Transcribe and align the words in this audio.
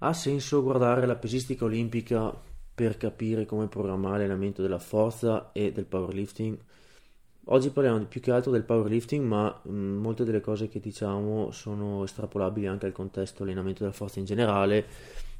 Ha 0.00 0.12
senso 0.12 0.62
guardare 0.62 1.06
la 1.06 1.16
pesistica 1.16 1.64
olimpica 1.64 2.32
per 2.72 2.96
capire 2.96 3.46
come 3.46 3.66
programmare 3.66 4.18
l'allenamento 4.18 4.62
della 4.62 4.78
forza 4.78 5.50
e 5.50 5.72
del 5.72 5.86
powerlifting? 5.86 6.56
Oggi 7.46 7.70
parliamo 7.70 8.04
più 8.04 8.20
che 8.20 8.30
altro 8.30 8.52
del 8.52 8.62
powerlifting, 8.62 9.24
ma 9.24 9.60
mh, 9.60 9.72
molte 9.72 10.22
delle 10.22 10.40
cose 10.40 10.68
che 10.68 10.78
diciamo 10.78 11.50
sono 11.50 12.04
estrapolabili 12.04 12.68
anche 12.68 12.86
al 12.86 12.92
contesto 12.92 13.42
allenamento 13.42 13.80
della 13.82 13.92
forza 13.92 14.20
in 14.20 14.24
generale 14.24 14.86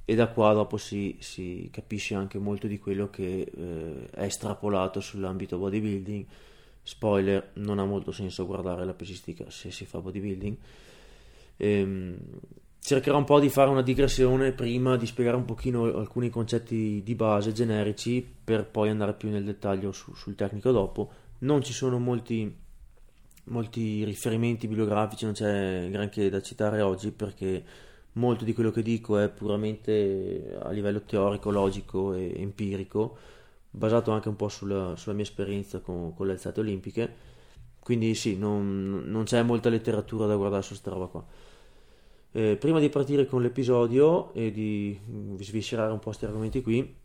e 0.04 0.16
da 0.16 0.26
qua 0.26 0.52
dopo 0.54 0.77
si, 0.77 1.18
si 1.20 1.68
capisce 1.70 2.16
anche 2.16 2.38
molto 2.38 2.66
di 2.66 2.80
quello 2.80 3.11
che 3.11 3.52
eh, 3.54 4.11
è 4.11 4.25
estrapolato 4.25 4.98
sull'ambito 4.98 5.56
bodybuilding. 5.56 6.27
Spoiler, 6.82 7.50
non 7.54 7.79
ha 7.79 7.84
molto 7.84 8.11
senso 8.11 8.45
guardare 8.45 8.84
la 8.84 8.95
pesistica 8.95 9.48
se 9.50 9.70
si 9.70 9.84
fa 9.86 10.00
bodybuilding. 10.00 10.56
Ehm, 11.59 12.16
cercherò 12.80 13.18
un 13.18 13.24
po' 13.24 13.40
di 13.40 13.48
fare 13.48 13.70
una 13.70 13.82
digressione 13.82 14.52
prima 14.52 14.96
di 14.96 15.06
spiegare 15.06 15.36
un 15.36 15.44
pochino 15.44 15.84
alcuni 15.84 16.30
concetti 16.30 17.03
di 17.03 17.14
base 17.14 17.53
generici 17.53 18.26
per 18.44 18.66
poi 18.66 18.89
andare 18.89 19.14
più 19.14 19.29
nel 19.30 19.44
dettaglio 19.44 19.93
su, 19.93 20.14
sul 20.14 20.34
tecnico 20.34 20.70
dopo. 20.70 21.11
Non 21.40 21.62
ci 21.62 21.72
sono 21.72 21.98
molti, 21.98 22.54
molti 23.44 24.04
riferimenti 24.04 24.68
bibliografici, 24.68 25.25
non 25.25 25.34
c'è 25.34 25.89
granché 25.90 26.29
da 26.30 26.40
citare 26.40 26.80
oggi 26.80 27.11
perché 27.11 27.64
molto 28.12 28.44
di 28.44 28.53
quello 28.53 28.70
che 28.70 28.82
dico 28.82 29.18
è 29.18 29.29
puramente 29.29 30.56
a 30.61 30.70
livello 30.70 31.03
teorico, 31.03 31.50
logico 31.50 32.14
e 32.14 32.34
empirico, 32.36 33.17
basato 33.70 34.11
anche 34.11 34.28
un 34.28 34.36
po' 34.36 34.48
sulla, 34.48 34.97
sulla 34.97 35.14
mia 35.14 35.25
esperienza 35.25 35.81
con, 35.81 36.14
con, 36.14 36.27
le 36.27 36.33
alzate 36.33 36.61
olimpiche. 36.61 37.36
Quindi 37.81 38.14
sì, 38.14 38.36
non, 38.36 39.05
non 39.06 39.25
c'è 39.25 39.42
molta 39.42 39.69
letteratura 39.69 40.27
da 40.27 40.36
guardare 40.36 40.62
su 40.62 40.70
questa 40.70 40.91
roba 40.91 41.06
qua. 41.06 41.25
Eh, 42.33 42.56
prima 42.56 42.78
di 42.78 42.89
partire 42.89 43.27
con 43.27 43.42
l'episodio 43.42 44.33
e 44.34 44.50
di 44.50 44.98
sviscerare 45.41 45.92
un 45.92 45.98
po' 45.98 46.06
questi 46.06 46.27
argomenti 46.27 46.62
qui, 46.62 46.97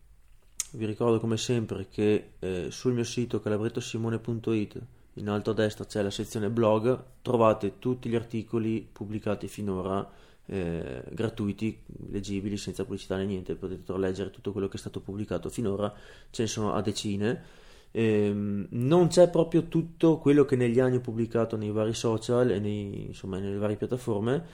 vi 0.72 0.86
ricordo 0.86 1.20
come 1.20 1.36
sempre 1.36 1.88
che 1.88 2.30
eh, 2.38 2.66
sul 2.70 2.92
mio 2.92 3.04
sito 3.04 3.40
calabrettosimone.it 3.40 4.82
in 5.14 5.28
alto 5.28 5.50
a 5.50 5.54
destra 5.54 5.84
c'è 5.84 6.02
la 6.02 6.10
sezione 6.10 6.50
blog, 6.50 7.02
trovate 7.22 7.78
tutti 7.78 8.08
gli 8.08 8.16
articoli 8.16 8.86
pubblicati 8.90 9.46
finora 9.46 10.08
eh, 10.46 11.02
gratuiti, 11.10 11.78
leggibili, 12.10 12.56
senza 12.56 12.84
pubblicità 12.84 13.16
né 13.16 13.24
niente, 13.24 13.54
potete 13.54 13.96
leggere 13.96 14.30
tutto 14.30 14.52
quello 14.52 14.68
che 14.68 14.76
è 14.76 14.80
stato 14.80 15.00
pubblicato 15.00 15.48
finora, 15.48 15.92
ce 16.30 16.42
ne 16.42 16.48
sono 16.48 16.74
a 16.74 16.82
decine. 16.82 17.62
Eh, 17.92 18.32
non 18.34 19.06
c'è 19.06 19.30
proprio 19.30 19.68
tutto 19.68 20.18
quello 20.18 20.44
che 20.44 20.56
negli 20.56 20.80
anni 20.80 20.96
ho 20.96 21.00
pubblicato 21.00 21.56
nei 21.56 21.70
vari 21.70 21.94
social 21.94 22.50
e 22.50 22.58
nei, 22.58 23.06
insomma, 23.06 23.38
nelle 23.38 23.56
varie 23.56 23.76
piattaforme, 23.76 24.44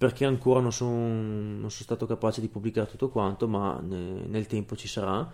perché 0.00 0.24
ancora 0.24 0.60
non 0.60 0.72
sono, 0.72 1.58
sono 1.58 1.68
stato 1.68 2.06
capace 2.06 2.40
di 2.40 2.48
pubblicare 2.48 2.88
tutto 2.88 3.10
quanto, 3.10 3.46
ma 3.46 3.78
ne, 3.82 4.24
nel 4.28 4.46
tempo 4.46 4.74
ci 4.74 4.88
sarà. 4.88 5.30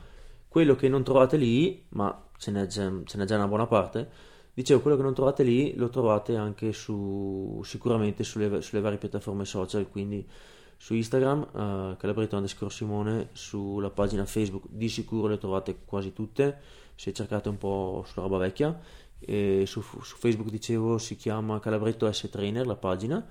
Quello 0.48 0.75
che 0.75 0.89
non 0.89 1.05
trovate 1.05 1.36
lì, 1.36 1.84
ma 1.91 2.27
ce 2.36 2.50
n'è 2.50 2.67
già, 2.67 2.91
ce 3.05 3.17
n'è 3.17 3.25
già 3.27 3.37
una 3.37 3.47
buona 3.47 3.69
parte, 3.69 4.11
dicevo, 4.53 4.81
quello 4.81 4.97
che 4.97 5.05
non 5.05 5.14
trovate 5.14 5.44
lì 5.44 5.77
lo 5.77 5.89
trovate 5.89 6.34
anche 6.34 6.72
su, 6.72 7.61
sicuramente 7.62 8.25
sulle, 8.25 8.61
sulle 8.61 8.81
varie 8.81 8.98
piattaforme 8.98 9.44
social, 9.44 9.89
quindi 9.89 10.28
su 10.77 10.94
Instagram, 10.94 11.47
uh, 11.53 11.97
Calabretto 11.97 12.34
underscore 12.34 12.72
Simone, 12.72 13.28
sulla 13.34 13.91
pagina 13.91 14.25
Facebook 14.25 14.64
di 14.69 14.89
sicuro 14.89 15.28
le 15.28 15.39
trovate 15.39 15.78
quasi 15.84 16.12
tutte, 16.12 16.59
se 16.97 17.12
cercate 17.12 17.48
un 17.48 17.56
po' 17.56 18.03
sulla 18.05 18.27
roba 18.27 18.39
vecchia, 18.39 18.77
e 19.20 19.62
su, 19.64 19.81
su 19.81 20.17
Facebook 20.17 20.50
dicevo 20.50 20.98
si 20.98 21.14
chiama 21.14 21.61
Calabretto 21.61 22.11
S 22.11 22.28
Trainer 22.28 22.67
la 22.67 22.75
pagina, 22.75 23.25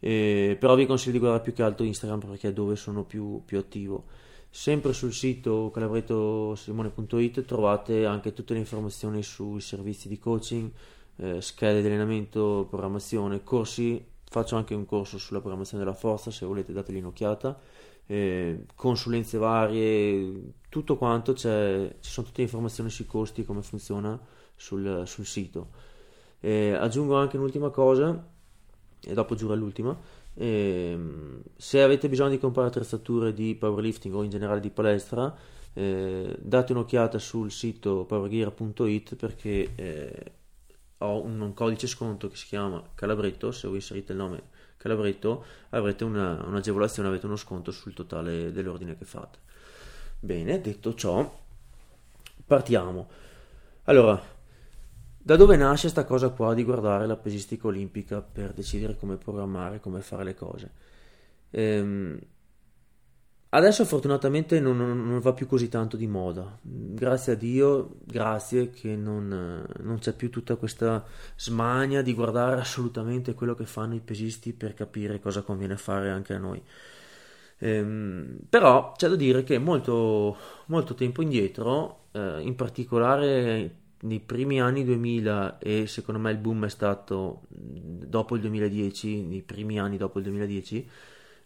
eh, 0.00 0.56
però 0.58 0.74
vi 0.74 0.86
consiglio 0.86 1.12
di 1.12 1.18
guardare 1.18 1.42
più 1.42 1.52
che 1.52 1.62
altro 1.62 1.84
Instagram 1.84 2.20
perché 2.20 2.48
è 2.48 2.52
dove 2.52 2.76
sono 2.76 3.04
più, 3.04 3.42
più 3.44 3.58
attivo. 3.58 4.04
Sempre 4.50 4.92
sul 4.92 5.12
sito 5.12 5.70
calabrettosimone.it 5.72 7.44
trovate 7.44 8.06
anche 8.06 8.32
tutte 8.32 8.54
le 8.54 8.60
informazioni 8.60 9.22
sui 9.22 9.60
servizi 9.60 10.08
di 10.08 10.18
coaching, 10.18 10.70
eh, 11.16 11.40
schede 11.40 11.80
di 11.80 11.86
allenamento, 11.86 12.66
programmazione, 12.68 13.42
corsi. 13.42 14.02
Faccio 14.30 14.56
anche 14.56 14.74
un 14.74 14.86
corso 14.86 15.18
sulla 15.18 15.40
programmazione 15.40 15.84
della 15.84 15.94
forza, 15.96 16.30
se 16.30 16.46
volete 16.46 16.72
dategli 16.72 16.98
un'occhiata. 16.98 17.58
Eh, 18.06 18.64
consulenze 18.74 19.36
varie, 19.36 20.52
tutto 20.68 20.96
quanto, 20.96 21.34
c'è, 21.34 21.96
ci 22.00 22.10
sono 22.10 22.26
tutte 22.26 22.38
le 22.38 22.46
informazioni 22.46 22.88
sui 22.88 23.06
costi, 23.06 23.44
come 23.44 23.62
funziona 23.62 24.18
sul, 24.56 25.02
sul 25.06 25.26
sito. 25.26 25.68
Eh, 26.40 26.72
aggiungo 26.72 27.16
anche 27.16 27.36
un'ultima 27.36 27.68
cosa, 27.70 28.26
e 29.00 29.14
dopo 29.14 29.34
giuro 29.34 29.54
l'ultima. 29.54 29.96
E, 30.34 30.90
ehm, 30.92 31.42
se 31.56 31.82
avete 31.82 32.08
bisogno 32.08 32.30
di 32.30 32.38
comprare 32.38 32.68
attrezzature 32.68 33.32
di 33.32 33.54
powerlifting 33.54 34.14
o 34.14 34.22
in 34.22 34.30
generale 34.30 34.60
di 34.60 34.70
palestra, 34.70 35.34
eh, 35.74 36.36
date 36.40 36.72
un'occhiata 36.72 37.18
sul 37.18 37.50
sito 37.50 38.04
powergear.it 38.04 39.16
perché 39.16 39.70
eh, 39.74 40.32
ho 40.98 41.22
un, 41.22 41.40
un, 41.40 41.54
codice 41.54 41.86
sconto 41.86 42.28
che 42.28 42.36
si 42.36 42.46
chiama 42.46 42.82
Calabretto. 42.94 43.52
Se 43.52 43.66
voi 43.68 43.76
inserite 43.76 44.12
il 44.12 44.18
nome 44.18 44.42
Calabretto, 44.76 45.44
avrete 45.70 46.04
una, 46.04 46.42
un'agevolazione, 46.44 47.08
avete 47.08 47.26
uno 47.26 47.36
sconto 47.36 47.70
sul 47.70 47.94
totale 47.94 48.52
dell'ordine 48.52 48.96
che 48.96 49.04
fate. 49.04 49.38
Bene, 50.20 50.60
detto 50.60 50.94
ciò, 50.94 51.40
partiamo. 52.44 53.08
Allora, 53.84 54.20
da 55.28 55.36
dove 55.36 55.56
nasce 55.56 55.82
questa 55.82 56.06
cosa 56.06 56.30
qua 56.30 56.54
di 56.54 56.64
guardare 56.64 57.06
la 57.06 57.18
pesistica 57.18 57.66
olimpica 57.66 58.22
per 58.22 58.54
decidere 58.54 58.96
come 58.96 59.18
programmare, 59.18 59.78
come 59.78 60.00
fare 60.00 60.24
le 60.24 60.34
cose? 60.34 60.70
Ehm, 61.50 62.18
adesso 63.50 63.84
fortunatamente 63.84 64.58
non, 64.58 64.78
non, 64.78 65.20
va 65.20 65.34
più 65.34 65.46
così 65.46 65.68
tanto 65.68 65.98
di 65.98 66.06
moda. 66.06 66.58
Grazie 66.62 67.34
a 67.34 67.36
Dio, 67.36 67.96
grazie 68.06 68.70
che 68.70 68.96
non, 68.96 69.66
non 69.80 69.98
c'è 69.98 70.14
più 70.14 70.30
tutta 70.30 70.56
questa 70.56 71.04
smania 71.36 72.00
di 72.00 72.14
guardare 72.14 72.58
assolutamente 72.58 73.34
quello 73.34 73.54
che 73.54 73.66
fanno 73.66 73.96
i 73.96 74.00
pesisti 74.00 74.54
per 74.54 74.72
capire 74.72 75.20
cosa 75.20 75.42
conviene 75.42 75.76
fare 75.76 76.08
anche 76.08 76.32
a 76.32 76.38
noi. 76.38 76.62
Ehm, 77.58 78.38
però 78.48 78.92
c'è 78.96 79.08
da 79.08 79.16
dire 79.16 79.44
che 79.44 79.58
molto, 79.58 80.38
molto 80.68 80.94
tempo 80.94 81.20
indietro, 81.20 82.04
eh, 82.12 82.40
in 82.40 82.54
particolare 82.54 83.86
nei 84.00 84.20
primi 84.20 84.60
anni 84.60 84.84
2000 84.84 85.58
e 85.58 85.86
secondo 85.86 86.20
me 86.20 86.30
il 86.30 86.38
boom 86.38 86.66
è 86.66 86.68
stato 86.68 87.42
dopo 87.48 88.34
il 88.36 88.40
2010, 88.42 89.22
nei 89.22 89.42
primi 89.42 89.78
anni 89.78 89.96
dopo 89.96 90.18
il 90.18 90.24
2010, 90.24 90.88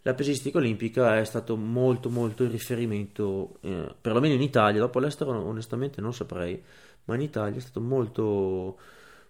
la 0.02 0.14
pesistica 0.14 0.58
olimpica 0.58 1.18
è 1.18 1.24
stato 1.24 1.56
molto 1.56 2.10
molto 2.10 2.42
il 2.42 2.50
riferimento, 2.50 3.58
eh, 3.60 3.94
perlomeno 4.00 4.34
in 4.34 4.42
Italia, 4.42 4.80
dopo 4.80 4.98
all'estero 4.98 5.30
onestamente 5.30 6.00
non 6.00 6.12
saprei, 6.12 6.60
ma 7.04 7.14
in 7.14 7.20
Italia 7.22 7.58
è 7.58 7.60
stato 7.60 7.80
molto, 7.80 8.78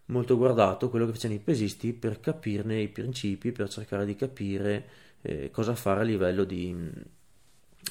molto 0.07 0.37
guardato 0.37 0.89
quello 0.89 1.07
che 1.07 1.13
facevano 1.13 1.39
i 1.41 1.43
pesisti 1.43 1.93
per 1.93 2.21
capirne 2.21 2.81
i 2.81 2.89
principi, 2.89 3.53
per 3.53 3.69
cercare 3.69 4.07
di 4.07 4.17
capire 4.17 4.89
eh, 5.23 5.51
cosa 5.51 5.75
fare 5.75 6.01
a 6.01 6.05
livello 6.05 6.45
di, 6.45 6.75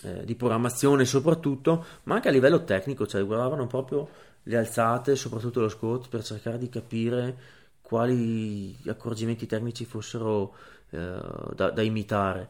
eh, 0.04 0.26
di 0.26 0.36
programmazione 0.36 1.06
soprattutto, 1.06 1.86
ma 2.04 2.16
anche 2.16 2.30
a 2.30 2.32
livello 2.32 2.64
tecnico, 2.64 3.06
cioè 3.06 3.24
guardavano 3.24 3.68
proprio 3.68 4.10
le 4.44 4.58
alzate, 4.58 5.16
soprattutto 5.16 5.62
lo 5.62 5.70
squat, 5.70 6.10
per 6.10 6.24
cercare 6.24 6.58
di 6.58 6.70
capire 6.70 7.38
quali 7.82 8.76
accorgimenti 8.86 9.46
tecnici 9.46 9.86
fossero 9.86 10.56
eh, 10.92 11.20
da, 11.54 11.70
da, 11.72 11.82
imitare. 11.82 12.50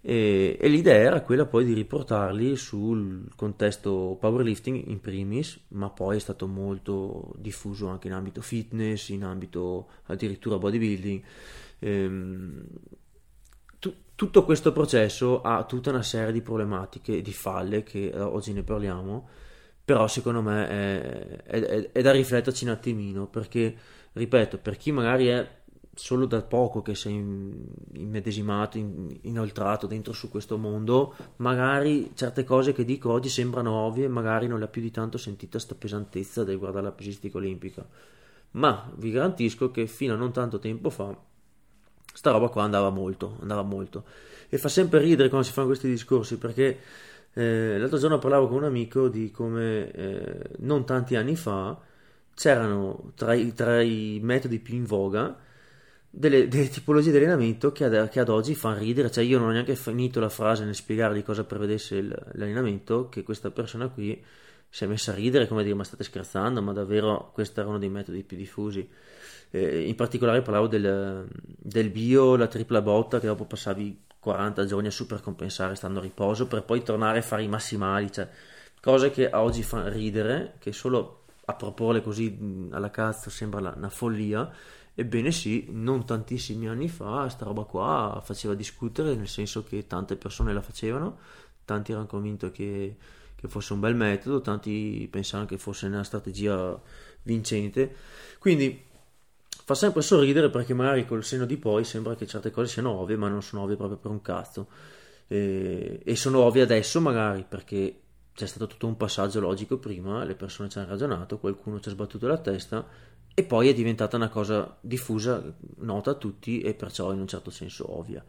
E, 0.00 0.56
e, 0.60 0.68
l'idea 0.68 0.94
era 0.94 1.20
quella 1.20 1.46
poi 1.46 1.64
di 1.64 1.74
riportarli 1.74 2.56
sul 2.56 3.28
contesto 3.36 4.16
powerlifting 4.18 4.88
in 4.88 5.00
primis, 5.00 5.60
ma 5.68 5.90
poi 5.90 6.16
è 6.16 6.20
stato 6.20 6.46
molto 6.46 7.32
diffuso 7.36 7.86
anche 7.88 8.08
in 8.08 8.14
ambito 8.14 8.40
fitness, 8.40 9.10
in 9.10 9.24
ambito 9.24 9.88
addirittura 10.06 10.58
bodybuilding. 10.58 11.22
Ehm, 11.78 12.64
tutto 14.22 14.44
questo 14.44 14.72
processo 14.72 15.40
ha 15.42 15.64
tutta 15.64 15.90
una 15.90 16.02
serie 16.02 16.30
di 16.30 16.42
problematiche 16.42 17.16
e 17.16 17.22
di 17.22 17.32
falle 17.32 17.82
che 17.82 18.10
eh, 18.10 18.20
oggi 18.20 18.52
ne 18.52 18.62
parliamo 18.62 19.28
però 19.84 20.06
secondo 20.06 20.42
me 20.42 20.68
è, 20.68 21.42
è, 21.42 21.90
è, 21.92 22.02
da 22.02 22.12
rifletterci 22.12 22.64
un 22.64 22.70
attimino 22.70 23.26
perché, 23.26 23.74
ripeto, 24.12 24.58
per 24.58 24.76
chi 24.76 24.92
magari 24.92 25.26
è 25.26 25.60
solo 25.94 26.24
da 26.24 26.40
poco 26.42 26.80
che 26.80 26.94
sei 26.94 27.14
immedesimato, 27.94 28.78
in, 28.78 29.18
inoltrato 29.22 29.86
dentro 29.86 30.12
su 30.12 30.30
questo 30.30 30.56
mondo, 30.56 31.14
magari 31.36 32.12
certe 32.14 32.44
cose 32.44 32.72
che 32.72 32.84
dico 32.84 33.10
oggi 33.10 33.28
sembrano 33.28 33.72
ovvie, 33.72 34.08
magari 34.08 34.46
non 34.46 34.58
le 34.58 34.64
ha 34.64 34.68
più 34.68 34.80
di 34.80 34.90
tanto 34.90 35.18
sentita 35.18 35.52
questa 35.52 35.74
pesantezza 35.74 36.44
del 36.44 36.58
guardare 36.58 36.84
la 36.84 36.92
pesistica 36.92 37.36
olimpica. 37.36 37.86
Ma 38.52 38.90
vi 38.96 39.10
garantisco 39.10 39.70
che 39.70 39.86
fino 39.86 40.14
a 40.14 40.16
non 40.16 40.32
tanto 40.32 40.58
tempo 40.58 40.90
fa 40.90 41.16
sta 42.14 42.30
roba 42.30 42.48
qua 42.48 42.62
andava 42.62 42.90
molto, 42.90 43.38
andava 43.40 43.62
molto. 43.62 44.04
E 44.48 44.58
fa 44.58 44.68
sempre 44.68 45.00
ridere 45.00 45.28
quando 45.28 45.46
si 45.46 45.52
fanno 45.52 45.68
questi 45.68 45.88
discorsi 45.88 46.36
perché 46.36 46.78
eh, 47.34 47.78
l'altro 47.78 47.98
giorno 47.98 48.18
parlavo 48.18 48.48
con 48.48 48.58
un 48.58 48.64
amico 48.64 49.08
di 49.08 49.30
come 49.30 49.90
eh, 49.90 50.42
non 50.58 50.84
tanti 50.84 51.16
anni 51.16 51.34
fa 51.34 51.78
c'erano 52.34 53.12
tra 53.14 53.34
i, 53.34 53.52
tra 53.54 53.80
i, 53.80 54.18
metodi 54.22 54.58
più 54.58 54.74
in 54.74 54.84
voga 54.84 55.38
delle, 56.10 56.46
delle, 56.48 56.68
tipologie 56.68 57.10
di 57.10 57.16
allenamento 57.16 57.72
che 57.72 57.84
ad, 57.84 58.08
che 58.10 58.20
ad, 58.20 58.28
oggi 58.28 58.54
fanno 58.54 58.78
ridere, 58.78 59.10
cioè 59.10 59.24
io 59.24 59.38
non 59.38 59.48
ho 59.48 59.52
neanche 59.52 59.76
finito 59.76 60.20
la 60.20 60.28
frase 60.28 60.64
nel 60.64 60.74
spiegare 60.74 61.14
di 61.14 61.22
cosa 61.22 61.44
prevedesse 61.44 61.96
il, 61.96 62.08
l'allenamento, 62.32 63.08
che 63.08 63.22
questa 63.22 63.50
persona 63.50 63.88
qui 63.88 64.22
si 64.68 64.84
è 64.84 64.86
messa 64.86 65.12
a 65.12 65.14
ridere, 65.14 65.46
come 65.46 65.62
dire, 65.62 65.74
ma 65.74 65.84
state 65.84 66.04
scherzando, 66.04 66.62
ma 66.62 66.72
davvero 66.72 67.30
questo 67.32 67.60
era 67.60 67.68
uno 67.68 67.78
dei 67.78 67.90
metodi 67.90 68.22
più 68.22 68.36
diffusi. 68.36 68.88
Eh, 69.50 69.86
in 69.86 69.94
particolare 69.94 70.40
parlavo 70.40 70.66
del, 70.66 71.26
del, 71.44 71.90
bio, 71.90 72.36
la 72.36 72.46
tripla 72.46 72.80
botta, 72.80 73.20
che 73.20 73.26
dopo 73.26 73.44
passavi 73.44 74.04
40 74.22 74.64
giorni 74.66 74.86
a 74.86 74.92
super 74.92 75.20
compensare 75.20 75.74
stando 75.74 75.98
a 75.98 76.02
riposo, 76.02 76.46
per 76.46 76.62
poi 76.62 76.84
tornare 76.84 77.18
a 77.18 77.22
fare 77.22 77.42
i 77.42 77.48
massimali, 77.48 78.12
cioè 78.12 78.28
cose 78.80 79.10
che 79.10 79.28
a 79.28 79.42
oggi 79.42 79.64
fanno 79.64 79.88
ridere, 79.88 80.54
che 80.60 80.72
solo 80.72 81.24
a 81.46 81.54
proporle 81.54 82.02
così 82.02 82.68
alla 82.70 82.90
cazzo 82.90 83.30
sembra 83.30 83.72
una 83.74 83.88
follia, 83.88 84.48
Ebbene 84.94 85.32
sì, 85.32 85.68
non 85.70 86.04
tantissimi 86.04 86.68
anni 86.68 86.88
fa 86.88 87.26
sta 87.30 87.46
roba 87.46 87.64
qua 87.64 88.20
faceva 88.22 88.52
discutere, 88.54 89.14
nel 89.14 89.28
senso 89.28 89.64
che 89.64 89.86
tante 89.86 90.16
persone 90.16 90.52
la 90.52 90.60
facevano, 90.60 91.18
tanti 91.64 91.92
erano 91.92 92.06
convinti 92.06 92.50
che, 92.50 92.96
che 93.34 93.48
fosse 93.48 93.72
un 93.72 93.80
bel 93.80 93.94
metodo, 93.94 94.42
tanti 94.42 95.08
pensavano 95.10 95.48
che 95.48 95.56
fosse 95.56 95.86
una 95.86 96.04
strategia 96.04 96.78
vincente. 97.22 97.94
Quindi 98.38 98.84
fa 99.64 99.74
sempre 99.74 100.02
sorridere 100.02 100.50
perché 100.50 100.74
magari 100.74 101.06
col 101.06 101.24
senno 101.24 101.46
di 101.46 101.56
poi 101.56 101.84
sembra 101.84 102.14
che 102.14 102.26
certe 102.26 102.50
cose 102.50 102.72
siano 102.72 102.90
ovvie, 102.90 103.16
ma 103.16 103.28
non 103.28 103.42
sono 103.42 103.62
ovvie 103.62 103.76
proprio 103.76 103.98
per 103.98 104.10
un 104.10 104.20
cazzo. 104.20 104.68
E, 105.28 106.00
e 106.04 106.16
sono 106.16 106.40
ovvie 106.40 106.62
adesso 106.62 107.00
magari 107.00 107.44
perché 107.48 108.00
c'è 108.34 108.46
stato 108.46 108.66
tutto 108.66 108.86
un 108.86 108.96
passaggio 108.96 109.40
logico 109.40 109.78
prima, 109.78 110.24
le 110.24 110.34
persone 110.34 110.68
ci 110.68 110.78
hanno 110.78 110.88
ragionato, 110.88 111.38
qualcuno 111.38 111.80
ci 111.80 111.88
ha 111.88 111.92
sbattuto 111.92 112.26
la 112.26 112.38
testa 112.38 112.86
e 113.34 113.44
poi 113.44 113.68
è 113.68 113.74
diventata 113.74 114.16
una 114.16 114.28
cosa 114.28 114.76
diffusa, 114.80 115.42
nota 115.76 116.10
a 116.10 116.14
tutti 116.14 116.60
e 116.60 116.74
perciò 116.74 117.12
in 117.12 117.20
un 117.20 117.26
certo 117.26 117.50
senso 117.50 117.96
ovvia, 117.96 118.22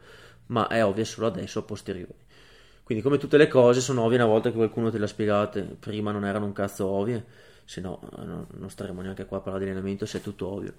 ma 0.46 0.68
è 0.68 0.84
ovvia 0.84 1.04
solo 1.04 1.26
adesso 1.26 1.58
a 1.58 1.62
posteriori. 1.62 2.22
Quindi 2.82 3.02
come 3.02 3.18
tutte 3.18 3.38
le 3.38 3.48
cose 3.48 3.80
sono 3.80 4.02
ovvie 4.02 4.18
una 4.18 4.26
volta 4.26 4.50
che 4.50 4.56
qualcuno 4.56 4.90
te 4.90 4.98
le 4.98 5.04
ha 5.04 5.08
spiegate, 5.08 5.62
prima 5.62 6.12
non 6.12 6.24
erano 6.24 6.44
un 6.46 6.52
cazzo 6.52 6.86
ovvie, 6.86 7.24
se 7.64 7.80
no 7.80 7.98
non 8.52 8.68
staremo 8.68 9.00
neanche 9.00 9.24
qua 9.24 9.38
a 9.38 9.40
parlare 9.40 9.64
di 9.64 9.70
allenamento 9.70 10.06
se 10.06 10.18
è 10.18 10.20
tutto 10.20 10.48
ovvio. 10.48 10.74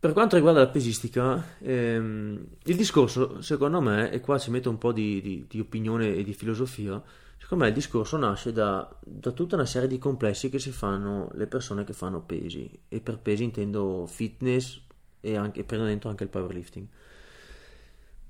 Per 0.00 0.12
quanto 0.12 0.36
riguarda 0.36 0.60
la 0.60 0.68
pesistica, 0.68 1.56
ehm, 1.58 2.46
il 2.64 2.76
discorso 2.76 3.42
secondo 3.42 3.80
me, 3.80 4.10
e 4.10 4.20
qua 4.20 4.38
ci 4.38 4.50
metto 4.50 4.70
un 4.70 4.78
po' 4.78 4.92
di, 4.92 5.20
di, 5.20 5.46
di 5.48 5.58
opinione 5.58 6.14
e 6.14 6.22
di 6.22 6.34
filosofia, 6.34 7.02
Secondo 7.48 7.64
me 7.64 7.70
il 7.70 7.76
discorso 7.76 8.18
nasce 8.18 8.52
da, 8.52 8.86
da, 9.02 9.30
tutta 9.30 9.54
una 9.54 9.64
serie 9.64 9.88
di 9.88 9.96
complessi 9.96 10.50
che 10.50 10.58
si 10.58 10.70
fanno 10.70 11.30
le 11.32 11.46
persone 11.46 11.84
che 11.84 11.94
fanno 11.94 12.20
pesi, 12.20 12.70
e 12.88 13.00
per 13.00 13.18
pesi 13.20 13.44
intendo 13.44 14.04
fitness 14.06 14.80
e 15.20 15.36
anche, 15.36 15.64
prendo 15.64 15.86
dentro 15.86 16.10
anche 16.10 16.24
il 16.24 16.28
powerlifting. 16.28 16.86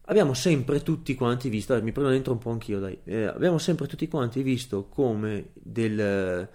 Abbiamo 0.02 0.34
sempre 0.34 0.82
tutti 0.82 1.14
quanti 1.16 1.48
visto, 1.48 1.74
mi 1.82 1.90
prendo 1.90 2.10
dentro 2.12 2.32
un 2.32 2.38
po' 2.38 2.50
anch'io 2.50 2.78
dai, 2.78 2.98
eh, 3.04 3.24
abbiamo 3.24 3.58
sempre 3.58 3.88
tutti 3.88 4.06
quanti 4.06 4.42
visto 4.42 4.84
come 4.84 5.50
del, 5.54 6.48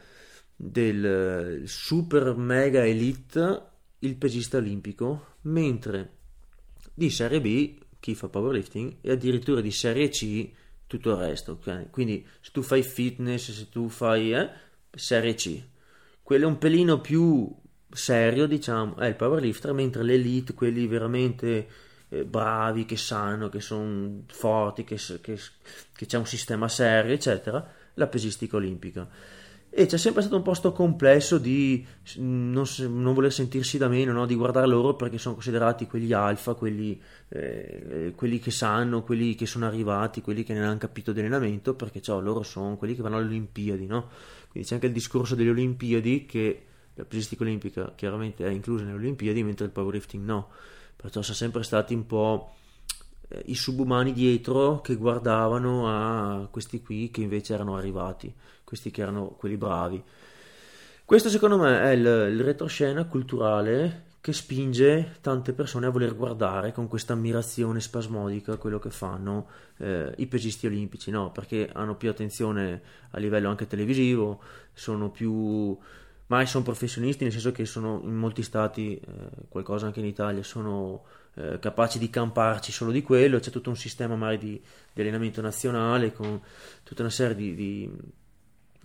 del 0.55 1.63
super 1.65 2.35
mega 2.35 2.85
elite 2.85 3.71
il 4.03 4.15
pesista 4.17 4.57
olimpico, 4.57 5.35
mentre 5.41 6.11
di 6.93 7.09
serie 7.09 7.41
B 7.41 7.79
chi 7.99 8.15
fa 8.15 8.27
powerlifting 8.27 8.97
e 9.01 9.11
addirittura 9.11 9.61
di 9.61 9.71
serie 9.71 10.09
C 10.09 10.49
tutto 10.87 11.11
il 11.11 11.17
resto. 11.17 11.53
Okay? 11.53 11.89
Quindi 11.89 12.25
se 12.41 12.51
tu 12.51 12.61
fai 12.61 12.83
fitness, 12.83 13.51
se 13.51 13.69
tu 13.69 13.87
fai 13.87 14.33
eh, 14.33 14.49
serie 14.93 15.33
C, 15.35 15.61
quello 16.21 16.47
un 16.47 16.57
pelino 16.57 16.99
più 16.99 17.49
serio, 17.89 18.45
diciamo, 18.45 18.97
è 18.97 19.07
il 19.07 19.15
powerlifter, 19.15 19.71
mentre 19.71 20.03
l'elite, 20.03 20.53
quelli 20.53 20.85
veramente 20.87 21.67
eh, 22.09 22.25
bravi, 22.25 22.85
che 22.85 22.97
sanno, 22.97 23.47
che 23.49 23.61
sono 23.61 24.23
forti, 24.27 24.83
che, 24.83 24.97
che, 25.21 25.39
che 25.93 26.05
c'è 26.05 26.17
un 26.17 26.25
sistema 26.25 26.67
serio, 26.67 27.13
eccetera, 27.13 27.65
la 27.93 28.07
pesistica 28.07 28.57
olimpica 28.57 29.07
e 29.75 29.87
c'è 29.87 29.97
sempre 29.97 30.21
stato 30.21 30.37
un 30.37 30.43
posto 30.43 30.71
complesso 30.71 31.39
di 31.39 31.83
non, 32.17 32.63
non 32.77 33.13
voler 33.15 33.33
sentirsi 33.33 33.79
da 33.79 33.87
meno, 33.87 34.13
no? 34.13 34.27
di 34.27 34.35
guardare 34.35 34.67
loro 34.67 34.95
perché 34.95 35.17
sono 35.17 35.33
considerati 35.33 35.87
quegli 35.87 36.13
alfa, 36.13 36.53
quelli, 36.53 37.01
eh, 37.29 38.13
quelli, 38.15 38.37
che 38.37 38.51
sanno, 38.51 39.01
quelli 39.01 39.33
che 39.33 39.47
sono 39.47 39.65
arrivati, 39.65 40.21
quelli 40.21 40.43
che 40.43 40.53
ne 40.53 40.63
hanno 40.63 40.77
capito 40.77 41.11
di 41.11 41.21
allenamento, 41.21 41.73
perché 41.73 42.01
cioè, 42.01 42.21
loro 42.21 42.43
sono 42.43 42.77
quelli 42.77 42.93
che 42.93 43.01
vanno 43.01 43.17
alle 43.17 43.25
Olimpiadi, 43.25 43.87
no? 43.87 44.09
Quindi 44.51 44.69
c'è 44.69 44.75
anche 44.75 44.87
il 44.87 44.93
discorso 44.93 45.33
delle 45.33 45.49
Olimpiadi 45.49 46.25
che 46.25 46.65
la 46.93 47.05
pesistica 47.05 47.41
olimpica 47.41 47.93
chiaramente 47.95 48.45
è 48.45 48.51
inclusa 48.51 48.83
nelle 48.83 48.97
Olimpiadi, 48.97 49.41
mentre 49.41 49.65
il 49.65 49.71
powerlifting 49.71 50.23
no. 50.23 50.49
Perciò 50.95 51.23
sono 51.23 51.35
sempre 51.35 51.63
stati 51.63 51.95
un 51.95 52.05
po' 52.05 52.57
i 53.45 53.55
subumani 53.55 54.13
dietro 54.13 54.81
che 54.81 54.95
guardavano 54.95 55.87
a 55.87 56.47
questi 56.51 56.81
qui 56.81 57.09
che 57.09 57.21
invece 57.21 57.53
erano 57.53 57.75
arrivati 57.75 58.33
questi 58.73 58.89
che 58.89 59.01
erano 59.01 59.27
quelli 59.37 59.55
bravi. 59.55 60.03
Questo 61.05 61.29
secondo 61.29 61.59
me 61.59 61.79
è 61.81 61.89
il, 61.89 61.99
il 61.99 62.43
retroscena 62.43 63.05
culturale 63.05 64.11
che 64.19 64.33
spinge 64.33 65.17
tante 65.21 65.53
persone 65.53 65.85
a 65.85 65.89
voler 65.89 66.15
guardare 66.15 66.71
con 66.71 66.87
questa 66.87 67.13
ammirazione 67.13 67.79
spasmodica 67.79 68.57
quello 68.57 68.79
che 68.79 68.89
fanno 68.89 69.47
eh, 69.77 70.11
i 70.17 70.25
pesisti 70.25 70.65
olimpici, 70.65 71.11
no? 71.11 71.31
perché 71.31 71.69
hanno 71.71 71.95
più 71.95 72.09
attenzione 72.09 72.81
a 73.11 73.19
livello 73.19 73.49
anche 73.49 73.67
televisivo, 73.67 74.41
sono 74.73 75.11
più 75.11 75.77
mai 76.27 76.47
sono 76.47 76.63
professionisti, 76.63 77.23
nel 77.23 77.33
senso 77.33 77.51
che 77.51 77.65
sono 77.65 77.99
in 78.03 78.15
molti 78.15 78.41
stati, 78.41 78.95
eh, 78.95 79.01
qualcosa 79.49 79.85
anche 79.85 79.99
in 79.99 80.07
Italia, 80.07 80.41
sono 80.41 81.03
eh, 81.35 81.59
capaci 81.59 81.99
di 81.99 82.09
camparci 82.09 82.71
solo 82.71 82.91
di 82.91 83.01
quello, 83.01 83.39
c'è 83.39 83.51
tutto 83.51 83.69
un 83.69 83.77
sistema 83.77 84.15
magari 84.15 84.37
di, 84.37 84.61
di 84.93 85.01
allenamento 85.01 85.41
nazionale 85.41 86.11
con 86.11 86.41
tutta 86.83 87.01
una 87.01 87.11
serie 87.11 87.35
di, 87.35 87.55
di 87.55 87.91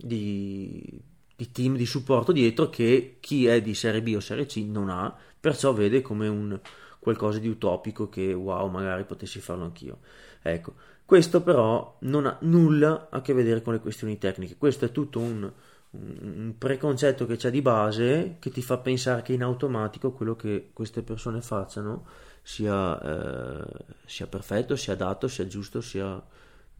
di, 0.01 1.01
di 1.35 1.51
team 1.51 1.75
di 1.75 1.85
supporto 1.85 2.31
dietro 2.31 2.69
che 2.69 3.17
chi 3.19 3.47
è 3.47 3.61
di 3.61 3.73
Serie 3.73 4.01
B 4.01 4.13
o 4.15 4.19
Serie 4.19 4.45
C 4.45 4.57
non 4.65 4.89
ha, 4.89 5.13
perciò 5.39 5.73
vede 5.73 6.01
come 6.01 6.27
un 6.27 6.59
qualcosa 6.99 7.39
di 7.39 7.47
utopico 7.47 8.09
che 8.09 8.33
wow, 8.33 8.69
magari 8.69 9.05
potessi 9.05 9.39
farlo 9.39 9.65
anch'io. 9.65 9.99
Ecco, 10.41 10.75
questo 11.05 11.41
però 11.41 11.97
non 12.01 12.25
ha 12.25 12.37
nulla 12.41 13.07
a 13.09 13.21
che 13.21 13.33
vedere 13.33 13.61
con 13.61 13.73
le 13.73 13.79
questioni 13.79 14.17
tecniche, 14.17 14.57
questo 14.57 14.85
è 14.85 14.91
tutto 14.91 15.19
un, 15.19 15.51
un 15.91 16.55
preconcetto 16.57 17.25
che 17.25 17.35
c'è 17.35 17.49
di 17.49 17.61
base 17.61 18.37
che 18.39 18.51
ti 18.51 18.61
fa 18.61 18.77
pensare 18.77 19.21
che 19.21 19.33
in 19.33 19.43
automatico 19.43 20.11
quello 20.11 20.35
che 20.35 20.69
queste 20.73 21.01
persone 21.01 21.41
facciano 21.41 22.05
sia, 22.49 22.99
eh, 23.01 23.85
sia 24.05 24.27
perfetto, 24.27 24.75
sia 24.75 24.93
adatto, 24.93 25.27
sia 25.27 25.47
giusto, 25.47 25.81
sia 25.81 26.21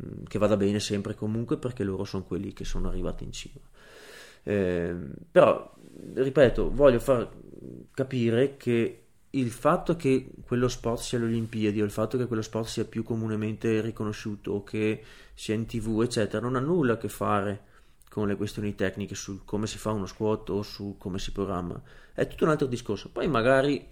Mm, 0.04 0.24
che 0.28 0.40
vada 0.40 0.56
bene 0.56 0.80
sempre 0.80 1.14
comunque 1.14 1.58
perché 1.58 1.84
loro 1.84 2.06
sono 2.06 2.24
quelli 2.24 2.54
che 2.54 2.64
sono 2.64 2.88
arrivati 2.88 3.24
in 3.26 3.32
cima. 3.32 3.60
Eh, 4.44 4.96
però, 5.32 5.74
ripeto, 6.14 6.72
voglio 6.72 7.00
far 7.00 7.30
capire 7.94 8.56
che 8.58 9.04
il 9.32 9.52
fatto 9.52 9.96
che 9.96 10.32
quello 10.46 10.68
sport 10.70 11.02
sia 11.02 11.20
le 11.20 11.26
Olimpiadi 11.26 11.82
o 11.82 11.86
il 11.86 11.92
fatto 11.92 12.18
che 12.18 12.26
quello 12.28 12.42
sport 12.42 12.68
sia 12.68 12.86
più 12.86 13.04
comunemente 13.04 13.82
riconosciuto 13.82 14.54
o 14.54 14.64
che 14.64 15.04
sia 15.34 15.54
in 15.54 15.66
tv, 15.66 16.02
eccetera, 16.02 16.42
non 16.42 16.56
ha 16.56 16.60
nulla 16.60 16.94
a 16.94 16.98
che 16.98 17.10
fare 17.10 17.68
con 18.10 18.28
le 18.28 18.36
questioni 18.36 18.74
tecniche 18.76 19.16
su 19.16 19.44
come 19.46 19.68
si 19.68 19.78
fa 19.78 19.92
uno 19.92 20.06
squat 20.06 20.50
o 20.50 20.62
su 20.64 20.96
come 20.98 21.20
si 21.20 21.32
programma. 21.32 21.80
È 22.14 22.26
tutto 22.28 22.46
un 22.46 22.52
altro 22.52 22.68
discorso. 22.68 23.10
Poi 23.12 23.28
magari 23.28 23.86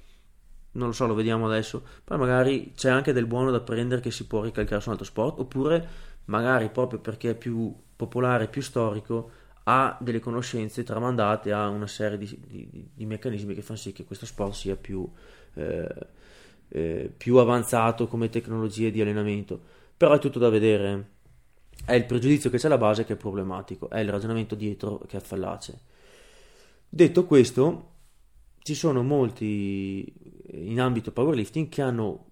non 0.77 0.87
lo 0.87 0.93
so, 0.93 1.05
lo 1.05 1.13
vediamo 1.13 1.47
adesso. 1.47 1.83
Poi 2.03 2.17
magari 2.17 2.71
c'è 2.75 2.89
anche 2.89 3.11
del 3.11 3.25
buono 3.25 3.51
da 3.51 3.59
prendere 3.59 4.01
che 4.01 4.11
si 4.11 4.25
può 4.25 4.41
ricalcare 4.43 4.79
su 4.79 4.87
un 4.87 4.93
altro 4.93 5.09
sport, 5.09 5.39
oppure 5.39 5.87
magari 6.25 6.69
proprio 6.69 6.99
perché 6.99 7.31
è 7.31 7.35
più 7.35 7.75
popolare, 7.95 8.47
più 8.47 8.61
storico, 8.61 9.31
ha 9.63 9.97
delle 9.99 10.19
conoscenze 10.19 10.83
tramandate, 10.83 11.51
ha 11.51 11.67
una 11.67 11.87
serie 11.87 12.17
di, 12.17 12.39
di, 12.47 12.89
di 12.93 13.05
meccanismi 13.05 13.53
che 13.53 13.61
fanno 13.61 13.79
sì 13.79 13.91
che 13.91 14.05
questo 14.05 14.25
sport 14.25 14.53
sia 14.53 14.75
più, 14.75 15.09
eh, 15.55 16.07
eh, 16.69 17.11
più 17.15 17.37
avanzato 17.37 18.07
come 18.07 18.29
tecnologie 18.29 18.91
di 18.91 19.01
allenamento. 19.01 19.59
Però 19.97 20.13
è 20.13 20.19
tutto 20.19 20.39
da 20.39 20.49
vedere. 20.49 21.15
È 21.85 21.93
il 21.93 22.05
pregiudizio 22.05 22.49
che 22.49 22.57
c'è 22.57 22.67
alla 22.67 22.77
base 22.77 23.03
che 23.03 23.13
è 23.13 23.17
problematico, 23.17 23.89
è 23.89 23.99
il 23.99 24.09
ragionamento 24.09 24.55
dietro 24.55 24.99
che 25.07 25.17
è 25.17 25.19
fallace. 25.21 25.79
Detto 26.87 27.25
questo, 27.25 27.91
ci 28.59 28.75
sono 28.75 29.03
molti 29.03 30.11
in 30.57 30.79
ambito 30.79 31.11
powerlifting 31.11 31.69
che 31.69 31.81
hanno 31.81 32.25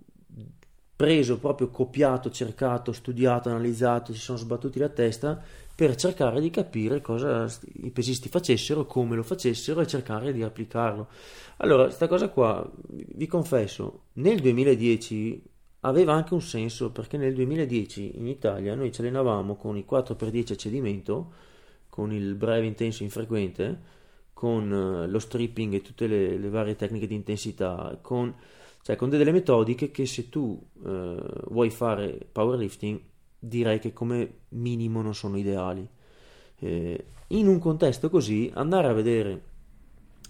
preso, 0.95 1.39
proprio 1.39 1.69
copiato, 1.69 2.29
cercato, 2.29 2.91
studiato, 2.93 3.49
analizzato, 3.49 4.13
si 4.13 4.19
sono 4.19 4.37
sbattuti 4.37 4.79
la 4.79 4.89
testa 4.89 5.41
per 5.75 5.95
cercare 5.95 6.39
di 6.39 6.49
capire 6.49 7.01
cosa 7.01 7.51
i 7.83 7.91
pesisti 7.91 8.29
facessero, 8.29 8.85
come 8.85 9.17
lo 9.17 9.23
facessero 9.23 9.81
e 9.81 9.87
cercare 9.87 10.31
di 10.31 10.41
applicarlo. 10.41 11.09
Allora, 11.57 11.83
questa 11.83 12.07
cosa 12.07 12.29
qua, 12.29 12.69
vi 12.87 13.27
confesso, 13.27 14.03
nel 14.13 14.39
2010 14.39 15.43
aveva 15.81 16.13
anche 16.13 16.33
un 16.33 16.41
senso 16.41 16.91
perché 16.91 17.17
nel 17.17 17.33
2010 17.33 18.17
in 18.17 18.27
Italia 18.27 18.73
noi 18.73 18.91
ci 18.91 19.01
allenavamo 19.01 19.55
con 19.55 19.75
i 19.75 19.85
4x10 19.87 20.53
a 20.53 20.55
cedimento, 20.55 21.33
con 21.89 22.13
il 22.13 22.35
breve 22.35 22.65
intenso 22.65 23.03
infrequente, 23.03 23.93
con 24.35 24.69
eh, 24.69 25.07
lo 25.07 25.17
stripping 25.17 25.75
e 25.75 25.81
tutte 25.81 26.07
le, 26.07 26.37
le, 26.37 26.49
varie 26.49 26.75
tecniche 26.75 27.07
di 27.07 27.15
intensità, 27.15 27.97
con, 28.01 28.35
cioè 28.81 28.97
con 28.97 29.09
delle 29.09 29.31
metodiche 29.31 29.91
che 29.91 30.05
se 30.05 30.27
tu 30.27 30.61
eh, 30.85 31.17
vuoi 31.47 31.69
fare 31.69 32.27
powerlifting 32.29 32.99
direi 33.39 33.79
che 33.79 33.93
come 33.93 34.39
minimo 34.49 35.01
non 35.01 35.15
sono 35.15 35.37
ideali. 35.37 35.87
Eh, 36.57 37.05
in 37.27 37.47
un 37.47 37.59
contesto 37.59 38.09
così 38.09 38.51
andare 38.53 38.87
a 38.89 38.93
vedere 38.93 39.41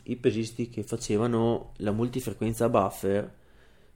i 0.04 0.16
pesisti 0.18 0.70
che 0.70 0.84
facevano 0.84 1.72
la 1.78 1.92
multifrequenza 1.92 2.70
buffer, 2.70 3.34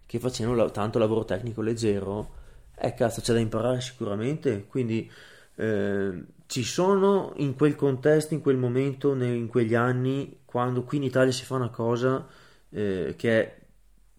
che 0.08 0.20
facevano 0.20 0.72
tanto 0.72 0.98
lavoro 0.98 1.24
tecnico 1.24 1.62
leggero, 1.62 2.38
eh 2.76 2.96
cazzo 2.96 3.22
c'è 3.22 3.34
da 3.34 3.40
imparare 3.40 3.80
sicuramente, 3.80 4.66
quindi 4.66 5.10
eh, 5.56 6.24
ci 6.50 6.64
sono 6.64 7.34
in 7.36 7.54
quel 7.54 7.76
contesto, 7.76 8.34
in 8.34 8.42
quel 8.42 8.58
momento, 8.58 9.14
in 9.14 9.46
quegli 9.46 9.76
anni, 9.76 10.40
quando 10.46 10.82
qui 10.82 10.98
in 10.98 11.04
Italia 11.04 11.32
si 11.32 11.46
fa 11.46 11.54
una 11.58 11.70
cosa 11.70 12.26
eh, 12.72 13.14
che 13.16 13.40
è 13.40 13.60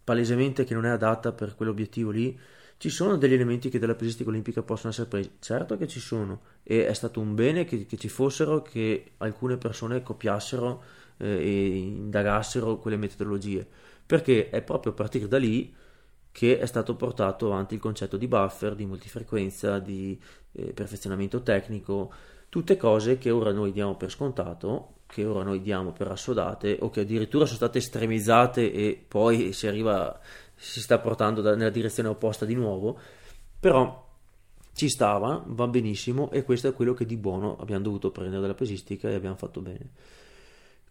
palesemente 0.04 0.62
che 0.62 0.72
non 0.72 0.86
è 0.86 0.90
adatta 0.90 1.32
per 1.32 1.56
quell'obiettivo 1.56 2.10
lì, 2.10 2.38
ci 2.76 2.88
sono 2.88 3.16
degli 3.16 3.32
elementi 3.32 3.68
che 3.68 3.80
dalla 3.80 3.96
pesistica 3.96 4.30
olimpica 4.30 4.62
possono 4.62 4.92
essere 4.92 5.08
presi? 5.08 5.32
Certo 5.40 5.76
che 5.76 5.88
ci 5.88 5.98
sono 5.98 6.42
e 6.62 6.86
è 6.86 6.92
stato 6.92 7.18
un 7.18 7.34
bene 7.34 7.64
che, 7.64 7.84
che 7.84 7.96
ci 7.96 8.08
fossero, 8.08 8.62
che 8.62 9.14
alcune 9.16 9.56
persone 9.56 10.00
copiassero 10.00 10.82
eh, 11.16 11.26
e 11.26 11.66
indagassero 11.78 12.78
quelle 12.78 12.96
metodologie, 12.96 13.66
perché 14.06 14.50
è 14.50 14.62
proprio 14.62 14.92
a 14.92 14.94
partire 14.94 15.26
da 15.26 15.38
lì 15.38 15.74
che 16.32 16.58
è 16.58 16.66
stato 16.66 16.94
portato 16.94 17.46
avanti 17.46 17.74
il 17.74 17.80
concetto 17.80 18.16
di 18.16 18.28
buffer, 18.28 18.74
di 18.74 18.86
multifrequenza, 18.86 19.78
di 19.78 20.18
eh, 20.52 20.72
perfezionamento 20.72 21.42
tecnico, 21.42 22.12
tutte 22.48 22.76
cose 22.76 23.18
che 23.18 23.30
ora 23.30 23.52
noi 23.52 23.72
diamo 23.72 23.96
per 23.96 24.10
scontato, 24.10 24.94
che 25.06 25.24
ora 25.24 25.42
noi 25.42 25.60
diamo 25.60 25.92
per 25.92 26.08
assodate 26.08 26.78
o 26.80 26.90
che 26.90 27.00
addirittura 27.00 27.44
sono 27.44 27.56
state 27.56 27.78
estremizzate 27.78 28.72
e 28.72 29.04
poi 29.06 29.52
si 29.52 29.66
arriva, 29.66 30.18
si 30.54 30.80
sta 30.80 30.98
portando 30.98 31.40
da, 31.40 31.54
nella 31.56 31.70
direzione 31.70 32.08
opposta 32.08 32.44
di 32.44 32.54
nuovo, 32.54 32.98
però 33.58 34.08
ci 34.72 34.88
stava, 34.88 35.42
va 35.46 35.66
benissimo 35.66 36.30
e 36.30 36.44
questo 36.44 36.68
è 36.68 36.72
quello 36.72 36.94
che 36.94 37.04
di 37.04 37.16
buono 37.16 37.56
abbiamo 37.58 37.82
dovuto 37.82 38.10
prendere 38.10 38.40
dalla 38.40 38.54
pesistica 38.54 39.08
e 39.08 39.14
abbiamo 39.14 39.36
fatto 39.36 39.60
bene. 39.60 39.90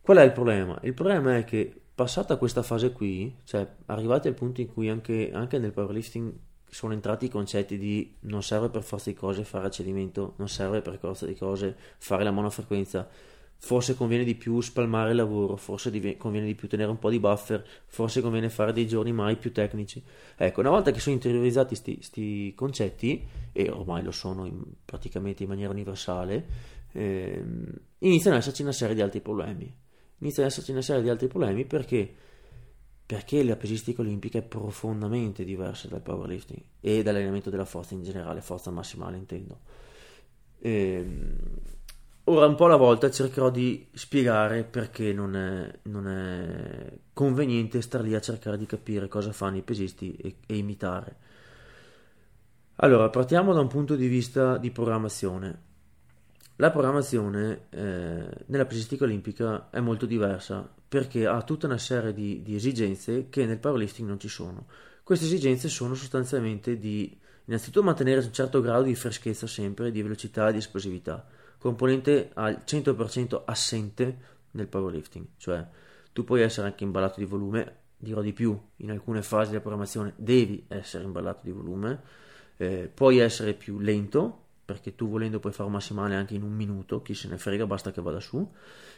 Qual 0.10 0.22
è 0.22 0.24
il 0.24 0.32
problema? 0.32 0.76
Il 0.82 0.96
problema 0.96 1.38
è 1.38 1.44
che 1.44 1.72
passata 1.94 2.38
questa 2.38 2.64
fase 2.64 2.92
qui, 2.94 3.36
cioè 3.44 3.76
arrivati 3.86 4.28
al 4.28 4.34
punto 4.34 4.60
in 4.60 4.66
cui 4.66 4.90
anche, 4.90 5.30
anche 5.32 5.60
nel 5.60 5.72
powerlifting 5.72 6.34
sono 6.68 6.94
entrati 6.94 7.26
i 7.26 7.30
concetti 7.30 7.78
di 7.78 8.16
non 8.22 8.42
serve 8.42 8.70
per 8.70 8.82
forza 8.82 9.12
di 9.12 9.16
cose 9.16 9.44
fare 9.44 9.68
accedimento, 9.68 10.34
non 10.38 10.50
serve 10.50 10.82
per 10.82 10.98
forza 10.98 11.28
di 11.28 11.36
cose 11.36 11.76
fare 12.00 12.24
la 12.24 12.32
monofrequenza, 12.32 13.08
forse 13.58 13.96
conviene 13.96 14.24
di 14.24 14.34
più 14.34 14.60
spalmare 14.62 15.12
il 15.12 15.16
lavoro, 15.16 15.56
forse 15.58 15.92
div- 15.92 16.18
conviene 16.18 16.48
di 16.48 16.56
più 16.56 16.68
tenere 16.68 16.90
un 16.90 16.98
po' 16.98 17.12
di 17.12 17.20
buffer, 17.20 17.64
forse 17.86 18.22
conviene 18.22 18.50
fare 18.50 18.74
dei 18.74 18.88
giorni 18.88 19.12
mai 19.12 19.36
più 19.36 19.52
tecnici. 19.52 20.04
Ecco, 20.36 20.62
una 20.62 20.72
volta 20.72 20.90
che 20.90 21.00
sono 21.00 21.14
interiorizzati 21.14 21.80
questi 21.80 22.52
concetti, 22.56 23.28
e 23.52 23.70
ormai 23.70 24.02
lo 24.02 24.12
sono 24.12 24.46
in, 24.48 24.60
praticamente 24.84 25.44
in 25.44 25.50
maniera 25.50 25.72
universale, 25.72 26.48
ehm, 26.94 27.72
iniziano 28.00 28.38
ad 28.38 28.42
esserci 28.42 28.64
una 28.64 28.72
serie 28.72 28.96
di 28.96 29.02
altri 29.02 29.22
problemi 29.22 29.88
inizia 30.20 30.44
ad 30.44 30.50
esserci 30.50 30.72
una 30.72 30.82
serie 30.82 31.02
di 31.02 31.10
altri 31.10 31.28
problemi 31.28 31.66
perché, 31.66 32.14
perché 33.06 33.44
la 33.44 33.56
pesistica 33.56 34.02
olimpica 34.02 34.40
è 34.40 34.44
profondamente 34.44 35.44
diversa 35.44 35.88
dal 35.88 36.02
powerlifting 36.02 36.62
e 36.80 37.04
dall'allenamento 37.04 37.50
della 37.50 37.66
forza 37.66 37.94
in 37.94 38.04
generale, 38.04 38.42
forza 38.42 38.72
massimale 38.72 39.18
intendo. 39.18 39.60
E, 40.60 40.72
ehm, 40.72 41.28
ora 42.26 42.46
un 42.46 42.56
po' 42.56 42.66
alla 42.66 42.76
volta 42.76 43.10
cercherò 43.10 43.50
di 43.50 43.88
spiegare 43.94 44.64
perché 44.64 45.14
non 45.14 45.36
è, 45.36 45.80
non 45.84 46.08
è 46.08 46.98
conveniente 47.14 47.82
star 47.82 48.02
lì 48.02 48.14
a 48.14 48.22
cercare 48.22 48.58
di 48.58 48.66
capire 48.66 49.08
cosa 49.08 49.32
fanno 49.32 49.58
i 49.58 49.64
pesisti 49.64 50.16
e, 50.16 50.36
e 50.46 50.56
imitare. 50.58 51.28
Allora, 52.82 53.10
partiamo 53.10 53.54
da 53.54 53.60
un 53.60 53.68
punto 53.68 53.96
di 53.96 54.08
vista 54.08 54.58
di 54.58 54.72
programmazione. 54.72 55.68
La 56.62 56.72
programmazione 56.72 57.68
eh, 57.70 58.28
nella 58.48 58.66
pesistica 58.66 59.06
olimpica 59.06 59.70
è 59.70 59.80
molto 59.80 60.06
diversa 60.06 60.70
perché 60.90 61.26
ha 61.26 61.42
tutta 61.42 61.68
una 61.68 61.78
serie 61.78 62.14
di, 62.14 62.42
di, 62.42 62.54
esigenze 62.54 63.30
che 63.30 63.46
nel 63.46 63.60
powerlifting 63.60 64.06
non 64.06 64.20
ci 64.20 64.28
sono. 64.28 64.66
Queste 65.02 65.24
esigenze 65.24 65.70
sono 65.70 65.94
sostanzialmente 65.94 66.78
di 66.78 67.18
innanzitutto 67.46 67.82
mantenere 67.82 68.26
un 68.26 68.34
certo 68.34 68.60
grado 68.60 68.84
di 68.84 68.96
freschezza 68.96 69.48
sempre, 69.48 69.90
di 69.90 70.02
velocità 70.02 70.50
e 70.50 70.52
di 70.52 70.58
esplosività, 70.58 71.26
componente 71.58 72.32
al 72.34 72.64
100% 72.66 73.44
assente 73.46 74.18
nel 74.52 74.68
powerlifting, 74.68 75.28
cioè 75.38 75.66
tu 76.12 76.26
puoi 76.26 76.42
essere 76.42 76.68
anche 76.68 76.84
imballato 76.84 77.22
di 77.22 77.26
volume, 77.26 77.76
dirò 77.96 78.20
di 78.20 78.34
più, 78.34 78.60
in 78.78 78.92
alcune 78.92 79.22
fasi 79.22 79.52
della 79.52 79.62
programmazione 79.62 80.12
devi 80.18 80.66
essere 80.68 81.06
imballato 81.06 81.40
di 81.42 81.52
volume, 81.52 82.02
eh, 82.58 82.92
puoi 82.94 83.20
essere 83.20 83.54
più 83.54 83.80
lento, 83.80 84.48
perché 84.70 84.94
tu 84.94 85.10
volendo 85.10 85.40
puoi 85.40 85.52
fare 85.52 85.66
un 85.66 85.74
massimale 85.74 86.14
anche 86.14 86.36
in 86.36 86.44
un 86.44 86.52
minuto, 86.52 87.02
chi 87.02 87.16
se 87.16 87.28
ne 87.28 87.40
frega, 87.40 87.66
basta 87.66 87.92
che 87.92 88.02
vada 88.02 88.20
su. 88.20 88.48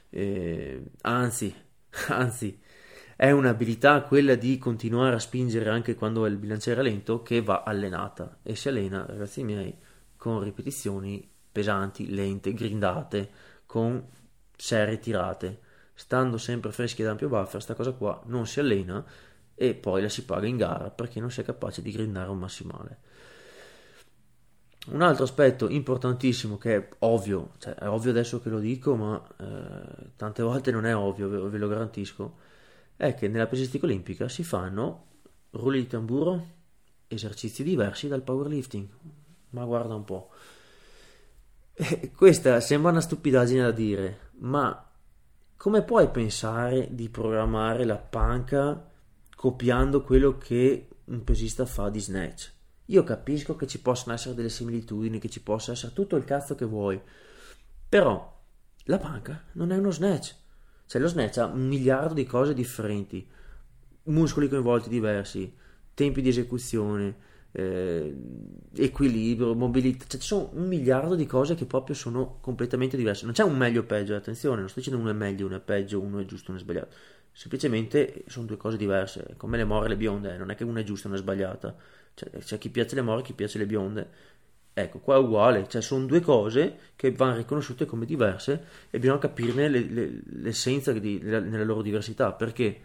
Eh, 0.10 0.84
anzi, 1.04 1.56
anzi, 2.10 2.60
è 3.16 3.32
un'abilità 3.32 4.02
quella 4.02 4.36
di 4.36 4.58
continuare 4.58 5.16
a 5.16 5.20
spingere 5.20 5.70
anche 5.70 5.96
quando 5.96 6.26
il 6.26 6.36
bilanciere 6.36 6.82
è 6.82 6.84
lento 6.84 7.22
che 7.22 7.42
va 7.42 7.64
allenata 7.64 8.40
e 8.44 8.54
si 8.58 8.68
allena, 8.68 9.06
ragazzi 9.06 9.46
miei, 9.46 9.74
con 10.18 10.44
ripetizioni 10.44 11.26
pesanti, 11.50 12.14
lente, 12.14 12.54
grindate, 12.54 13.30
con 13.66 14.06
serie 14.58 15.00
tirate, 15.00 15.60
stando 15.94 16.38
sempre 16.38 16.74
freschi 16.74 17.02
ed 17.02 17.08
ampio 17.08 17.30
buffer, 17.30 17.62
sta 17.62 17.76
cosa 17.76 17.94
qua 17.94 18.22
non 18.26 18.46
si 18.46 18.60
allena 18.60 19.06
e 19.56 19.74
poi 19.74 20.02
la 20.02 20.10
si 20.10 20.26
paga 20.26 20.48
in 20.48 20.58
gara 20.58 20.90
perché 20.90 21.22
non 21.22 21.32
si 21.32 21.40
è 21.40 21.46
capace 21.46 21.82
di 21.82 21.92
grindare 21.94 22.30
un 22.30 22.40
massimale. 22.40 23.00
Un 24.88 25.02
altro 25.04 25.26
aspetto 25.26 25.70
importantissimo 25.70 26.58
che 26.58 26.76
è 26.76 26.90
ovvio, 27.00 27.52
cioè 27.60 27.76
è 27.76 27.88
ovvio 27.88 28.10
adesso 28.10 28.42
che 28.42 28.50
lo 28.50 28.60
dico, 28.60 28.96
ma 28.96 29.22
eh, 29.40 30.12
tante 30.16 30.42
volte 30.42 30.72
non 30.72 30.86
è 30.86 30.96
ovvio, 30.96 31.30
ve, 31.30 31.58
lo 31.58 31.68
garantisco, 31.68 32.38
è 32.96 33.14
che 33.14 33.28
nella 33.28 33.46
pesistica 33.46 33.86
olimpica 33.86 34.28
si 34.28 34.44
fanno 34.44 35.06
rulli 35.52 35.82
di 35.82 35.88
tamburo, 35.88 36.48
esercizi 37.08 37.64
diversi 37.64 38.08
dal 38.08 38.24
powerlifting. 38.24 38.88
Ma 39.52 39.66
guarda 39.66 39.94
un 39.94 40.04
po'. 40.04 40.32
E 41.74 42.12
questa 42.12 42.60
sembra 42.60 42.90
una 42.90 43.02
stupidaggine 43.02 43.62
da 43.62 43.72
dire, 43.72 44.32
ma 44.40 44.90
come 45.58 45.84
puoi 45.84 46.10
pensare 46.10 46.88
di 46.90 47.08
programmare 47.10 47.86
la 47.86 47.98
panca 47.98 48.90
copiando 49.36 50.02
quello 50.02 50.40
che 50.40 50.88
un 51.06 51.24
pesista 51.24 51.68
fa 51.68 51.90
di 51.90 52.00
snatch? 52.00 52.52
Io 52.92 53.04
capisco 53.04 53.56
che 53.56 53.68
ci 53.68 53.80
possono 53.80 54.14
essere 54.14 54.36
delle 54.36 54.50
similitudini, 54.50 55.18
che 55.18 55.30
ci 55.30 55.42
possa 55.42 55.72
essere 55.72 55.94
tutto 55.94 56.18
il 56.18 56.26
cazzo 56.26 56.56
che 56.56 56.66
vuoi, 56.66 57.00
però 57.88 58.40
la 58.86 58.98
panca 58.98 59.46
non 59.54 59.72
è 59.72 59.78
uno 59.78 59.92
snatch. 59.92 60.36
Cioè 60.88 61.00
lo 61.00 61.08
snatch 61.08 61.38
ha 61.38 61.46
un 61.46 61.68
miliardo 61.68 62.14
di 62.14 62.26
cose 62.26 62.54
differenti, 62.54 63.26
muscoli 64.04 64.50
coinvolti 64.50 64.90
diversi, 64.90 65.56
tempi 65.94 66.22
di 66.22 66.28
esecuzione, 66.28 67.16
eh, 67.54 68.14
equilibrio, 68.76 69.56
mobilità, 69.56 70.04
cioè 70.08 70.20
ci 70.20 70.28
sono 70.28 70.50
un 70.54 70.68
miliardo 70.68 71.16
di 71.16 71.26
cose 71.26 71.56
che 71.56 71.66
proprio 71.66 71.96
sono 71.96 72.40
completamente 72.42 72.98
diverse. 72.98 73.24
Non 73.24 73.34
c'è 73.34 73.44
un 73.44 73.56
meglio 73.56 73.82
o 73.82 73.84
peggio, 73.86 74.16
attenzione, 74.16 74.60
non 74.60 74.68
sto 74.68 74.80
dicendo 74.80 75.00
uno 75.00 75.12
è 75.12 75.14
meglio, 75.14 75.46
uno 75.46 75.56
è 75.56 75.62
peggio, 75.62 76.02
uno 76.02 76.20
è 76.20 76.26
giusto, 76.26 76.52
uno 76.52 76.60
è 76.60 76.62
sbagliato. 76.62 76.94
Semplicemente 77.32 78.26
sono 78.28 78.48
due 78.48 78.58
cose 78.58 78.76
diverse, 78.76 79.36
come 79.38 79.56
le 79.56 79.64
more 79.64 79.86
e 79.86 79.90
le 79.90 79.96
bionde, 79.96 80.36
non 80.36 80.50
è 80.50 80.56
che 80.56 80.66
una 80.66 80.82
è 80.82 80.84
giusta 80.84 81.08
e 81.08 81.12
una 81.12 81.18
è 81.18 81.22
sbagliata 81.22 82.00
cioè, 82.14 82.30
c'è 82.40 82.58
chi 82.58 82.70
piace 82.70 82.96
le 82.96 83.02
more, 83.02 83.22
chi 83.22 83.34
piace 83.34 83.58
le 83.58 83.66
bionde. 83.66 84.10
Ecco, 84.74 85.00
qua 85.00 85.16
è 85.16 85.20
uguale, 85.20 85.68
cioè 85.68 85.82
sono 85.82 86.06
due 86.06 86.22
cose 86.22 86.78
che 86.96 87.12
vanno 87.12 87.36
riconosciute 87.36 87.86
come 87.86 88.06
diverse 88.06 88.66
e 88.90 89.00
bisogna 89.00 89.20
capirne 89.20 89.68
le, 89.68 89.80
le, 89.82 90.22
l'essenza 90.26 90.94
di, 90.94 91.20
nella 91.22 91.64
loro 91.64 91.82
diversità, 91.82 92.32
perché 92.32 92.82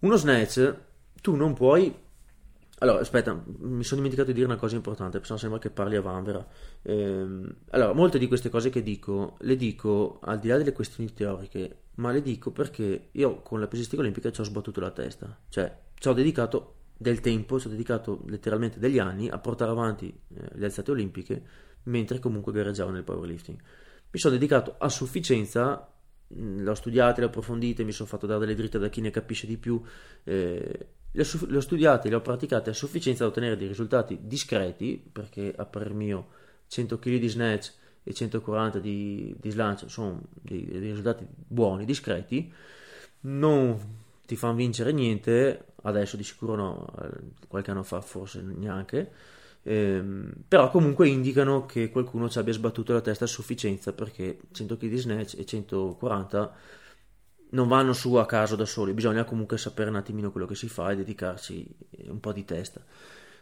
uno 0.00 0.16
snatch 0.16 0.74
tu 1.20 1.36
non 1.36 1.52
puoi 1.52 1.94
allora, 2.82 3.00
aspetta, 3.00 3.34
mi 3.34 3.84
sono 3.84 4.00
dimenticato 4.00 4.28
di 4.28 4.32
dire 4.32 4.46
una 4.46 4.56
cosa 4.56 4.74
importante, 4.74 5.20
perché 5.20 5.36
sembra 5.36 5.58
che 5.58 5.68
parli 5.68 5.96
a 5.96 6.00
vanvera. 6.00 6.46
Ehm, 6.82 7.56
allora, 7.70 7.92
molte 7.92 8.18
di 8.18 8.26
queste 8.26 8.48
cose 8.48 8.70
che 8.70 8.82
dico, 8.82 9.36
le 9.40 9.56
dico 9.56 10.18
al 10.22 10.38
di 10.38 10.48
là 10.48 10.56
delle 10.56 10.72
questioni 10.72 11.12
teoriche, 11.12 11.82
ma 11.96 12.10
le 12.10 12.22
dico 12.22 12.50
perché 12.52 13.08
io 13.12 13.42
con 13.42 13.60
la 13.60 13.66
pesistica 13.66 14.00
olimpica 14.00 14.32
ci 14.32 14.40
ho 14.40 14.44
sbattuto 14.44 14.80
la 14.80 14.90
testa. 14.92 15.38
Cioè, 15.50 15.76
ci 15.94 16.08
ho 16.08 16.14
dedicato 16.14 16.76
del 17.00 17.20
tempo, 17.20 17.54
ho 17.54 17.68
dedicato 17.68 18.20
letteralmente 18.26 18.78
degli 18.78 18.98
anni 18.98 19.30
a 19.30 19.38
portare 19.38 19.70
avanti 19.70 20.08
eh, 20.08 20.48
le 20.52 20.66
alzate 20.66 20.90
olimpiche 20.90 21.42
mentre 21.84 22.18
comunque 22.18 22.52
gareggiavo 22.52 22.90
nel 22.90 23.04
powerlifting. 23.04 23.58
Mi 24.10 24.18
sono 24.18 24.34
dedicato 24.34 24.74
a 24.76 24.90
sufficienza, 24.90 25.90
mh, 26.26 26.62
le 26.62 26.68
ho 26.68 26.74
studiate, 26.74 27.20
le 27.20 27.26
ho 27.26 27.28
approfondite, 27.30 27.84
mi 27.84 27.92
sono 27.92 28.06
fatto 28.06 28.26
dare 28.26 28.40
delle 28.40 28.54
dritte 28.54 28.78
da 28.78 28.90
chi 28.90 29.00
ne 29.00 29.08
capisce 29.08 29.46
di 29.46 29.56
più, 29.56 29.80
eh, 30.24 30.88
le, 31.10 31.22
ho, 31.22 31.46
le 31.46 31.56
ho 31.56 31.60
studiate, 31.60 32.10
le 32.10 32.16
ho 32.16 32.20
praticate 32.20 32.68
a 32.68 32.74
sufficienza 32.74 33.24
da 33.24 33.30
ottenere 33.30 33.56
dei 33.56 33.68
risultati 33.68 34.18
discreti, 34.20 35.02
perché 35.10 35.54
a 35.56 35.64
parer 35.64 35.94
mio 35.94 36.28
100 36.66 36.98
kg 36.98 37.16
di 37.16 37.28
snatch 37.28 37.72
e 38.02 38.12
140 38.12 38.78
di, 38.78 39.34
di 39.40 39.50
slancio 39.50 39.88
sono 39.88 40.20
dei, 40.34 40.66
dei, 40.66 40.80
risultati 40.80 41.26
buoni, 41.26 41.86
discreti, 41.86 42.52
non 43.20 43.78
ti 44.26 44.36
fanno 44.36 44.54
vincere 44.54 44.92
niente, 44.92 45.69
adesso 45.82 46.16
di 46.16 46.24
sicuro 46.24 46.54
no, 46.54 46.92
qualche 47.48 47.70
anno 47.70 47.82
fa 47.82 48.00
forse 48.00 48.42
neanche, 48.42 49.12
ehm, 49.62 50.32
però 50.48 50.70
comunque 50.70 51.08
indicano 51.08 51.66
che 51.66 51.90
qualcuno 51.90 52.28
ci 52.28 52.38
abbia 52.38 52.52
sbattuto 52.52 52.92
la 52.92 53.00
testa 53.00 53.24
a 53.24 53.28
sufficienza 53.28 53.92
perché 53.92 54.38
100 54.50 54.76
kg 54.76 54.88
di 54.88 54.96
snatch 54.96 55.38
e 55.38 55.44
140 55.44 56.54
non 57.50 57.68
vanno 57.68 57.92
su 57.92 58.14
a 58.14 58.26
caso 58.26 58.56
da 58.56 58.64
soli, 58.64 58.92
bisogna 58.92 59.24
comunque 59.24 59.58
sapere 59.58 59.90
un 59.90 59.96
attimino 59.96 60.30
quello 60.30 60.46
che 60.46 60.54
si 60.54 60.68
fa 60.68 60.90
e 60.90 60.96
dedicarci 60.96 61.76
un 62.08 62.20
po' 62.20 62.32
di 62.32 62.44
testa. 62.44 62.82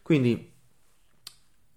Quindi, 0.03 0.53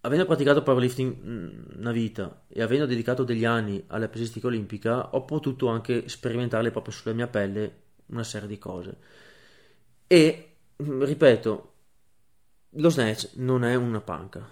avendo 0.01 0.25
praticato 0.25 0.63
powerlifting 0.63 1.15
mm, 1.23 1.49
una 1.77 1.91
vita 1.91 2.43
e 2.47 2.61
avendo 2.61 2.85
dedicato 2.85 3.23
degli 3.23 3.45
anni 3.45 3.83
alla 3.87 4.07
pesistica 4.07 4.47
olimpica, 4.47 5.13
ho 5.15 5.25
potuto 5.25 5.67
anche 5.67 6.07
sperimentare 6.07 6.71
proprio 6.71 6.93
sulla 6.93 7.13
mia 7.13 7.27
pelle 7.27 7.79
una 8.07 8.23
serie 8.23 8.47
di 8.47 8.57
cose. 8.57 8.97
E, 10.07 10.50
ripeto, 10.83 11.73
lo 12.75 12.89
snatch 12.89 13.31
non 13.35 13.63
è 13.63 13.75
una 13.75 14.01
panca. 14.01 14.47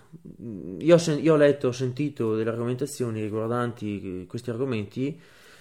Io 0.79 0.95
ho, 0.95 0.97
sen- 0.97 1.23
io 1.23 1.33
ho 1.33 1.37
letto, 1.37 1.67
ho 1.67 1.71
sentito 1.71 2.35
delle 2.35 2.49
argomentazioni 2.49 3.21
riguardanti 3.21 4.25
questi 4.27 4.49
argomenti 4.49 5.19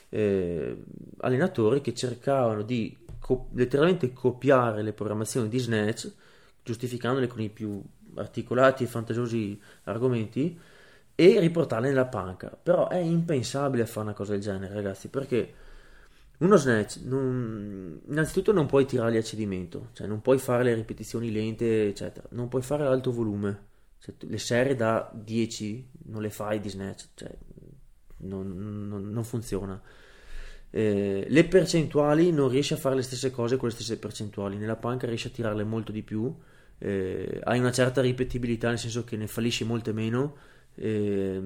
eh, 0.09 0.77
allenatori 1.19 1.81
che 1.81 1.95
cercavano 1.95 2.63
di 2.63 2.97
co- 3.21 3.49
letteralmente 3.55 4.13
copiare 4.13 4.83
le 4.83 4.93
programmazioni 4.93 5.49
di 5.49 5.59
Snatch, 5.59 6.13
giustificandole 6.63 7.27
con 7.27 7.41
i 7.41 7.49
più 7.49 7.81
articolati 8.17 8.85
e 8.85 8.87
fantasiosi 8.87 9.61
argomenti 9.85 10.59
e 11.15 11.41
riportarle 11.41 11.89
nella 11.89 12.07
panca. 12.07 12.49
Però 12.61 12.89
è 12.89 12.99
impensabile 12.99 13.87
fare 13.87 14.07
una 14.07 14.15
cosa 14.15 14.33
del 14.33 14.41
genere, 14.41 14.75
ragazzi, 14.75 15.09
perché 15.09 15.55
uno 16.39 16.57
snatch, 16.57 17.01
non, 17.03 18.01
innanzitutto 18.09 18.53
non 18.53 18.67
puoi 18.67 18.87
tirarli 18.87 19.17
a 19.17 19.23
cedimento, 19.23 19.89
cioè 19.93 20.07
non 20.07 20.21
puoi 20.21 20.39
fare 20.39 20.63
le 20.63 20.75
ripetizioni 20.75 21.33
lente, 21.33 21.89
eccetera, 21.89 22.29
non 22.31 22.49
puoi 22.49 22.63
fare 22.63 22.85
alto 22.85 23.11
volume, 23.11 23.67
cioè, 23.99 24.15
le 24.21 24.39
serie 24.39 24.77
da 24.77 25.11
10 25.13 25.91
non 26.07 26.23
le 26.23 26.31
fai 26.31 26.61
di 26.61 26.69
snatch, 26.69 27.09
cioè, 27.15 27.31
non, 28.19 28.87
non, 28.89 29.11
non 29.11 29.25
funziona. 29.25 29.81
Eh, 30.71 31.27
le 31.29 31.45
percentuali 31.45 32.31
non 32.31 32.49
riesci 32.49 32.75
a 32.75 32.77
fare 32.77 32.95
le 32.95 33.03
stesse 33.03 33.31
cose 33.33 33.57
con 33.57 33.69
le 33.69 33.75
stesse 33.75 33.99
percentuali, 33.99 34.59
nella 34.59 34.77
panca 34.77 35.07
riesci 35.09 35.27
a 35.27 35.31
tirarle 35.31 35.65
molto 35.65 35.91
di 35.91 36.03
più, 36.03 36.33
eh, 36.79 37.41
hai 37.43 37.59
una 37.59 37.73
certa 37.73 38.01
ripetibilità 38.01 38.69
nel 38.69 38.79
senso 38.79 39.03
che 39.03 39.17
ne 39.17 39.27
fallisci 39.27 39.65
molte 39.65 39.93
meno 39.93 40.37
eh, 40.81 41.41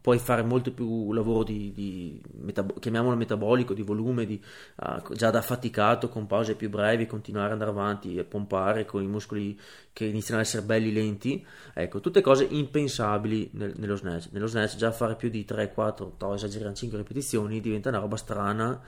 puoi 0.00 0.18
fare 0.18 0.42
molto 0.42 0.72
più 0.72 1.12
lavoro 1.12 1.42
di, 1.42 1.72
di 1.72 2.20
metab- 2.40 2.78
chiamiamolo 2.78 3.16
metabolico, 3.16 3.74
di 3.74 3.82
volume, 3.82 4.26
di, 4.26 4.40
uh, 4.76 5.12
già 5.14 5.30
da 5.30 5.38
affaticato, 5.38 6.08
con 6.08 6.26
pause 6.26 6.54
più 6.54 6.68
brevi, 6.68 7.06
continuare 7.06 7.46
ad 7.46 7.52
andare 7.52 7.70
avanti 7.70 8.16
e 8.16 8.24
pompare 8.24 8.84
con 8.84 9.02
i 9.02 9.06
muscoli 9.06 9.58
che 9.92 10.04
iniziano 10.04 10.40
ad 10.40 10.46
essere 10.46 10.62
belli 10.62 10.92
lenti. 10.92 11.44
Ecco, 11.72 12.00
tutte 12.00 12.20
cose 12.20 12.44
impensabili 12.44 13.50
nel, 13.54 13.72
nello 13.76 13.96
snatch. 13.96 14.28
Nello 14.32 14.46
snatch 14.46 14.76
già 14.76 14.92
fare 14.92 15.16
più 15.16 15.30
di 15.30 15.44
3, 15.44 15.72
4, 15.72 16.16
no, 16.18 16.34
esageriamo 16.34 16.74
5 16.74 16.98
ripetizioni 16.98 17.60
diventa 17.60 17.88
una 17.88 17.98
roba 17.98 18.16
strana 18.16 18.80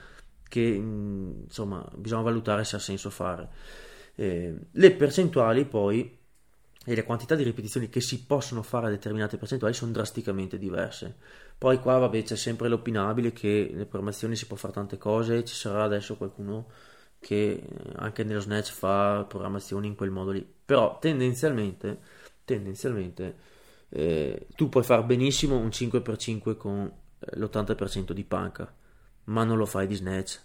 che 0.47 0.61
insomma 0.61 1.87
bisogna 1.95 2.23
valutare 2.23 2.63
se 2.63 2.75
ha 2.75 2.79
senso 2.79 3.09
fare. 3.09 3.49
Eh, 4.15 4.53
le 4.71 4.91
percentuali 4.91 5.65
poi 5.65 6.18
e 6.89 6.95
le 6.95 7.03
quantità 7.03 7.35
di 7.35 7.43
ripetizioni 7.43 7.87
che 7.87 8.01
si 8.01 8.25
possono 8.25 8.63
fare 8.63 8.87
a 8.87 8.89
determinate 8.89 9.37
percentuali 9.37 9.75
sono 9.75 9.91
drasticamente 9.91 10.57
diverse. 10.57 11.17
Poi 11.55 11.79
qua 11.79 11.99
vabbè 11.99 12.23
c'è 12.23 12.35
sempre 12.35 12.67
l'opinabile 12.67 13.31
che 13.31 13.69
nelle 13.71 13.85
programmazioni 13.85 14.35
si 14.35 14.47
può 14.47 14.57
fare 14.57 14.73
tante 14.73 14.97
cose, 14.97 15.45
ci 15.45 15.53
sarà 15.53 15.83
adesso 15.83 16.17
qualcuno 16.17 16.65
che 17.19 17.61
anche 17.97 18.23
nello 18.23 18.39
Snatch 18.39 18.71
fa 18.71 19.23
programmazioni 19.29 19.85
in 19.85 19.93
quel 19.93 20.09
modo 20.09 20.31
lì, 20.31 20.43
però 20.65 20.97
tendenzialmente, 20.97 21.99
tendenzialmente 22.43 23.35
eh, 23.89 24.47
tu 24.55 24.67
puoi 24.69 24.83
fare 24.83 25.03
benissimo 25.03 25.57
un 25.57 25.67
5x5 25.67 26.57
con 26.57 26.91
eh, 27.19 27.37
l'80% 27.37 28.13
di 28.13 28.23
panca, 28.23 28.73
ma 29.25 29.43
non 29.43 29.57
lo 29.57 29.67
fai 29.67 29.85
di 29.85 29.93
Snatch. 29.93 30.41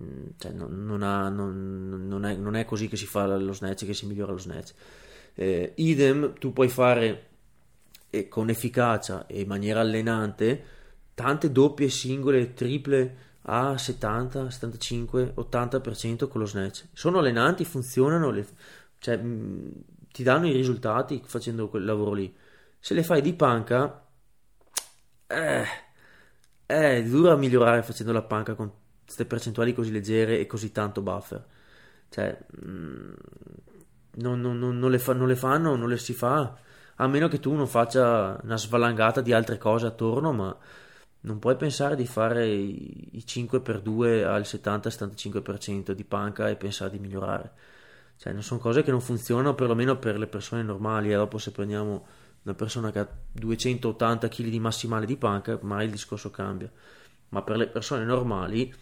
Mm, 0.00 0.26
cioè, 0.38 0.52
non, 0.52 0.84
non, 0.84 1.02
ha, 1.02 1.28
non, 1.28 2.24
è, 2.24 2.36
non 2.36 2.54
è 2.54 2.64
così 2.64 2.86
che 2.86 2.96
si 2.96 3.06
fa 3.06 3.26
lo 3.36 3.52
snatch 3.52 3.84
che 3.84 3.92
si 3.92 4.06
migliora 4.06 4.30
lo 4.32 4.38
snatch 4.38 4.74
eh, 5.34 5.72
idem, 5.76 6.34
tu 6.34 6.52
puoi 6.52 6.68
fare 6.68 7.28
eh, 8.10 8.28
con 8.28 8.48
efficacia 8.50 9.26
e 9.26 9.40
in 9.40 9.48
maniera 9.48 9.80
allenante 9.80 10.64
tante 11.14 11.50
doppie, 11.52 11.88
singole, 11.88 12.54
triple 12.54 13.30
a 13.42 13.76
70, 13.76 14.50
75, 14.50 15.34
80% 15.36 16.28
con 16.28 16.40
lo 16.40 16.46
snatch. 16.46 16.88
Sono 16.92 17.18
allenanti, 17.18 17.64
funzionano, 17.64 18.30
le, 18.30 18.46
cioè, 18.98 19.16
mh, 19.16 19.26
mm, 19.26 19.70
ti 20.12 20.22
danno 20.22 20.46
i 20.46 20.52
risultati 20.52 21.22
facendo 21.24 21.68
quel 21.68 21.84
lavoro 21.84 22.12
lì. 22.12 22.34
Se 22.78 22.94
le 22.94 23.02
fai 23.02 23.22
di 23.22 23.34
panca, 23.34 24.04
eh, 25.26 25.64
è 26.66 27.02
duro 27.04 27.32
a 27.32 27.36
migliorare 27.36 27.82
facendo 27.82 28.12
la 28.12 28.22
panca 28.22 28.54
con 28.54 28.70
queste 29.04 29.24
percentuali 29.26 29.74
così 29.74 29.90
leggere 29.92 30.38
e 30.38 30.46
così 30.46 30.72
tanto 30.72 31.02
buffer. 31.02 31.44
Cioè, 32.08 32.38
mh, 32.62 32.70
mm, 32.70 33.12
non, 34.16 34.40
non, 34.40 34.58
non, 34.58 34.90
le 34.90 34.98
fa, 34.98 35.12
non 35.12 35.28
le 35.28 35.36
fanno, 35.36 35.76
non 35.76 35.88
le 35.88 35.98
si 35.98 36.12
fa, 36.12 36.56
a 36.96 37.06
meno 37.06 37.28
che 37.28 37.40
tu 37.40 37.52
non 37.54 37.66
faccia 37.66 38.38
una 38.42 38.56
svalangata 38.56 39.20
di 39.20 39.32
altre 39.32 39.58
cose 39.58 39.86
attorno, 39.86 40.32
ma 40.32 40.56
non 41.24 41.38
puoi 41.38 41.56
pensare 41.56 41.96
di 41.96 42.06
fare 42.06 42.46
i, 42.46 43.16
i 43.16 43.24
5x2 43.26 44.24
al 44.24 44.42
70-75% 44.42 45.92
di 45.92 46.04
panca 46.04 46.48
e 46.48 46.56
pensare 46.56 46.90
di 46.90 46.98
migliorare. 46.98 47.52
Cioè, 48.16 48.32
non 48.32 48.42
sono 48.42 48.60
cose 48.60 48.82
che 48.82 48.90
non 48.90 49.00
funzionano 49.00 49.54
perlomeno 49.54 49.98
per 49.98 50.18
le 50.18 50.26
persone 50.26 50.62
normali. 50.62 51.12
E 51.12 51.16
dopo, 51.16 51.38
se 51.38 51.50
prendiamo 51.50 52.06
una 52.42 52.54
persona 52.54 52.90
che 52.90 52.98
ha 53.00 53.08
280 53.32 54.28
kg 54.28 54.48
di 54.48 54.60
massimale 54.60 55.06
di 55.06 55.16
panca, 55.16 55.58
mai 55.62 55.86
il 55.86 55.90
discorso 55.90 56.30
cambia. 56.30 56.70
Ma 57.30 57.42
per 57.42 57.56
le 57.56 57.68
persone 57.68 58.04
normali 58.04 58.72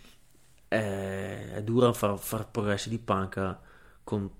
è, 0.69 1.53
è 1.55 1.63
duro 1.63 1.93
far, 1.93 2.19
far 2.19 2.51
progressi 2.51 2.89
di 2.89 2.99
panca 2.99 3.61
con 4.03 4.31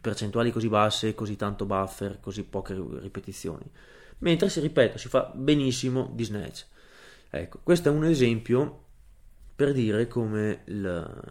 percentuali 0.00 0.50
così 0.50 0.68
basse, 0.68 1.14
così 1.14 1.36
tanto 1.36 1.64
buffer, 1.64 2.20
così 2.20 2.44
poche 2.44 2.74
ripetizioni. 2.74 3.64
Mentre 4.18 4.48
si 4.48 4.60
ripeto, 4.60 4.98
si 4.98 5.08
fa 5.08 5.30
benissimo 5.34 6.10
di 6.14 6.24
snatch. 6.24 6.66
Ecco, 7.30 7.60
questo 7.62 7.88
è 7.88 7.92
un 7.92 8.04
esempio 8.04 8.84
per 9.54 9.72
dire 9.72 10.06
come 10.08 10.62
il, 10.66 11.22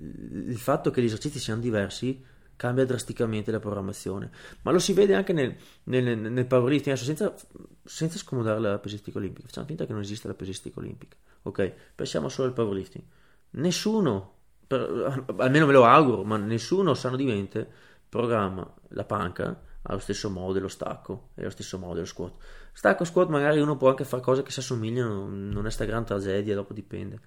il 0.00 0.58
fatto 0.58 0.90
che 0.90 1.02
gli 1.02 1.06
esercizi 1.06 1.38
siano 1.38 1.60
diversi 1.60 2.24
cambia 2.56 2.84
drasticamente 2.84 3.50
la 3.50 3.58
programmazione. 3.58 4.30
Ma 4.62 4.70
lo 4.70 4.78
si 4.78 4.92
vede 4.92 5.14
anche 5.14 5.32
nel, 5.32 5.56
nel, 5.84 6.16
nel 6.16 6.46
powerlifting, 6.46 6.94
adesso 6.94 7.04
senza, 7.04 7.34
senza 7.82 8.18
scomodare 8.18 8.60
la 8.60 8.78
pesistica 8.78 9.18
olimpica. 9.18 9.48
Facciamo 9.48 9.66
finta 9.66 9.84
che 9.84 9.92
non 9.92 10.02
esista 10.02 10.28
la 10.28 10.34
pesistica 10.34 10.78
olimpica. 10.78 11.16
Ok, 11.42 11.74
pensiamo 11.94 12.28
solo 12.28 12.48
al 12.48 12.54
powerlifting. 12.54 13.04
Nessuno 13.50 14.41
per, 14.72 15.24
almeno 15.38 15.66
me 15.66 15.72
lo 15.72 15.84
auguro, 15.84 16.24
ma 16.24 16.38
nessuno 16.38 16.94
sano 16.94 17.16
di 17.16 17.24
mente 17.24 17.70
programma 18.08 18.70
la 18.88 19.04
panca 19.04 19.60
allo 19.82 19.98
stesso 19.98 20.30
modo 20.30 20.52
dello 20.52 20.68
stacco 20.68 21.30
e 21.34 21.42
allo 21.42 21.50
stesso 21.50 21.78
modo 21.78 21.94
dello 21.94 22.06
squat. 22.06 22.34
Stacco 22.72 23.04
squat 23.04 23.28
magari 23.28 23.60
uno 23.60 23.76
può 23.76 23.90
anche 23.90 24.04
fare 24.04 24.22
cose 24.22 24.42
che 24.42 24.50
si 24.50 24.60
assomigliano, 24.60 25.26
non 25.28 25.66
è 25.66 25.70
sta 25.70 25.84
gran 25.84 26.04
tragedia, 26.04 26.54
dopo 26.54 26.72
dipende. 26.72 27.20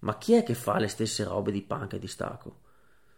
Ma 0.00 0.16
chi 0.18 0.34
è 0.34 0.42
che 0.42 0.54
fa 0.54 0.78
le 0.78 0.88
stesse 0.88 1.24
robe 1.24 1.52
di 1.52 1.62
panca 1.62 1.96
e 1.96 1.98
di 1.98 2.08
stacco? 2.08 2.60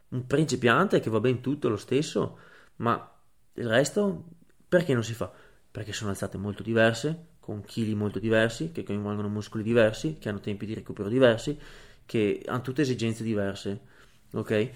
Un 0.09 0.27
principiante 0.27 1.01
che 1.01 1.09
va 1.09 1.21
ben 1.21 1.41
tutto 1.41 1.69
lo 1.69 1.77
stesso, 1.77 2.39
ma 2.77 3.11
il 3.55 3.69
resto 3.69 4.25
perché 4.69 4.93
non 4.93 5.05
si 5.05 5.15
fa? 5.15 5.31
Perché 5.71 5.93
sono 5.93 6.11
alzate 6.11 6.37
molto 6.37 6.63
diverse, 6.63 7.29
con 7.41 7.63
chili 7.63 7.95
molto 7.95 8.19
diversi, 8.19 8.73
che 8.73 8.83
coinvolgono 8.83 9.29
muscoli 9.29 9.63
diversi, 9.63 10.19
che 10.19 10.29
hanno 10.29 10.41
tempi 10.41 10.67
di 10.67 10.75
recupero 10.75 11.09
diversi 11.09 11.59
che 12.13 12.43
hanno 12.45 12.61
tutte 12.61 12.83
esigenze 12.83 13.23
diverse, 13.23 13.81
ok? 14.33 14.71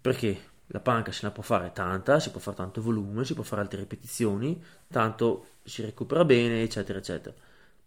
Perché 0.00 0.40
la 0.66 0.80
panca 0.80 1.12
se 1.12 1.24
la 1.24 1.30
può 1.30 1.44
fare 1.44 1.70
tanta, 1.72 2.18
si 2.18 2.32
può 2.32 2.40
fare 2.40 2.56
tanto 2.56 2.82
volume, 2.82 3.24
si 3.24 3.34
può 3.34 3.44
fare 3.44 3.60
altre 3.60 3.78
ripetizioni, 3.78 4.60
tanto 4.88 5.46
si 5.62 5.82
recupera 5.82 6.24
bene, 6.24 6.62
eccetera, 6.62 6.98
eccetera. 6.98 7.32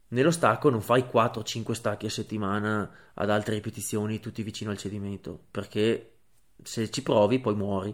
Nello 0.07 0.31
stacco 0.31 0.69
non 0.69 0.79
fai 0.79 1.01
4-5 1.01 1.73
stacchi 1.73 2.05
a 2.05 2.09
settimana 2.09 2.89
ad 3.13 3.29
altre 3.29 3.55
ripetizioni 3.55 4.21
tutti 4.21 4.41
vicino 4.41 4.71
al 4.71 4.77
cedimento, 4.77 5.37
perché 5.51 6.19
se 6.63 6.89
ci 6.89 7.03
provi 7.03 7.39
poi 7.39 7.55
muori. 7.55 7.93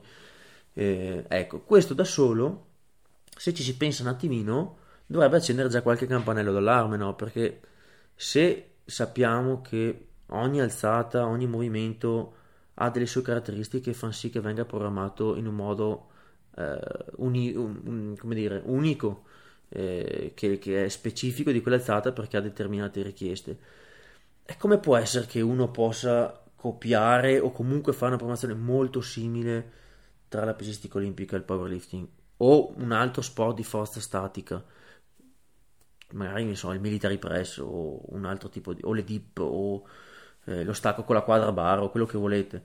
Eh, 0.73 1.25
ecco, 1.27 1.61
questo 1.61 1.95
da 1.95 2.03
solo, 2.03 2.67
se 3.35 3.51
ci 3.51 3.63
si 3.63 3.75
pensa 3.77 4.03
un 4.03 4.09
attimino, 4.09 4.77
dovrebbe 5.07 5.37
accendere 5.37 5.69
già 5.69 5.81
qualche 5.81 6.05
campanello 6.05 6.51
d'allarme, 6.51 6.97
no? 6.97 7.15
Perché 7.15 7.61
se 8.13 8.73
sappiamo 8.85 9.61
che 9.61 10.08
ogni 10.29 10.61
alzata, 10.61 11.25
ogni 11.25 11.47
movimento 11.47 12.35
ha 12.75 12.89
delle 12.89 13.05
sue 13.05 13.21
caratteristiche 13.21 13.89
e 13.91 13.93
fanno 13.93 14.13
sì 14.13 14.29
che 14.29 14.39
venga 14.39 14.65
programmato 14.65 15.35
in 15.35 15.47
un 15.47 15.55
modo 15.55 16.07
eh, 16.55 16.79
uni, 17.17 17.53
un, 17.53 18.15
un, 18.21 18.33
dire, 18.33 18.61
unico 18.65 19.23
eh, 19.69 20.31
che, 20.35 20.57
che, 20.59 20.85
è 20.85 20.89
specifico 20.89 21.51
di 21.51 21.61
quell'alzata 21.61 22.11
perché 22.11 22.37
ha 22.37 22.41
determinate 22.41 23.01
richieste. 23.01 23.57
E 24.45 24.57
come 24.57 24.79
può 24.79 24.95
essere 24.95 25.25
che 25.25 25.41
uno 25.41 25.69
possa 25.69 26.43
copiare 26.55 27.39
o 27.39 27.51
comunque 27.51 27.93
fare 27.93 28.07
una 28.07 28.17
programmazione 28.17 28.55
molto 28.55 29.01
simile 29.01 29.71
tra 30.27 30.43
la 30.45 30.53
pesistica 30.53 30.97
olimpica 30.97 31.35
e 31.35 31.39
il 31.39 31.45
powerlifting 31.45 32.07
o 32.37 32.73
un 32.77 32.91
altro 32.91 33.21
sport 33.21 33.55
di 33.55 33.63
forza 33.63 33.99
statica? 33.99 34.63
Magari 36.11 36.55
so, 36.55 36.71
il 36.71 36.79
military 36.79 37.17
press 37.19 37.57
o 37.57 38.01
un 38.13 38.25
altro 38.25 38.49
tipo 38.49 38.73
di 38.73 38.81
o 38.83 38.93
le 38.93 39.03
dip 39.03 39.37
o 39.39 39.83
eh, 40.45 40.63
lo 40.63 40.73
stacco 40.73 41.03
con 41.03 41.15
la 41.15 41.21
quadra 41.21 41.51
barra 41.51 41.83
o 41.83 41.89
quello 41.89 42.05
che 42.05 42.17
volete 42.17 42.63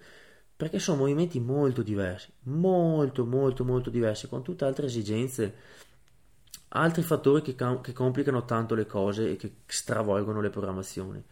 perché 0.56 0.78
sono 0.78 0.98
movimenti 0.98 1.40
molto 1.40 1.82
diversi, 1.82 2.32
molto 2.44 3.26
molto 3.26 3.64
molto 3.64 3.90
diversi, 3.90 4.28
con 4.28 4.42
tutte 4.42 4.64
altre 4.64 4.86
esigenze, 4.86 5.54
altri 6.68 7.02
fattori 7.02 7.42
che, 7.42 7.56
che 7.82 7.92
complicano 7.92 8.44
tanto 8.44 8.74
le 8.74 8.86
cose 8.86 9.32
e 9.32 9.36
che 9.36 9.56
stravolgono 9.66 10.40
le 10.40 10.50
programmazioni. 10.50 11.22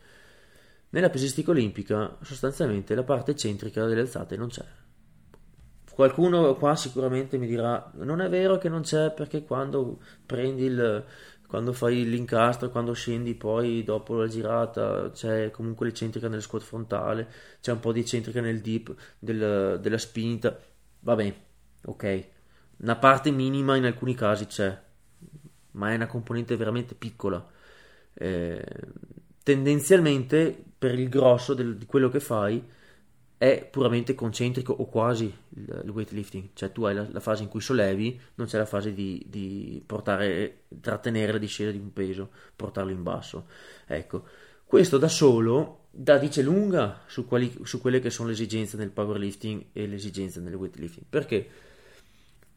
Nella 0.91 1.09
pesistica 1.09 1.53
olimpica 1.53 2.19
sostanzialmente 2.23 2.95
la 2.95 3.05
parte 3.05 3.31
eccentrica 3.31 3.87
delle 3.87 4.01
alzate 4.01 4.37
non 4.37 4.49
c'è. 4.49 4.65
Qualcuno 5.93 6.55
qua 6.57 6.75
sicuramente 6.75 7.39
mi 7.39 7.47
dirà 7.47 7.91
non 7.97 8.21
è 8.21 8.29
vero 8.29 8.59
che 8.59 8.69
non 8.69 8.83
c'è 8.83 9.13
perché 9.13 9.45
quando 9.45 10.01
prendi 10.27 10.65
il, 10.65 11.05
quando 11.53 11.75
fai 11.75 12.09
l'incastro, 12.09 12.71
quando 12.71 12.95
scendi 12.95 13.35
poi 13.35 13.85
dopo 13.85 14.15
la 14.15 14.27
girata, 14.27 15.11
c'è 15.11 15.51
comunque 15.51 15.85
l'eccentrica 15.85 16.27
nel 16.27 16.41
squat 16.41 16.63
frontale, 16.63 17.29
c'è 17.61 17.73
un 17.73 17.79
po' 17.79 17.93
di 17.93 18.01
eccentrica 18.01 18.41
nel 18.41 18.63
dip 18.63 18.95
del, 19.19 19.79
della 19.79 19.99
spinta, 19.99 20.59
va 21.01 21.15
bene, 21.15 21.35
ok. 21.85 22.29
Una 22.79 22.97
parte 22.97 23.31
minima 23.31 23.77
in 23.77 23.85
alcuni 23.85 24.15
casi 24.15 24.47
c'è, 24.47 24.81
ma 25.73 25.93
è 25.93 25.95
una 25.97 26.07
componente 26.07 26.57
veramente 26.57 26.95
piccola. 26.95 27.47
Eh, 28.15 28.65
tendenzialmente 29.43 30.57
per 30.79 30.99
il 30.99 31.11
grosso 31.11 31.53
del, 31.53 31.77
di 31.77 31.85
quello 31.85 32.09
che 32.09 32.21
fai 32.21 32.65
è 33.43 33.67
puramente 33.69 34.15
concentrico 34.15 34.73
o 34.73 34.87
quasi 34.87 35.25
il, 35.25 35.91
weightlifting, 35.93 36.51
cioè 36.55 36.71
tu 36.71 36.85
hai 36.85 36.95
la, 36.95 37.09
la, 37.11 37.19
fase 37.19 37.43
in 37.43 37.49
cui 37.49 37.61
sollevi, 37.61 38.21
non 38.37 38.47
c'è 38.47 38.57
la 38.57 38.67
fase 38.67 38.93
di, 38.93 39.27
di 39.29 39.83
portare, 39.85 40.67
trattenere 40.81 41.33
la 41.33 41.39
discesa 41.39 41.73
di 41.73 41.79
un 41.79 41.93
peso, 41.93 42.31
portarlo 42.55 42.93
in 42.93 43.03
basso. 43.03 43.49
Ecco, 43.85 44.27
questo 44.65 44.97
da 44.97 45.09
solo 45.09 45.87
da 45.91 46.19
dice 46.19 46.41
lunga 46.41 47.01
su, 47.09 47.27
quali, 47.27 47.53
su 47.65 47.81
quelle 47.81 47.99
che 47.99 48.11
sono 48.11 48.29
le 48.29 48.35
esigenze 48.35 48.77
del 48.77 48.91
powerlifting 48.91 49.65
e 49.73 49.89
le 49.89 49.97
esigenze 49.97 50.41
del 50.41 50.55
weightlifting. 50.55 51.07
Perché? 51.11 51.49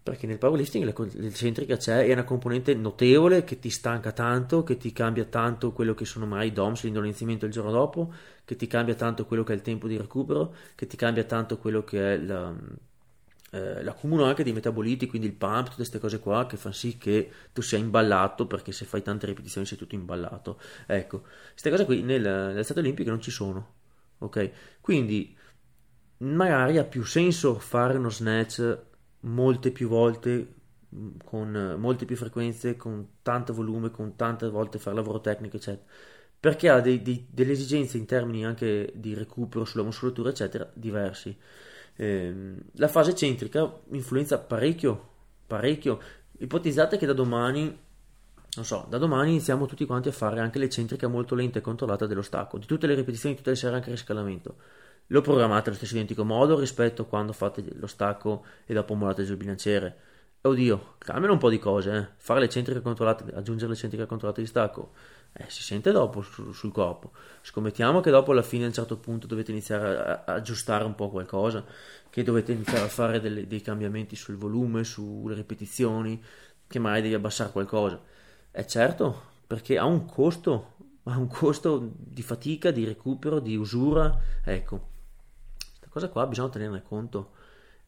Perché 0.05 0.27
nel 0.27 0.37
powerlifting 0.37 0.85
l'eccentrica 1.15 1.77
c'è, 1.77 2.05
è 2.05 2.11
una 2.11 2.25
componente 2.25 2.75
notevole 2.75 3.43
che 3.43 3.57
ti 3.57 3.71
stanca 3.71 4.11
tanto, 4.11 4.61
che 4.61 4.77
ti 4.77 4.93
cambia 4.93 5.25
tanto 5.25 5.71
quello 5.71 5.95
che 5.95 6.05
sono 6.05 6.27
mai 6.27 6.49
i 6.49 6.51
DOMS, 6.51 6.83
l'indolenzimento 6.83 7.47
il 7.47 7.51
giorno 7.51 7.71
dopo, 7.71 8.13
che 8.45 8.55
ti 8.55 8.67
cambia 8.67 8.93
tanto 8.93 9.25
quello 9.25 9.43
che 9.43 9.53
è 9.53 9.55
il 9.55 9.63
tempo 9.63 9.87
di 9.87 9.97
recupero, 9.97 10.53
che 10.75 10.85
ti 10.85 10.95
cambia 10.95 11.23
tanto 11.23 11.57
quello 11.57 11.83
che 11.83 12.13
è 12.13 12.17
la, 12.19 12.53
eh, 13.49 13.81
l'accumulo 13.81 14.25
anche 14.25 14.43
di 14.43 14.53
metaboliti, 14.53 15.07
quindi 15.07 15.27
il 15.27 15.33
pump, 15.33 15.63
tutte 15.63 15.77
queste 15.77 15.97
cose 15.97 16.19
qua 16.19 16.45
che 16.45 16.57
fanno 16.57 16.75
sì 16.75 16.99
che 16.99 17.31
tu 17.51 17.63
sia 17.63 17.79
imballato, 17.79 18.45
perché 18.45 18.71
se 18.71 18.85
fai 18.85 19.01
tante 19.01 19.25
ripetizioni 19.25 19.65
sei 19.65 19.75
tutto 19.75 19.95
imballato. 19.95 20.59
Ecco, 20.85 21.23
queste 21.49 21.71
cose 21.71 21.85
qui 21.85 22.03
nel, 22.03 22.21
nelle 22.21 22.63
state 22.63 22.79
olimpiche 22.79 23.09
non 23.09 23.21
ci 23.21 23.31
sono, 23.31 23.73
ok? 24.19 24.51
Quindi 24.81 25.35
magari 26.17 26.77
ha 26.77 26.83
più 26.83 27.03
senso 27.03 27.57
fare 27.57 27.97
uno 27.97 28.11
snatch 28.11 28.93
molte 29.25 29.71
più 29.71 29.87
volte, 29.87 30.53
con 31.23 31.75
molte 31.77 32.05
più 32.05 32.15
frequenze, 32.15 32.75
con 32.75 33.07
tanto 33.21 33.53
volume, 33.53 33.91
con 33.91 34.15
tante 34.15 34.49
volte 34.49 34.79
fare 34.79 34.95
lavoro 34.95 35.19
tecnico, 35.19 35.57
eccetera, 35.57 35.85
perché 36.39 36.69
ha 36.69 36.79
dei, 36.79 37.01
dei, 37.01 37.27
delle 37.29 37.51
esigenze 37.51 37.97
in 37.97 38.05
termini 38.05 38.45
anche 38.45 38.91
di 38.95 39.13
recupero 39.13 39.65
sulla 39.65 39.83
muscolatura, 39.83 40.29
eccetera, 40.29 40.69
diversi. 40.73 41.35
Eh, 41.97 42.55
la 42.73 42.87
fase 42.87 43.15
centrica 43.15 43.71
influenza 43.91 44.37
parecchio, 44.39 45.09
parecchio. 45.47 45.99
Ipotizzate 46.37 46.97
che 46.97 47.05
da 47.05 47.13
domani 47.13 47.83
non 48.55 48.63
so, 48.63 48.85
da 48.89 48.97
domani 48.97 49.31
iniziamo 49.31 49.65
tutti 49.65 49.85
quanti 49.85 50.07
a 50.07 50.13
fare 50.13 50.39
anche 50.39 50.59
l'eccentrica 50.59 51.09
molto 51.09 51.35
lenta 51.35 51.59
e 51.59 51.61
controllata 51.61 52.05
dello 52.05 52.21
stacco, 52.21 52.57
di 52.57 52.65
tutte 52.65 52.87
le 52.87 52.95
ripetizioni, 52.95 53.35
tutte 53.35 53.49
le 53.49 53.55
serie 53.57 53.75
anche 53.75 53.91
riscalamento 53.91 54.55
lo 55.07 55.21
programmate 55.21 55.69
allo 55.69 55.77
stesso 55.77 55.93
identico 55.93 56.23
modo 56.23 56.59
rispetto 56.59 57.03
a 57.03 57.05
quando 57.05 57.31
fate 57.31 57.63
lo 57.75 57.87
stacco 57.87 58.45
e 58.65 58.73
dopo 58.73 58.95
mollate 58.95 59.23
giù 59.23 59.33
il 59.33 59.37
bilanciere. 59.37 59.97
Oddio, 60.41 60.95
cambiano 60.99 61.33
un 61.33 61.39
po' 61.39 61.49
di 61.49 61.57
cose, 61.57 61.95
eh. 61.95 62.07
fare 62.17 62.39
l'eccentrica 62.39 62.79
controllata, 62.79 63.25
aggiungere 63.35 63.71
l'eccentrica 63.71 64.05
controllata 64.05 64.41
di 64.41 64.47
stacco, 64.47 64.91
eh, 65.33 65.45
si 65.47 65.63
sente 65.63 65.91
dopo 65.91 66.21
sul, 66.21 66.53
sul 66.53 66.71
corpo. 66.71 67.13
Scommettiamo 67.41 67.99
che 67.99 68.11
dopo 68.11 68.31
alla 68.31 68.43
fine 68.43 68.65
a 68.65 68.67
un 68.67 68.73
certo 68.73 68.97
punto 68.97 69.25
dovete 69.25 69.51
iniziare 69.51 69.97
a, 69.97 70.23
a 70.25 70.33
aggiustare 70.35 70.83
un 70.83 70.93
po' 70.93 71.09
qualcosa, 71.09 71.65
che 72.11 72.21
dovete 72.21 72.51
iniziare 72.51 72.85
a 72.85 72.89
fare 72.89 73.19
delle, 73.19 73.47
dei 73.47 73.61
cambiamenti 73.61 74.15
sul 74.15 74.37
volume, 74.37 74.83
sulle 74.83 75.33
ripetizioni, 75.33 76.23
che 76.67 76.79
magari 76.79 77.01
devi 77.03 77.15
abbassare 77.15 77.51
qualcosa. 77.51 77.99
È 78.51 78.65
certo, 78.65 79.21
perché 79.47 79.79
ha 79.79 79.85
un 79.85 80.05
costo, 80.05 80.75
ha 81.03 81.17
un 81.17 81.27
costo 81.27 81.91
di 81.95 82.21
fatica, 82.21 82.69
di 82.69 82.85
recupero, 82.85 83.39
di 83.39 83.55
usura, 83.55 84.15
ecco 84.43 84.93
cosa 85.95 86.09
qua 86.09 86.27
bisogna 86.27 86.49
tenerne 86.49 86.81
conto 86.81 87.31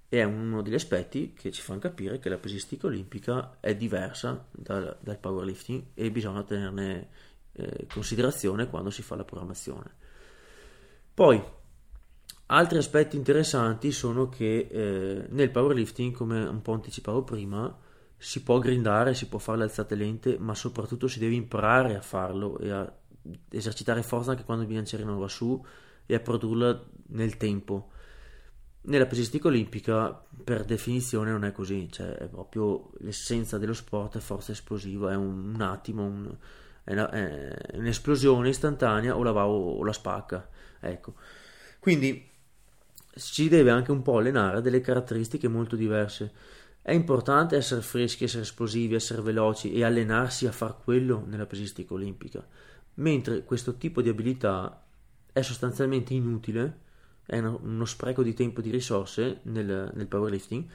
e 0.08 0.20
è 0.20 0.24
uno 0.24 0.62
degli 0.62 0.76
aspetti 0.76 1.34
che 1.34 1.52
ci 1.52 1.62
fanno 1.62 1.80
capire 1.80 2.20
che 2.20 2.30
la 2.30 2.38
pesistica 2.38 2.88
olimpica 2.88 3.58
è 3.60 3.76
diversa 3.76 4.48
dal, 4.50 4.98
dal 5.02 5.18
powerlifting 5.18 5.88
e 5.94 6.10
bisogna 6.10 6.42
tenerne 6.44 7.10
eh, 7.52 7.86
considerazione 7.92 8.70
quando 8.70 8.92
si 8.92 9.02
fa 9.02 9.18
la 9.18 9.26
programmazione. 9.26 9.96
Poi, 11.14 11.44
altri 12.46 12.78
aspetti 12.78 13.18
interessanti 13.18 13.92
sono 13.92 14.30
che 14.30 14.70
eh, 14.72 15.26
nel 15.28 15.52
powerlifting, 15.52 16.14
come 16.14 16.46
un 16.46 16.62
po' 16.62 16.72
anticipavo 16.72 17.26
prima, 17.26 17.78
si 18.16 18.42
può 18.42 18.60
grindare, 18.60 19.14
si 19.14 19.28
può 19.28 19.40
fare 19.40 19.58
le 19.58 19.64
alzate 19.66 19.96
lente, 19.96 20.38
ma 20.40 20.56
soprattutto 20.56 21.10
si 21.10 21.20
deve 21.20 21.36
imparare 21.36 21.98
a 21.98 22.02
farlo 22.02 22.58
e 22.60 22.72
a 22.72 22.96
esercitare 23.50 24.02
forza 24.02 24.32
anche 24.32 24.46
quando 24.46 24.64
il 24.64 24.70
bilanciere 24.70 25.04
non 25.04 25.20
va 25.20 25.28
su 25.28 25.62
e 26.06 26.16
a 26.16 26.22
produrla 26.22 26.82
nel 27.08 27.36
tempo 27.36 27.92
nella 28.88 29.06
pesistica 29.06 29.48
olimpica, 29.48 30.26
per 30.44 30.64
definizione, 30.64 31.32
non 31.32 31.46
è 31.46 31.52
così, 31.52 31.88
cioè 31.92 32.16
è 32.16 32.28
proprio 32.28 32.92
l'essenza 33.00 33.58
dello 33.58 33.74
sport, 33.74 34.18
è 34.18 34.22
forza 34.22 34.52
esplosiva, 34.52 35.12
è 35.12 35.16
un, 35.16 35.56
un 35.56 35.62
attimo, 35.62 36.04
un, 36.04 36.36
è, 36.84 36.94
una, 36.94 37.10
è, 37.10 37.78
un'esplosione 37.78 38.50
istantanea 38.50 39.16
o 39.16 39.24
la 39.24 39.32
va 39.32 39.46
o, 39.48 39.78
o 39.78 39.84
la 39.84 39.92
spacca. 39.92 40.50
Ecco. 40.80 41.16
Quindi 41.80 42.30
ci 43.16 43.50
deve 43.50 43.72
anche 43.72 43.92
un 43.92 44.02
po' 44.02 44.20
allenare 44.20 44.62
delle 44.62 44.80
caratteristiche 44.80 45.50
molto 45.50 45.76
diverse. 45.76 46.32
È 46.82 46.94
importante 46.94 47.58
essere 47.58 47.82
freschi, 47.82 48.24
essere 48.24 48.44
esplosivi, 48.44 48.96
essere 48.96 49.22
veloci 49.22 49.74
e 49.74 49.84
allenarsi 49.84 50.48
a 50.48 50.54
far 50.54 50.78
quello 50.82 51.26
nella 51.28 51.46
pesistica 51.46 51.94
olimpica, 51.94 52.46
mentre 52.96 53.44
questo 53.44 53.76
tipo 53.76 54.02
di 54.02 54.08
abilità 54.08 54.82
è 55.34 55.42
sostanzialmente 55.42 56.14
inutile 56.14 56.86
è 57.28 57.38
uno, 57.38 57.86
spreco 57.86 58.24
di 58.24 58.34
tempo 58.34 58.62
e 58.62 58.64
di 58.64 58.72
risorse 58.72 59.42
nel, 59.44 59.92
nel 59.94 60.08
powerlifting, 60.08 60.66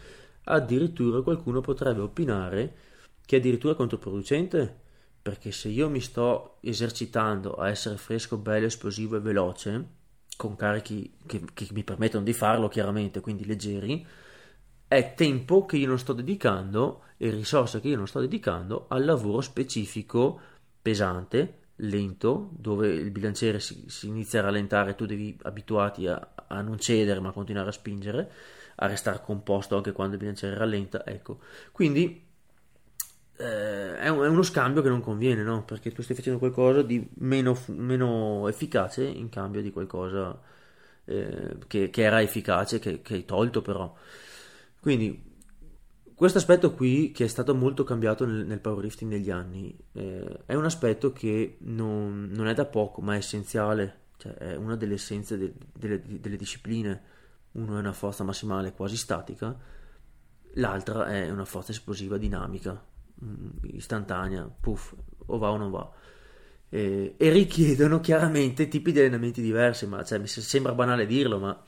addirittura 0.44 1.22
qualcuno 1.22 1.60
potrebbe 1.60 2.02
opinare 2.02 2.74
che 3.24 3.36
è 3.36 3.38
addirittura 3.38 3.74
controproducente 3.74 4.80
perché 5.22 5.52
se 5.52 5.68
io 5.68 5.88
mi 5.88 6.00
sto 6.00 6.58
esercitando 6.60 7.54
a 7.54 7.68
essere 7.68 7.96
fresco, 7.96 8.36
bello, 8.36 8.66
esplosivo 8.66 9.16
e 9.16 9.20
veloce, 9.20 9.86
con 10.36 10.56
carichi 10.56 11.16
che, 11.26 11.44
che, 11.54 11.68
mi 11.72 11.84
permettono 11.84 12.24
di 12.24 12.32
farlo 12.32 12.68
chiaramente, 12.68 13.20
quindi 13.20 13.46
leggeri, 13.46 14.04
è 14.88 15.14
tempo 15.14 15.64
che 15.64 15.76
io 15.76 15.86
non 15.86 15.98
sto 15.98 16.12
dedicando 16.12 17.04
e 17.16 17.30
risorse 17.30 17.80
che 17.80 17.88
io 17.88 17.96
non 17.96 18.08
sto 18.08 18.18
dedicando 18.20 18.86
al 18.88 19.04
lavoro 19.04 19.40
specifico, 19.40 20.40
pesante, 20.82 21.60
lento, 21.82 22.50
dove 22.52 22.88
il 22.88 23.10
bilanciere 23.10 23.60
si, 23.60 23.84
si 23.88 24.08
inizia 24.08 24.40
a 24.40 24.44
rallentare, 24.44 24.94
tu 24.94 25.06
devi 25.06 25.36
abituarti 25.42 26.06
a, 26.06 26.34
a, 26.46 26.60
non 26.60 26.78
cedere 26.78 27.20
ma 27.20 27.32
continuare 27.32 27.68
a 27.68 27.72
spingere, 27.72 28.30
a 28.76 28.86
restare 28.86 29.20
composto 29.22 29.76
anche 29.76 29.92
quando 29.92 30.14
il 30.14 30.20
bilanciere 30.20 30.56
rallenta, 30.56 31.04
ecco. 31.06 31.40
Quindi 31.72 32.24
eh, 33.36 33.98
è, 33.98 34.08
un, 34.08 34.24
è, 34.24 34.28
uno 34.28 34.42
scambio 34.42 34.82
che 34.82 34.88
non 34.88 35.00
conviene, 35.00 35.42
no? 35.42 35.64
Perché 35.64 35.92
tu 35.92 36.02
stai 36.02 36.16
facendo 36.16 36.38
qualcosa 36.38 36.82
di 36.82 37.06
meno, 37.14 37.58
meno 37.66 38.48
efficace 38.48 39.04
in 39.04 39.28
cambio 39.28 39.60
di 39.62 39.70
qualcosa 39.72 40.38
eh, 41.04 41.56
che, 41.66 41.90
che, 41.90 42.02
era 42.02 42.22
efficace, 42.22 42.78
che, 42.78 43.02
che 43.02 43.14
hai 43.14 43.24
tolto 43.24 43.62
però. 43.62 43.94
Quindi 44.80 45.31
questo 46.22 46.38
aspetto 46.38 46.72
qui, 46.72 47.10
che 47.10 47.24
è 47.24 47.26
stato 47.26 47.52
molto 47.52 47.82
cambiato 47.82 48.24
nel, 48.24 48.46
nel 48.46 48.60
powerlifting 48.60 49.10
negli 49.10 49.32
anni, 49.32 49.76
eh, 49.94 50.44
è 50.46 50.54
un 50.54 50.64
aspetto 50.64 51.12
che 51.12 51.56
non, 51.62 52.30
non, 52.30 52.46
è 52.46 52.54
da 52.54 52.64
poco, 52.64 53.00
ma 53.00 53.14
è 53.14 53.16
essenziale, 53.16 54.10
cioè 54.18 54.32
è 54.34 54.54
una 54.54 54.76
delle 54.76 54.94
essenze 54.94 55.36
de, 55.36 55.52
delle, 55.76 56.00
delle 56.20 56.36
discipline. 56.36 57.02
Uno 57.54 57.74
è 57.74 57.80
una 57.80 57.92
forza 57.92 58.22
massimale 58.22 58.72
quasi 58.72 58.96
statica, 58.96 59.58
l'altra 60.52 61.08
è 61.08 61.28
una 61.28 61.44
forza 61.44 61.72
esplosiva 61.72 62.18
dinamica, 62.18 62.80
mm, 63.24 63.48
istantanea, 63.72 64.44
puff, 64.44 64.94
o 65.26 65.38
va 65.38 65.50
o 65.50 65.56
non 65.56 65.72
va. 65.72 65.92
E, 66.68 67.16
e 67.18 67.30
richiedono 67.30 67.98
chiaramente 67.98 68.68
tipi 68.68 68.92
di 68.92 69.00
allenamenti 69.00 69.42
diversi, 69.42 69.88
ma 69.88 70.04
cioè, 70.04 70.20
mi 70.20 70.28
sembra 70.28 70.72
banale 70.72 71.04
dirlo, 71.04 71.40
ma, 71.40 71.64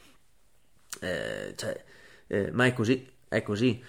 eh, 1.00 1.54
cioè, 1.56 1.84
eh, 2.28 2.52
ma 2.52 2.66
è 2.66 2.72
così, 2.72 3.04
è 3.26 3.42
così. 3.42 3.82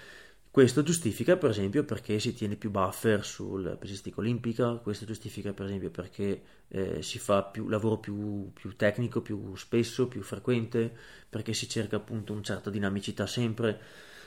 Questo 0.56 0.84
giustifica 0.84 1.36
per 1.36 1.50
esempio 1.50 1.84
perché 1.84 2.18
si 2.18 2.34
tiene 2.34 2.56
più 2.56 2.72
buffer 2.72 3.26
sul 3.26 3.76
pesistica 3.78 4.22
olimpica, 4.22 4.76
questo 4.76 5.04
giustifica 5.04 5.52
per 5.52 5.66
esempio 5.66 5.90
perché 5.90 6.44
eh, 6.70 7.02
si 7.02 7.20
fa 7.20 7.44
più 7.44 7.68
lavoro 7.68 7.98
più, 7.98 8.54
più, 8.54 8.74
tecnico, 8.78 9.22
più 9.22 9.54
spesso, 9.58 10.08
più 10.08 10.22
frequente, 10.22 10.96
perché 11.30 11.52
si 11.52 11.68
cerca 11.68 11.98
appunto 11.98 12.32
una 12.32 12.42
certa 12.42 12.70
dinamicità 12.70 13.28
sempre. 13.28 13.82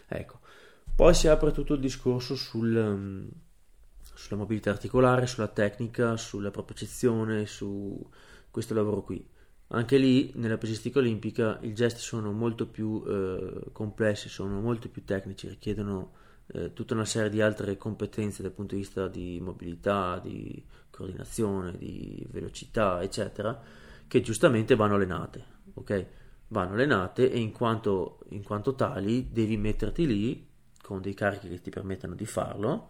Ecco. 0.07 0.41
Poi 0.95 1.15
si 1.15 1.29
apre 1.29 1.51
tutto 1.51 1.73
il 1.73 1.81
discorso 1.81 2.37
sul, 2.37 2.77
um, 2.77 3.31
sulla 4.13 4.39
mobilità 4.39 4.69
articolare, 4.69 5.27
sulla 5.27 5.49
tecnica, 5.49 6.19
sulla 6.19 6.51
propriocezione, 6.51 7.47
su 7.47 8.07
questo 8.51 8.75
lavoro 8.75 9.01
qui. 9.03 9.27
Anche 9.71 9.99
lì 9.99 10.33
nella 10.37 10.57
pesistica 10.57 10.99
olimpica 10.99 11.59
i 11.61 11.75
gesti 11.75 12.01
sono 12.01 12.33
molto 12.33 12.67
più 12.67 13.03
eh, 13.07 13.71
complessi, 13.73 14.29
sono 14.31 14.61
molto 14.61 14.89
più 14.89 15.05
tecnici, 15.05 15.47
richiedono 15.47 16.13
eh, 16.47 16.73
tutta 16.73 16.95
una 16.95 17.05
serie 17.05 17.29
di 17.29 17.43
altre 17.43 17.77
competenze 17.77 18.43
dal 18.43 18.53
punto 18.53 18.75
di 18.75 18.81
vista 18.81 19.09
di 19.09 19.39
mobilità, 19.43 20.19
di 20.23 20.65
coordinazione, 20.91 21.77
di 21.77 22.27
velocità, 22.31 23.03
eccetera, 23.03 23.61
che 24.07 24.23
giustamente 24.23 24.75
vanno 24.75 24.95
allenate, 24.95 25.45
ok? 25.75 26.07
Vanno 26.49 26.73
allenate 26.73 27.31
e 27.31 27.39
in 27.39 27.53
quanto, 27.53 28.21
in 28.31 28.43
quanto 28.43 28.75
tali 28.75 29.29
devi 29.31 29.59
metterti 29.59 30.07
lì 30.07 30.47
con 30.81 31.03
dei 31.03 31.13
carichi 31.13 31.49
che 31.51 31.61
ti 31.61 31.69
permettano 31.69 32.15
di 32.15 32.25
farlo, 32.25 32.89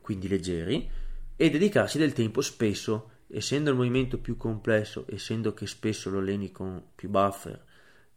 quindi 0.00 0.28
leggeri, 0.28 0.88
e 1.34 1.50
dedicarsi 1.50 1.98
del 1.98 2.12
tempo 2.12 2.40
spesso, 2.40 3.10
essendo 3.28 3.70
il 3.70 3.76
movimento 3.76 4.18
più 4.18 4.36
complesso, 4.36 5.04
essendo 5.08 5.54
che 5.54 5.66
spesso 5.66 6.10
lo 6.10 6.18
alleni 6.18 6.50
con 6.50 6.82
più 6.94 7.08
buffer, 7.08 7.64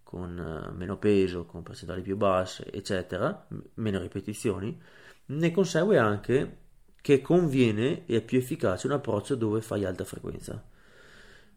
con 0.03 0.37
uh, 0.37 0.75
meno 0.75 0.97
peso, 0.97 1.45
con 1.45 1.63
percentuali 1.63 2.01
più 2.01 2.17
basse, 2.17 2.71
eccetera, 2.71 3.47
meno 3.75 3.99
ripetizioni, 3.99 4.79
ne 5.27 5.51
consegue 5.51 5.97
anche 5.97 6.57
che 7.01 7.21
conviene 7.21 8.05
e 8.05 8.17
è 8.17 8.21
più 8.21 8.37
efficace 8.37 8.87
un 8.87 8.93
approccio 8.93 9.35
dove 9.35 9.61
fai 9.61 9.85
alta 9.85 10.03
frequenza. 10.03 10.63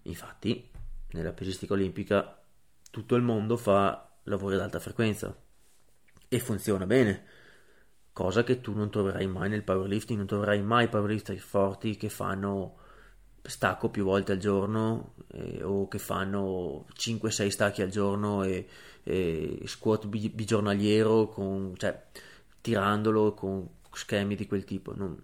Infatti, 0.02 0.70
nella 1.10 1.32
pesistica 1.32 1.74
olimpica 1.74 2.40
tutto 2.90 3.14
il 3.14 3.22
mondo 3.22 3.56
fa 3.56 4.08
lavori 4.24 4.54
ad 4.54 4.60
alta 4.60 4.80
frequenza 4.80 5.36
e 6.28 6.38
funziona 6.38 6.86
bene, 6.86 7.24
cosa 8.12 8.42
che 8.42 8.60
tu 8.60 8.72
non 8.72 8.90
troverai 8.90 9.26
mai 9.26 9.48
nel 9.48 9.62
powerlifting, 9.62 10.18
non 10.18 10.28
troverai 10.28 10.62
mai 10.62 10.88
powerlifter 10.88 11.36
forti 11.38 11.96
che 11.96 12.08
fanno 12.08 12.82
stacco 13.46 13.90
più 13.90 14.04
volte 14.04 14.32
al 14.32 14.38
giorno 14.38 15.14
eh, 15.32 15.62
o 15.62 15.86
che 15.88 15.98
fanno 15.98 16.86
5-6 16.96 17.48
stacchi 17.48 17.82
al 17.82 17.90
giorno 17.90 18.42
e, 18.42 18.66
e 19.02 19.60
squat 19.64 20.06
bi- 20.06 20.30
bigiornaliero 20.30 21.28
con, 21.28 21.74
cioè, 21.76 22.04
tirandolo 22.60 23.34
con 23.34 23.68
schemi 23.92 24.34
di 24.34 24.46
quel 24.46 24.64
tipo. 24.64 24.94
Non, 24.94 25.16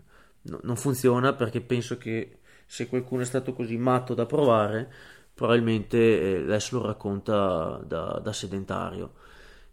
no, 0.42 0.60
non, 0.62 0.76
funziona 0.76 1.32
perché 1.32 1.60
penso 1.62 1.96
che 1.96 2.40
se 2.66 2.88
qualcuno 2.88 3.22
è 3.22 3.24
stato 3.24 3.52
così 3.52 3.76
matto 3.76 4.14
da 4.14 4.26
provare 4.26 4.92
probabilmente 5.34 5.96
eh, 6.20 6.42
adesso 6.42 6.78
lo 6.78 6.86
racconta 6.86 7.80
da, 7.84 8.20
da 8.22 8.32
sedentario. 8.32 9.14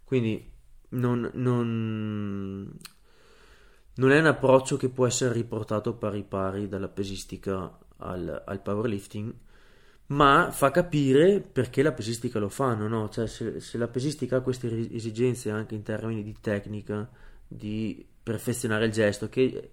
Quindi 0.04 0.50
non, 0.90 1.30
non, 1.34 2.78
non 3.94 4.10
è 4.10 4.18
un 4.18 4.26
approccio 4.26 4.78
che 4.78 4.88
può 4.88 5.06
essere 5.06 5.34
riportato 5.34 5.94
pari 5.94 6.22
pari 6.22 6.68
dalla 6.68 6.88
pesistica 6.88 7.78
al, 7.98 8.42
al 8.46 8.60
powerlifting, 8.60 9.34
ma 10.08 10.50
fa 10.50 10.70
capire 10.70 11.40
perché 11.40 11.82
la 11.82 11.92
pesistica 11.92 12.38
lo 12.38 12.48
fanno, 12.48 12.88
no? 12.88 13.08
Cioè 13.08 13.26
se, 13.26 13.60
se, 13.60 13.78
la 13.78 13.88
pesistica 13.88 14.36
ha 14.36 14.40
queste 14.40 14.68
esigenze 14.94 15.50
anche 15.50 15.74
in 15.74 15.82
termini 15.82 16.22
di 16.22 16.36
tecnica, 16.40 17.08
di 17.46 18.06
perfezionare 18.22 18.86
il 18.86 18.92
gesto, 18.92 19.28
che 19.28 19.70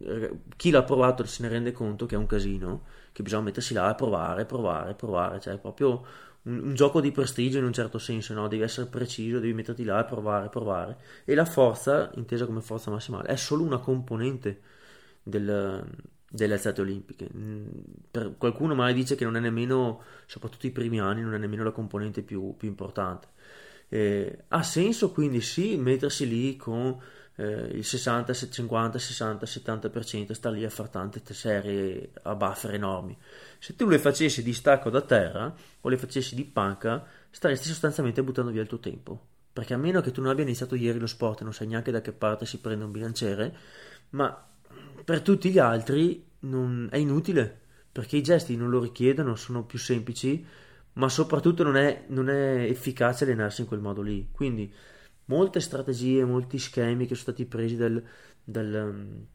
eh, 0.00 0.38
chi 0.56 0.70
l'ha 0.70 0.82
provato 0.84 1.24
se 1.24 1.42
ne 1.42 1.48
rende 1.48 1.72
conto 1.72 2.06
che 2.06 2.14
è 2.14 2.18
un 2.18 2.26
casino, 2.26 2.84
che 3.12 3.22
bisogna 3.22 3.42
mettersi 3.42 3.74
là 3.74 3.88
a 3.88 3.94
provare, 3.94 4.44
provare, 4.44 4.94
provare, 4.94 5.40
cioè 5.40 5.54
è 5.54 5.58
proprio 5.58 6.04
un, 6.42 6.58
un 6.60 6.74
gioco 6.74 7.00
di 7.00 7.10
prestigio 7.10 7.58
in 7.58 7.64
un 7.64 7.72
certo 7.72 7.98
senso, 7.98 8.34
no? 8.34 8.48
Devi 8.48 8.62
essere 8.62 8.86
preciso, 8.88 9.40
devi 9.40 9.52
metterti 9.54 9.84
là 9.84 9.98
a 9.98 10.04
provare, 10.04 10.48
provare. 10.48 10.96
E 11.24 11.34
la 11.34 11.44
forza, 11.44 12.10
intesa 12.14 12.46
come 12.46 12.60
forza 12.60 12.90
massimale, 12.90 13.28
è 13.28 13.36
solo 13.36 13.64
una 13.64 13.78
componente 13.78 14.60
del, 15.22 15.84
delle 16.32 16.54
alzate 16.54 16.80
olimpiche. 16.80 17.28
Mm, 17.36 17.66
per 18.10 18.34
qualcuno 18.38 18.74
magari 18.74 18.94
dice 18.94 19.14
che 19.14 19.24
non 19.24 19.36
è 19.36 19.40
nemmeno, 19.40 20.02
soprattutto 20.26 20.66
i 20.66 20.70
primi 20.70 20.98
anni, 20.98 21.20
non 21.20 21.34
è 21.34 21.38
nemmeno 21.38 21.62
la 21.62 21.70
componente 21.70 22.22
più, 22.22 22.56
più 22.56 22.68
importante. 22.68 23.28
Eh, 23.88 24.44
ha 24.48 24.62
senso 24.62 25.12
quindi 25.12 25.42
sì 25.42 25.76
mettersi 25.76 26.26
lì 26.26 26.56
con 26.56 26.98
eh, 27.36 27.44
il 27.44 27.84
60, 27.84 28.32
50, 28.32 28.98
60, 28.98 29.46
70%, 29.46 30.32
sta 30.32 30.50
lì 30.50 30.64
a 30.64 30.70
fare 30.70 30.88
tante 30.88 31.34
serie 31.34 32.10
a 32.22 32.34
buffer 32.34 32.72
enormi. 32.74 33.16
Se 33.58 33.76
tu 33.76 33.86
le 33.88 33.98
facessi 33.98 34.42
di 34.42 34.54
stacco 34.54 34.88
da 34.88 35.02
terra 35.02 35.54
o 35.80 35.88
le 35.88 35.98
facessi 35.98 36.34
di 36.34 36.44
panca, 36.44 37.04
staresti 37.30 37.68
sostanzialmente 37.68 38.22
buttando 38.22 38.50
via 38.50 38.62
il 38.62 38.68
tuo 38.68 38.78
tempo. 38.78 39.26
Perché 39.52 39.74
a 39.74 39.76
meno 39.76 40.00
che 40.00 40.12
tu 40.12 40.22
non 40.22 40.30
abbia 40.30 40.44
iniziato 40.44 40.74
ieri 40.74 40.98
lo 40.98 41.06
sport 41.06 41.42
e 41.42 41.44
non 41.44 41.52
sai 41.52 41.66
neanche 41.66 41.90
da 41.90 42.00
che 42.00 42.12
parte 42.12 42.46
si 42.46 42.58
prende 42.58 42.84
un 42.84 42.90
bilanciere, 42.90 43.54
ma 44.10 44.46
per 45.04 45.22
tutti 45.22 45.50
gli 45.50 45.58
altri 45.58 46.24
non, 46.40 46.88
è 46.90 46.96
inutile 46.96 47.60
perché 47.92 48.16
i 48.16 48.22
gesti 48.22 48.56
non 48.56 48.70
lo 48.70 48.80
richiedono, 48.80 49.36
sono 49.36 49.64
più 49.64 49.78
semplici, 49.78 50.44
ma 50.94 51.10
soprattutto 51.10 51.62
non 51.62 51.76
è, 51.76 52.04
non 52.08 52.30
è 52.30 52.64
efficace 52.64 53.24
allenarsi 53.24 53.60
in 53.60 53.66
quel 53.66 53.80
modo 53.80 54.00
lì. 54.00 54.28
Quindi 54.32 54.72
molte 55.26 55.60
strategie, 55.60 56.24
molti 56.24 56.58
schemi 56.58 57.06
che 57.06 57.14
sono 57.14 57.34
stati 57.34 57.44
presi 57.44 57.76
dal, 57.76 58.02
dal, 58.42 59.26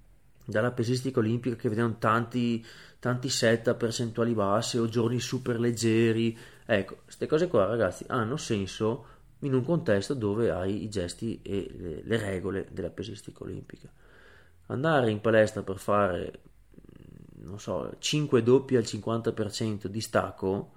dalla 0.44 0.72
pesistica 0.72 1.20
olimpica 1.20 1.56
che 1.56 1.70
vedevano 1.70 1.98
tanti, 2.00 2.66
tanti 2.98 3.30
set 3.30 3.68
a 3.68 3.76
percentuali 3.76 4.34
basse 4.34 4.80
o 4.80 4.88
giorni 4.88 5.20
super 5.20 5.60
leggeri. 5.60 6.36
Ecco, 6.66 7.02
queste 7.04 7.28
cose 7.28 7.48
qua 7.48 7.66
ragazzi 7.66 8.06
hanno 8.08 8.38
senso 8.38 9.06
in 9.42 9.54
un 9.54 9.64
contesto 9.64 10.16
dove 10.16 10.50
hai 10.50 10.84
i 10.84 10.90
gesti 10.90 11.40
e 11.44 11.72
le, 11.78 12.02
le 12.04 12.18
regole 12.18 12.68
della 12.72 12.90
pesistica 12.90 13.44
olimpica 13.44 13.88
andare 14.68 15.12
in 15.12 15.22
palestra 15.22 15.64
per 15.64 15.78
fare, 15.78 16.40
non 17.44 17.60
so, 17.60 17.94
5 17.98 18.44
doppi 18.44 18.76
al 18.76 18.84
50% 18.84 19.88
di 19.88 20.02
stacco, 20.02 20.72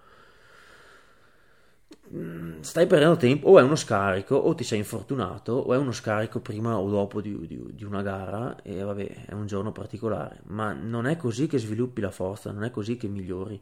mm, 2.13 2.61
stai 2.61 2.87
perdendo 2.87 3.17
tempo, 3.17 3.49
o 3.49 3.59
è 3.59 3.63
uno 3.63 3.77
scarico, 3.77 4.37
o 4.37 4.55
ti 4.55 4.65
sei 4.65 4.79
infortunato, 4.79 5.53
o 5.53 5.75
è 5.75 5.77
uno 5.77 5.93
scarico 5.93 6.41
prima 6.41 6.77
o 6.79 6.89
dopo 6.89 7.21
di, 7.21 7.47
di, 7.47 7.63
di, 7.75 7.85
una 7.85 8.03
gara, 8.03 8.63
e 8.63 8.83
vabbè, 8.83 9.27
è 9.27 9.33
un 9.33 9.47
giorno 9.47 9.73
particolare, 9.73 10.41
ma 10.47 10.73
non 10.73 11.07
è 11.07 11.17
così 11.17 11.47
che 11.47 11.59
sviluppi 11.59 12.01
la 12.01 12.11
forza, 12.11 12.53
non 12.53 12.65
è 12.65 12.71
così 12.71 12.97
che 12.97 13.09
migliori. 13.09 13.61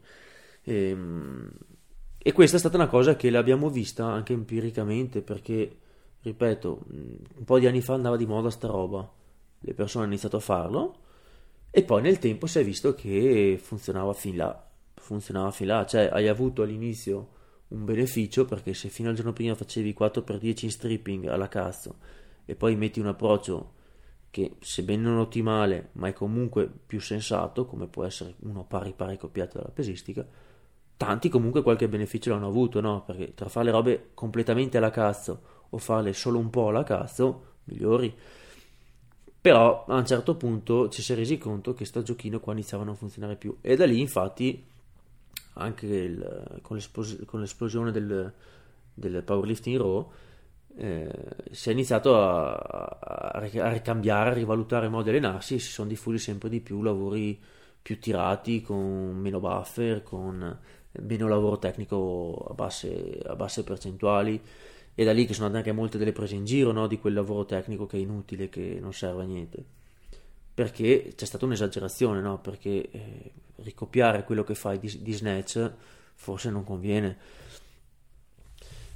E, 0.62 0.88
ehm, 0.90 1.50
e 2.20 2.32
questa 2.32 2.56
è 2.56 2.58
stata 2.58 2.76
una 2.76 2.88
cosa 2.88 3.16
che 3.16 3.30
l'abbiamo 3.30 3.70
vista 3.70 4.06
anche 4.06 4.32
empiricamente, 4.34 5.22
perché, 5.22 5.76
ripeto, 6.20 6.84
un 6.88 7.44
po' 7.44 7.58
di 7.58 7.66
anni 7.66 7.80
fa 7.80 7.94
andava 7.94 8.16
di 8.16 8.26
moda 8.26 8.50
sta 8.50 8.66
roba 8.66 9.17
le 9.60 9.74
persone 9.74 10.04
hanno 10.04 10.12
iniziato 10.12 10.36
a 10.36 10.40
farlo 10.40 10.96
e 11.70 11.82
poi 11.82 12.02
nel 12.02 12.18
tempo 12.18 12.46
si 12.46 12.58
è 12.58 12.64
visto 12.64 12.94
che 12.94 13.58
funzionava 13.60 14.12
fin 14.12 14.36
là, 14.36 14.70
funzionava 14.94 15.50
fin 15.50 15.66
là, 15.66 15.86
cioè 15.86 16.08
hai 16.12 16.28
avuto 16.28 16.62
all'inizio 16.62 17.36
un 17.68 17.84
beneficio 17.84 18.44
perché 18.44 18.72
se 18.74 18.88
fino 18.88 19.10
al 19.10 19.14
giorno 19.14 19.32
prima 19.32 19.54
facevi 19.54 19.94
4x10 19.98 20.64
in 20.64 20.70
stripping 20.70 21.26
alla 21.26 21.48
cazzo 21.48 21.96
e 22.44 22.54
poi 22.54 22.76
metti 22.76 23.00
un 23.00 23.08
approccio 23.08 23.74
che 24.30 24.56
sebbene 24.60 25.02
non 25.02 25.18
ottimale 25.18 25.90
ma 25.92 26.08
è 26.08 26.12
comunque 26.12 26.70
più 26.86 27.00
sensato 27.00 27.66
come 27.66 27.86
può 27.86 28.04
essere 28.04 28.36
uno 28.40 28.64
pari 28.64 28.92
pari 28.94 29.18
copiato 29.18 29.58
dalla 29.58 29.70
pesistica 29.70 30.26
tanti 30.96 31.28
comunque 31.28 31.62
qualche 31.62 31.88
beneficio 31.88 32.30
l'hanno 32.30 32.48
avuto 32.48 32.80
no? 32.80 33.04
perché 33.04 33.34
tra 33.34 33.48
fare 33.48 33.66
le 33.66 33.72
robe 33.72 34.10
completamente 34.14 34.78
alla 34.78 34.90
cazzo 34.90 35.56
o 35.68 35.78
farle 35.78 36.14
solo 36.14 36.38
un 36.38 36.48
po' 36.48 36.68
alla 36.68 36.84
cazzo 36.84 37.56
migliori 37.64 38.14
però 39.40 39.84
a 39.86 39.94
un 39.94 40.06
certo 40.06 40.34
punto 40.36 40.88
ci 40.88 41.02
si 41.02 41.12
è 41.12 41.16
resi 41.16 41.38
conto 41.38 41.74
che 41.74 41.84
sto 41.84 42.02
giochino 42.02 42.40
qua 42.40 42.52
iniziava 42.52 42.82
a 42.82 42.86
non 42.86 42.96
funzionare 42.96 43.36
più. 43.36 43.56
E 43.60 43.76
da 43.76 43.86
lì 43.86 44.00
infatti 44.00 44.64
anche 45.54 45.86
il, 45.86 46.60
con, 46.62 46.76
l'esplos- 46.76 47.24
con, 47.24 47.40
l'esplosione 47.40 47.90
del, 47.90 48.32
del 48.94 49.22
powerlifting 49.22 49.76
raw 49.76 50.10
eh, 50.76 51.10
si 51.50 51.68
è 51.68 51.72
iniziato 51.72 52.16
a, 52.20 52.54
a, 52.54 53.38
ricambiare, 53.40 54.30
a 54.30 54.34
rivalutare 54.34 54.86
il 54.86 54.90
modo 54.90 55.04
di 55.04 55.10
allenarsi 55.10 55.54
e 55.54 55.58
si 55.58 55.70
sono 55.70 55.88
diffusi 55.88 56.18
sempre 56.18 56.48
di 56.48 56.60
più 56.60 56.82
lavori 56.82 57.40
più 57.80 57.98
tirati 57.98 58.60
con 58.60 59.16
meno 59.16 59.40
buffer, 59.40 60.02
con 60.02 60.58
meno 61.00 61.28
lavoro 61.28 61.58
tecnico 61.58 62.46
a 62.50 62.54
basse, 62.54 63.20
a 63.24 63.34
basse 63.34 63.64
percentuali 63.64 64.40
e 65.00 65.04
da 65.04 65.12
lì 65.12 65.26
che 65.26 65.32
sono 65.32 65.46
andate 65.46 65.68
anche 65.68 65.80
molte 65.80 65.96
delle 65.96 66.10
prese 66.10 66.34
in 66.34 66.44
giro 66.44 66.72
no? 66.72 66.88
di 66.88 66.98
quel 66.98 67.14
lavoro 67.14 67.44
tecnico 67.44 67.86
che 67.86 67.98
è 67.98 68.00
inutile, 68.00 68.48
che 68.48 68.78
non 68.80 68.92
serve 68.92 69.22
a 69.22 69.26
niente. 69.26 69.64
perché 70.52 71.12
c'è 71.14 71.24
stata 71.24 71.44
un'esagerazione, 71.44 72.20
no? 72.20 72.40
Perché 72.40 72.90
eh, 72.90 73.32
ricopiare 73.62 74.24
quello 74.24 74.42
che 74.42 74.56
fai 74.56 74.80
di, 74.80 74.98
di 75.00 75.12
Snatch 75.12 75.70
forse 76.16 76.50
non 76.50 76.64
conviene. 76.64 77.16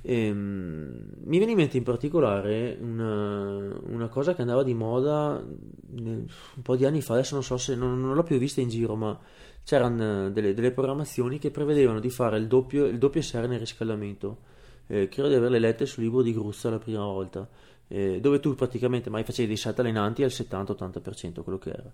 E, 0.00 0.26
ehm, 0.26 1.12
mi 1.22 1.36
viene 1.36 1.52
in 1.52 1.58
mente 1.58 1.76
in 1.76 1.84
particolare 1.84 2.76
una, 2.80 3.78
una, 3.84 4.08
cosa 4.08 4.34
che 4.34 4.40
andava 4.40 4.64
di 4.64 4.74
moda 4.74 5.40
un 5.40 6.26
po' 6.62 6.74
di 6.74 6.84
anni 6.84 7.00
fa, 7.00 7.12
adesso 7.12 7.34
non 7.34 7.44
so 7.44 7.56
se 7.58 7.76
non, 7.76 8.00
non 8.00 8.16
l'ho 8.16 8.24
più 8.24 8.38
vista 8.38 8.60
in 8.60 8.68
giro, 8.70 8.96
ma 8.96 9.16
c'erano 9.62 10.30
delle, 10.30 10.52
delle, 10.52 10.72
programmazioni 10.72 11.38
che 11.38 11.52
prevedevano 11.52 12.00
di 12.00 12.10
fare 12.10 12.38
il 12.38 12.48
doppio, 12.48 12.86
il 12.86 12.98
doppio 12.98 13.22
SR 13.22 13.46
nel 13.46 13.60
riscaldamento. 13.60 14.50
Eh, 14.86 15.08
credo 15.08 15.28
di 15.28 15.34
averle 15.34 15.58
lette 15.58 15.86
sul 15.86 16.02
libro 16.02 16.22
di 16.22 16.32
Gruzza 16.32 16.70
la 16.70 16.78
prima 16.78 17.04
volta, 17.04 17.48
eh, 17.88 18.20
dove 18.20 18.40
tu 18.40 18.54
praticamente 18.54 19.10
mai 19.10 19.24
facevi 19.24 19.48
dei 19.48 19.56
salti 19.56 19.80
allenanti 19.80 20.22
al 20.22 20.30
70-80%, 20.30 21.42
quello 21.42 21.58
che 21.58 21.70
era. 21.70 21.92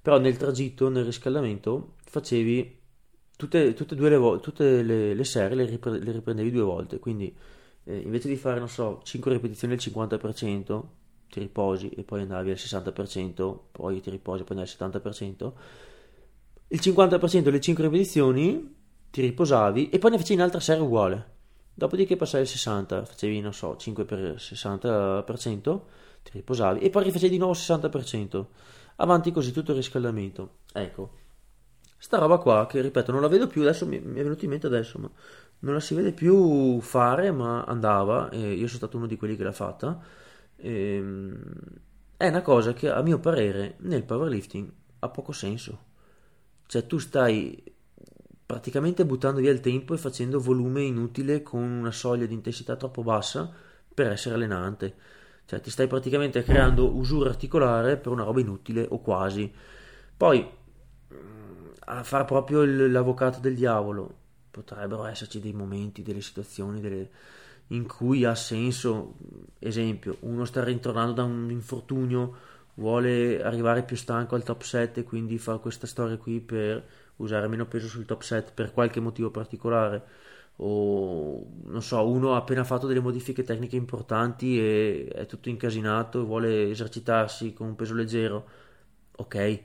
Però 0.00 0.18
nel 0.18 0.36
tragitto, 0.36 0.88
nel 0.88 1.04
riscaldamento, 1.04 1.94
facevi 2.04 2.80
tutte, 3.36 3.74
tutte, 3.74 3.94
le, 3.94 4.40
tutte 4.40 4.82
le, 4.82 5.14
le, 5.14 5.24
serie 5.24 5.56
le, 5.56 5.66
ripre, 5.66 5.98
le, 5.98 6.12
riprendevi 6.12 6.50
due 6.50 6.62
volte, 6.62 6.98
quindi 6.98 7.34
eh, 7.84 7.96
invece 7.96 8.28
di 8.28 8.36
fare, 8.36 8.58
non 8.58 8.68
so, 8.68 9.00
5 9.04 9.32
ripetizioni 9.32 9.74
al 9.74 9.80
50%, 9.80 10.82
ti 11.28 11.40
riposi 11.40 11.88
e 11.88 12.02
poi 12.02 12.22
andavi 12.22 12.50
al 12.50 12.56
60%, 12.56 13.58
poi 13.72 14.00
ti 14.00 14.10
riposi 14.10 14.42
e 14.42 14.44
poi 14.44 14.56
andavi 14.56 14.60
al 14.60 14.90
70%, 14.90 15.52
il 16.68 16.80
50% 16.80 17.40
delle 17.40 17.60
5 17.60 17.84
ripetizioni 17.84 18.74
ti 19.10 19.20
riposavi 19.20 19.90
e 19.90 19.98
poi 19.98 20.10
ne 20.12 20.18
facevi 20.18 20.40
un'altra 20.40 20.60
serie 20.60 20.82
uguale. 20.82 21.31
Dopodiché 21.74 22.16
passavi 22.16 22.42
al 22.42 22.48
60, 22.48 23.04
facevi, 23.04 23.40
non 23.40 23.54
so, 23.54 23.76
5 23.76 24.04
per 24.04 24.34
60%, 24.36 25.80
ti 26.22 26.30
riposavi 26.32 26.80
e 26.80 26.90
poi 26.90 27.04
rifacevi 27.04 27.32
di 27.32 27.38
nuovo 27.38 27.52
il 27.52 27.58
60%. 27.58 28.44
Avanti 28.96 29.32
così 29.32 29.52
tutto 29.52 29.70
il 29.70 29.78
riscaldamento. 29.78 30.58
Ecco, 30.72 31.10
sta 32.02 32.18
roba 32.18 32.38
qua 32.38 32.66
che 32.66 32.80
ripeto 32.80 33.12
non 33.12 33.20
la 33.20 33.28
vedo 33.28 33.46
più 33.46 33.62
adesso 33.62 33.86
mi, 33.86 33.96
è 33.96 34.00
venuto 34.00 34.42
in 34.44 34.50
mente 34.50 34.66
adesso 34.66 34.98
ma 34.98 35.08
non 35.60 35.74
la 35.74 35.78
si 35.78 35.94
vede 35.94 36.10
più 36.10 36.80
fare 36.80 37.30
ma 37.30 37.62
andava 37.62 38.28
io 38.32 38.66
sono 38.66 38.68
stato 38.78 38.96
uno 38.96 39.06
di 39.06 39.16
quelli 39.16 39.36
che 39.36 39.44
l'ha 39.44 39.52
fatta 39.52 40.00
e, 40.56 40.96
ehm, 40.96 41.40
è 42.16 42.26
una 42.26 42.42
cosa 42.42 42.72
che 42.72 42.90
a 42.90 43.00
mio 43.02 43.20
parere 43.20 43.76
nel 43.82 44.02
powerlifting 44.02 44.68
ha 44.98 45.08
poco 45.10 45.30
senso 45.30 45.78
cioè 46.66 46.88
tu 46.88 46.98
stai 46.98 47.71
praticamente 48.52 49.04
buttando 49.04 49.40
via 49.40 49.50
il 49.50 49.60
tempo 49.60 49.94
e 49.94 49.98
facendo 49.98 50.40
volume 50.40 50.82
inutile 50.82 51.42
con 51.42 51.62
una 51.62 51.92
soglia 51.92 52.26
di 52.26 52.34
intensità 52.34 52.76
troppo 52.76 53.02
bassa 53.02 53.50
per 53.94 54.10
essere 54.10 54.34
allenante 54.34 54.94
cioè 55.44 55.60
ti 55.60 55.70
stai 55.70 55.86
praticamente 55.86 56.42
creando 56.42 56.94
usura 56.94 57.30
articolare 57.30 57.96
per 57.96 58.12
una 58.12 58.24
roba 58.24 58.40
inutile 58.40 58.86
o 58.88 59.00
quasi 59.00 59.52
poi 60.16 60.60
a 61.84 62.02
fare 62.04 62.24
proprio 62.24 62.64
l'avvocato 62.64 63.40
del 63.40 63.54
diavolo. 63.54 64.20
Potrebbero 64.50 65.04
esserci 65.06 65.40
dei 65.40 65.52
momenti, 65.52 66.02
delle 66.02 66.20
situazioni 66.20 66.80
delle... 66.80 67.10
in 67.68 67.86
cui 67.86 68.24
ha 68.24 68.34
senso, 68.34 69.14
esempio, 69.58 70.18
uno 70.20 70.44
sta 70.44 70.62
ritornando 70.62 71.12
da 71.12 71.24
un 71.24 71.50
infortunio, 71.50 72.36
vuole 72.74 73.42
arrivare 73.42 73.82
più 73.82 73.96
stanco 73.96 74.34
al 74.34 74.42
top 74.42 74.62
set 74.62 74.98
e 74.98 75.04
quindi 75.04 75.38
fa 75.38 75.58
questa 75.58 75.86
storia 75.86 76.16
qui 76.16 76.40
per 76.40 76.84
usare 77.16 77.48
meno 77.48 77.66
peso 77.66 77.86
sul 77.88 78.04
top 78.04 78.22
set 78.22 78.52
per 78.52 78.72
qualche 78.72 79.00
motivo 79.00 79.30
particolare 79.30 80.30
o 80.56 81.46
non 81.64 81.82
so, 81.82 82.06
uno 82.08 82.34
ha 82.34 82.38
appena 82.38 82.64
fatto 82.64 82.86
delle 82.86 83.00
modifiche 83.00 83.42
tecniche 83.42 83.76
importanti 83.76 84.58
e 84.60 85.08
è 85.12 85.26
tutto 85.26 85.48
incasinato 85.48 86.20
e 86.20 86.24
vuole 86.24 86.70
esercitarsi 86.70 87.52
con 87.52 87.68
un 87.68 87.74
peso 87.76 87.94
leggero. 87.94 88.46
Ok, 89.16 89.62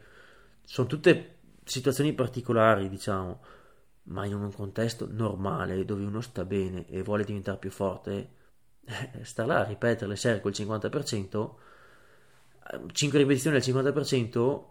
sono 0.64 0.88
tutte 0.88 1.36
situazioni 1.64 2.14
particolari, 2.14 2.90
diciamo, 2.90 3.42
ma 4.04 4.26
in 4.26 4.36
un 4.36 4.52
contesto 4.54 5.08
normale 5.12 5.86
dove 5.86 6.06
uno 6.06 6.22
sta 6.22 6.46
bene 6.46 6.88
e 6.88 7.04
vuole 7.04 7.24
diventare 7.24 7.58
più 7.58 7.70
forte, 7.70 8.30
eh, 8.86 9.24
sta 9.24 9.46
là 9.46 9.60
a 9.60 9.64
ripetere 9.64 10.08
le 10.10 10.16
serie 10.16 10.42
col 10.42 10.52
50%, 10.52 11.50
5 12.92 13.20
ripetizioni 13.20 13.58
al 13.58 13.62
50% 13.62 14.64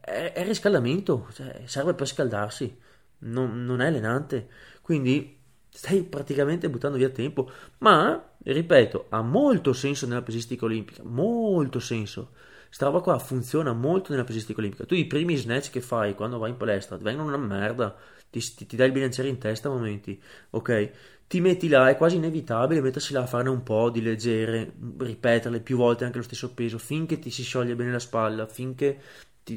è, 0.00 0.44
riscaldamento, 0.44 1.28
cioè 1.32 1.62
serve 1.66 1.94
per 1.94 2.06
scaldarsi, 2.06 2.76
non, 3.18 3.64
non 3.64 3.80
è 3.80 3.86
allenante, 3.86 4.48
quindi 4.82 5.38
stai 5.68 6.02
praticamente 6.02 6.68
buttando 6.68 6.96
via 6.96 7.10
tempo, 7.10 7.50
ma 7.78 8.32
ripeto, 8.42 9.06
ha 9.10 9.22
molto 9.22 9.72
senso 9.72 10.06
nella 10.06 10.22
pesistica 10.22 10.64
olimpica, 10.64 11.02
molto 11.04 11.78
senso 11.78 12.32
Sta 12.72 12.86
roba 12.86 13.00
qua 13.00 13.18
funziona 13.18 13.72
molto 13.72 14.12
nella 14.12 14.22
pesistica 14.24 14.60
olimpica. 14.60 14.84
Tu 14.84 14.94
i 14.94 15.06
primi 15.06 15.34
snatch 15.36 15.70
che 15.70 15.80
fai 15.80 16.14
quando 16.14 16.38
vai 16.38 16.50
in 16.50 16.56
palestra 16.56 16.96
vengono 16.96 17.26
una 17.26 17.36
merda, 17.36 17.96
ti, 18.30 18.38
ti, 18.54 18.64
ti 18.64 18.76
dai 18.76 18.86
il 18.86 18.92
bilanciere 18.92 19.28
in 19.28 19.38
testa 19.38 19.68
a 19.68 19.72
momenti, 19.72 20.20
ok? 20.50 20.90
Ti 21.26 21.40
metti 21.40 21.68
là, 21.68 21.88
è 21.90 21.96
quasi 21.96 22.16
inevitabile 22.16 22.80
mettersi 22.80 23.12
là 23.12 23.22
a 23.22 23.26
farne 23.26 23.50
un 23.50 23.64
po' 23.64 23.90
di 23.90 24.00
leggere, 24.00 24.72
ripeterle 24.98 25.60
più 25.60 25.76
volte 25.76 26.04
anche 26.04 26.18
lo 26.18 26.22
stesso 26.22 26.54
peso, 26.54 26.78
finché 26.78 27.18
ti 27.18 27.30
si 27.30 27.42
scioglie 27.42 27.74
bene 27.74 27.90
la 27.90 27.98
spalla, 27.98 28.46
finché 28.46 28.98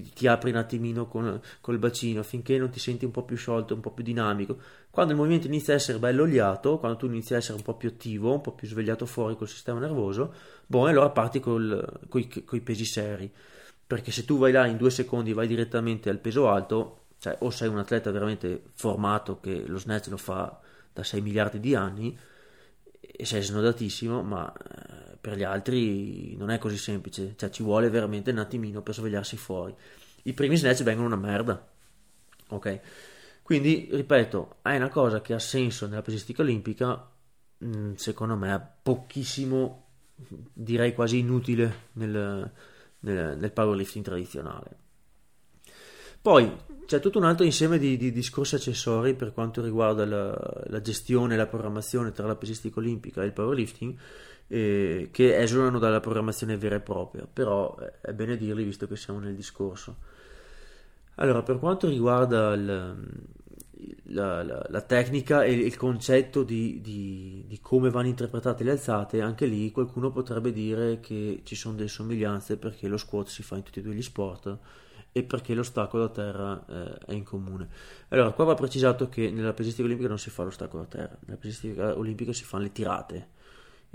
ti, 0.02 0.14
ti 0.14 0.28
apri 0.28 0.50
un 0.50 0.58
attimino 0.58 1.08
con, 1.08 1.40
col 1.62 1.78
bacino, 1.78 2.24
finché 2.24 2.58
non 2.58 2.70
ti 2.70 2.80
senti 2.80 3.06
un 3.06 3.12
po' 3.12 3.24
più 3.24 3.36
sciolto, 3.36 3.74
un 3.74 3.82
po' 3.82 3.92
più 3.92 4.04
dinamico. 4.04 4.58
Quando 4.90 5.14
il 5.14 5.18
movimento 5.20 5.48
inizia 5.48 5.74
a 5.74 5.78
essere 5.78 6.00
bello 6.00 6.24
oliato, 6.24 6.80
quando 6.80 6.98
tu 6.98 7.06
inizi 7.06 7.34
a 7.34 7.38
essere 7.38 7.58
un 7.58 7.64
po' 7.64 7.76
più 7.76 7.90
attivo, 7.90 8.34
un 8.34 8.42
po' 8.42 8.54
più 8.54 8.68
svegliato 8.68 9.06
fuori 9.06 9.36
col 9.36 9.48
sistema 9.48 9.80
nervoso, 9.80 10.34
boh, 10.66 10.88
allora 10.88 11.10
parti 11.10 11.40
con 11.40 12.02
i 12.52 12.62
pesi 12.62 12.86
seri. 12.86 13.32
Perché 13.86 14.12
se 14.12 14.26
tu 14.26 14.38
vai 14.38 14.52
là 14.52 14.66
in 14.66 14.78
due 14.78 14.90
secondi 14.90 15.34
vai 15.34 15.48
direttamente 15.48 16.10
al 16.10 16.20
peso 16.20 16.50
alto, 16.50 17.06
cioè 17.20 17.38
o 17.40 17.50
sei 17.50 17.68
un 17.70 17.78
atleta 17.78 18.12
veramente 18.12 18.64
formato 18.74 19.40
che 19.40 19.64
lo 19.66 19.78
snatch 19.78 20.08
lo 20.10 20.18
fa 20.18 20.60
da 20.92 21.04
6 21.04 21.22
miliardi 21.22 21.60
di 21.60 21.76
anni 21.76 22.18
e 23.00 23.26
sei 23.26 23.42
snodatissimo, 23.42 24.24
ma 24.24 24.52
eh, 24.52 25.13
per 25.24 25.38
gli 25.38 25.44
altri 25.44 26.36
non 26.36 26.50
è 26.50 26.58
così 26.58 26.76
semplice, 26.76 27.36
cioè 27.38 27.50
ci 27.50 27.64
vuole 27.64 27.90
veramente 27.90 28.32
un 28.32 28.40
attimino 28.40 28.82
per 28.82 28.94
svegliarsi 28.94 29.38
fuori. 29.38 29.74
I 30.24 30.34
primi 30.34 30.58
snatch 30.58 30.84
vengono 30.84 31.08
una 31.08 31.16
merda, 31.16 31.66
ok? 32.50 32.80
Quindi, 33.42 33.88
ripeto, 33.90 34.58
è 34.62 34.76
una 34.76 34.90
cosa 34.90 35.22
che 35.22 35.34
ha 35.34 35.40
senso 35.40 35.88
nella 35.88 36.02
pesistica 36.02 36.42
olimpica, 36.42 37.10
mm, 37.64 37.94
secondo 37.94 38.36
me 38.36 38.70
pochissimo 38.84 39.86
direi 40.52 40.94
quasi 40.94 41.20
inutile 41.20 41.88
nel, 41.94 42.52
nel, 43.00 43.38
nel 43.38 43.52
powerlifting 43.54 44.04
tradizionale. 44.04 44.78
Poi 46.22 46.52
c'è 46.86 47.00
tutto 47.00 47.18
un 47.18 47.24
altro 47.24 47.46
insieme 47.46 47.78
di, 47.78 47.96
di 47.96 48.12
discorsi 48.12 48.56
accessori 48.56 49.14
per 49.14 49.32
quanto 49.32 49.62
riguarda 49.62 50.06
la, 50.06 50.64
la, 50.66 50.82
gestione 50.82 51.36
e 51.36 51.38
la 51.38 51.48
programmazione 51.48 52.12
tra 52.12 52.28
la 52.28 52.36
pesistica 52.36 52.80
olimpica 52.80 53.24
e 53.24 53.28
il 53.28 53.32
powerlifting 53.32 53.98
eh, 54.48 55.10
che 55.12 55.38
esulano 55.38 55.80
dalla 55.80 56.00
programmazione 56.00 56.58
vera 56.58 56.76
e 56.76 56.82
propria, 56.82 57.28
però 57.32 57.76
è 57.78 58.14
bene 58.14 58.38
dirli 58.38 58.64
visto 58.64 58.88
che 58.88 58.96
siamo 58.96 59.20
nel 59.20 59.36
discorso. 59.36 59.98
Allora, 61.16 61.44
per 61.44 61.60
quanto 61.60 61.88
riguarda 61.88 62.54
il, 62.54 62.96
la, 64.06 64.44
la, 64.44 64.66
la, 64.68 64.82
tecnica 64.82 65.44
e 65.44 65.54
il 65.54 65.78
concetto 65.78 66.44
di, 66.44 66.82
di, 66.82 67.46
di, 67.48 67.60
come 67.62 67.90
vanno 67.90 68.08
interpretate 68.08 68.64
le 68.64 68.72
alzate, 68.72 69.22
anche 69.22 69.46
lì 69.46 69.72
qualcuno 69.72 70.12
potrebbe 70.12 70.52
dire 70.52 71.00
che 71.00 71.42
ci 71.44 71.56
sono 71.56 71.76
delle 71.76 71.88
somiglianze 71.90 72.58
perché 72.58 72.88
lo 72.88 72.98
squat 72.98 73.28
si 73.28 73.44
fa 73.44 73.58
in 73.58 73.64
tutti 73.64 73.80
e 73.80 73.82
due 73.82 73.94
gli 73.94 74.02
sport 74.02 74.58
e 75.12 75.24
perché 75.24 75.54
l'ostacolo 75.54 76.06
a 76.06 76.10
terra 76.10 76.66
eh, 76.68 76.98
è 77.06 77.14
in 77.14 77.24
comune. 77.24 77.70
Allora, 78.10 78.32
qua 78.32 78.46
va 78.46 78.56
precisato 78.56 79.10
che 79.10 79.30
nella 79.30 79.54
pesistica 79.54 79.84
olimpica 79.84 80.10
non 80.10 80.18
si 80.18 80.30
fa 80.32 80.44
l'ostacolo 80.44 80.84
a 80.84 80.88
terra, 80.88 81.18
nella 81.26 81.40
pesistica 81.40 81.96
olimpica 81.98 82.34
si 82.34 82.44
fanno 82.44 82.64
le 82.64 82.72
tirate. 82.72 83.28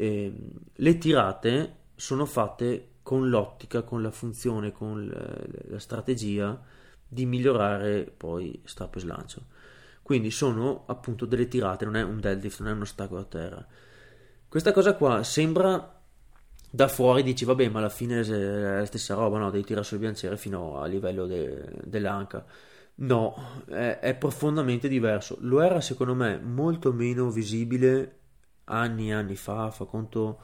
E, 0.01 0.33
le 0.73 0.99
tirate 0.99 1.77
sono 1.97 2.25
fatte 2.25 2.91
con 3.03 3.29
l'ottica, 3.29 3.83
con 3.83 4.01
la 4.01 4.13
funzione, 4.13 4.71
con 4.71 5.09
la, 5.09 5.73
la 5.73 5.79
strategia 5.81 6.61
di 7.09 7.27
migliorare 7.27 8.05
poi 8.17 8.61
strappo 8.65 8.99
e 8.99 9.01
slancio. 9.01 9.47
Quindi 10.03 10.31
sono 10.31 10.85
appunto 10.87 11.27
delle 11.27 11.49
tirate, 11.49 11.85
non 11.85 11.97
è 11.97 12.03
un 12.03 12.21
deadlift, 12.21 12.61
non 12.61 12.71
è 12.71 12.73
un 12.75 12.83
ostacolo 12.83 13.23
a 13.23 13.25
terra. 13.25 13.67
Questa 14.49 14.73
cosa 14.73 14.95
qua 14.95 15.25
sembra 15.25 16.01
da 16.71 16.87
fuori, 16.87 17.23
dici 17.23 17.45
vabbè, 17.45 17.69
ma 17.69 17.81
alla 17.81 17.89
fine 17.89 18.21
è 18.21 18.79
la 18.79 18.85
stessa 18.87 19.15
roba, 19.15 19.39
no? 19.39 19.51
Devi 19.51 19.65
tirare 19.65 19.85
sul 19.85 19.99
bilanciere 19.99 20.37
fino 20.37 20.81
a 20.81 20.87
livello 20.87 21.27
de, 21.27 21.65
dell'anca. 21.83 22.47
No, 22.97 23.63
è, 23.67 23.99
è, 24.01 24.15
profondamente 24.15 24.89
diverso. 24.89 25.39
Lo 25.41 25.61
era 25.61 25.81
secondo 25.81 26.15
me 26.15 26.39
molto 26.39 26.93
meno 26.93 27.31
visibile 27.31 28.18
anni 28.69 29.11
e 29.11 29.15
anni 29.15 29.37
fa, 29.37 29.71
fa 29.71 29.85
conto 29.85 30.39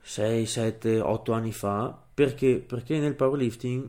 6, 0.00 0.46
7, 0.46 1.00
8 1.00 1.32
anni 1.32 1.52
fa, 1.52 1.96
perché, 2.14 2.58
perché 2.60 2.98
nel 2.98 3.14
powerlifting 3.14 3.88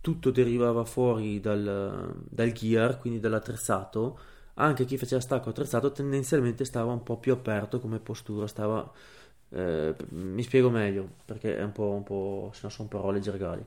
tutto 0.00 0.30
derivava 0.30 0.84
fuori 0.84 1.40
dal, 1.40 2.14
dal 2.28 2.52
gear, 2.52 2.98
quindi 2.98 3.20
dall'attrezzato, 3.20 4.18
anche 4.54 4.84
chi 4.84 4.98
faceva 4.98 5.20
stacco 5.20 5.48
attrezzato 5.48 5.90
tendenzialmente 5.92 6.64
stava 6.64 6.92
un 6.92 7.02
po' 7.02 7.18
più 7.18 7.32
aperto 7.32 7.80
come 7.80 7.98
postura, 7.98 8.46
stava... 8.46 8.92
Eh, 9.50 9.94
mi 10.10 10.42
spiego 10.42 10.68
meglio 10.68 11.08
perché 11.24 11.56
è 11.56 11.62
un 11.62 11.72
po', 11.72 11.90
un 11.90 12.02
po' 12.02 12.50
se 12.52 12.60
no 12.64 12.68
sono 12.68 12.88
parole 12.88 13.20
gergali. 13.20 13.64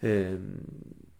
Eh, 0.00 0.38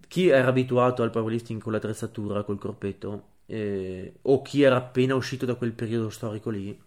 chi 0.08 0.28
era 0.28 0.48
abituato 0.48 1.02
al 1.02 1.10
powerlifting 1.10 1.60
con 1.62 1.72
l'attrezzatura, 1.72 2.44
col 2.44 2.58
corpetto, 2.58 3.22
eh, 3.46 4.14
o 4.22 4.42
chi 4.42 4.62
era 4.62 4.76
appena 4.76 5.14
uscito 5.14 5.46
da 5.46 5.54
quel 5.54 5.72
periodo 5.72 6.10
storico 6.10 6.50
lì, 6.50 6.78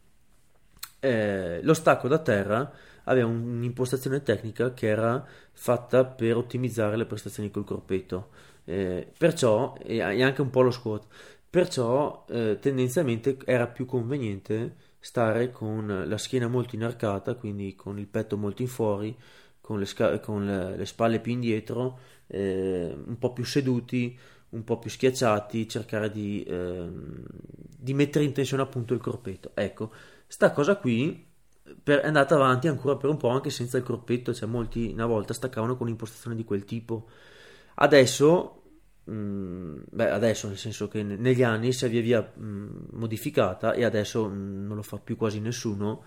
eh, 1.00 1.60
lo 1.62 1.74
stacco 1.74 2.08
da 2.08 2.20
terra 2.20 2.72
aveva 3.06 3.28
un'impostazione 3.28 4.22
tecnica 4.22 4.74
che 4.74 4.88
era 4.88 5.26
fatta 5.54 6.06
per 6.06 6.36
ottimizzare 6.36 6.98
le 6.98 7.06
prestazioni 7.06 7.50
col 7.52 7.64
corpetto, 7.64 8.30
eh, 8.66 9.12
perciò, 9.18 9.76
e 9.82 10.02
anche 10.02 10.42
un 10.42 10.50
po' 10.50 10.62
lo 10.62 10.72
squat, 10.72 11.06
perciò 11.50 12.26
eh, 12.30 12.58
tendenzialmente 12.60 13.38
era 13.46 13.68
più 13.68 13.86
conveniente 13.86 14.76
stare 15.00 15.52
con 15.52 16.04
la 16.06 16.18
schiena 16.18 16.48
molto 16.48 16.76
inarcata, 16.76 17.36
quindi 17.36 17.76
con 17.76 17.98
il 17.98 18.08
petto 18.08 18.36
molto 18.38 18.62
in 18.62 18.68
fuori, 18.68 19.16
con 19.62 19.80
le, 19.80 19.86
sca- 19.86 20.20
con 20.20 20.46
le, 20.46 20.76
le 20.78 20.86
spalle 20.86 21.20
più 21.20 21.32
indietro, 21.32 22.00
eh, 22.28 22.94
un 23.06 23.18
po' 23.18 23.32
più 23.34 23.46
seduti, 23.46 24.18
un 24.50 24.64
po' 24.64 24.80
più 24.80 24.90
schiacciati, 24.90 25.68
cercare 25.68 26.10
di, 26.12 26.44
ehm, 26.48 27.24
di 27.78 27.94
mettere 27.94 28.26
in 28.26 28.34
tensione 28.34 28.64
appunto 28.64 28.94
il 28.94 29.00
corpetto. 29.02 29.52
Ecco, 29.54 29.92
sta 30.28 30.52
cosa 30.52 30.76
qui 30.76 31.26
per, 31.84 32.00
è 32.00 32.08
andata 32.08 32.36
avanti 32.36 32.68
ancora 32.68 32.96
per 32.96 33.10
un 33.10 33.18
po' 33.18 33.30
anche 33.30 33.50
senza 33.50 33.78
il 33.78 33.84
corpetto, 33.84 34.34
cioè 34.34 34.48
molti 34.48 34.92
una 34.94 35.06
volta 35.06 35.34
staccavano 35.34 35.76
con 35.76 35.88
un'impostazione 35.88 36.36
di 36.36 36.44
quel 36.44 36.64
tipo. 36.66 37.08
Adesso, 37.76 38.62
mh, 39.06 39.12
mm, 39.14 39.78
beh, 39.92 40.12
adesso 40.12 40.48
nel 40.48 40.58
senso 40.58 40.88
che 40.88 41.04
negli 41.04 41.44
anni 41.44 41.74
si 41.74 41.86
è 41.86 41.90
via 41.90 42.02
via 42.02 42.22
mh, 42.34 42.46
mm, 42.46 42.70
modificata 42.92 43.74
e 43.74 43.84
adesso 43.84 44.28
mh, 44.28 44.34
mm, 44.34 44.68
non 44.68 44.76
lo 44.76 44.84
fa 44.84 44.98
più 44.98 45.16
quasi 45.18 45.40
nessuno. 45.40 46.04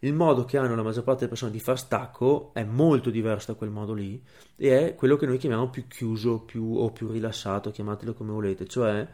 Il 0.00 0.14
modo 0.14 0.44
che 0.44 0.58
hanno 0.58 0.76
la 0.76 0.82
maggior 0.82 1.02
parte 1.02 1.20
delle 1.20 1.30
persone 1.30 1.50
di 1.50 1.58
far 1.58 1.78
stacco 1.78 2.52
è 2.54 2.62
molto 2.62 3.10
diverso 3.10 3.52
da 3.52 3.58
quel 3.58 3.70
modo 3.70 3.94
lì 3.94 4.22
e 4.54 4.90
è 4.90 4.94
quello 4.94 5.16
che 5.16 5.26
noi 5.26 5.38
chiamiamo 5.38 5.70
più 5.70 5.88
chiuso 5.88 6.40
più, 6.40 6.76
o 6.76 6.92
più 6.92 7.10
rilassato, 7.10 7.72
chiamatelo 7.72 8.14
come 8.14 8.30
volete, 8.30 8.66
cioè 8.66 9.06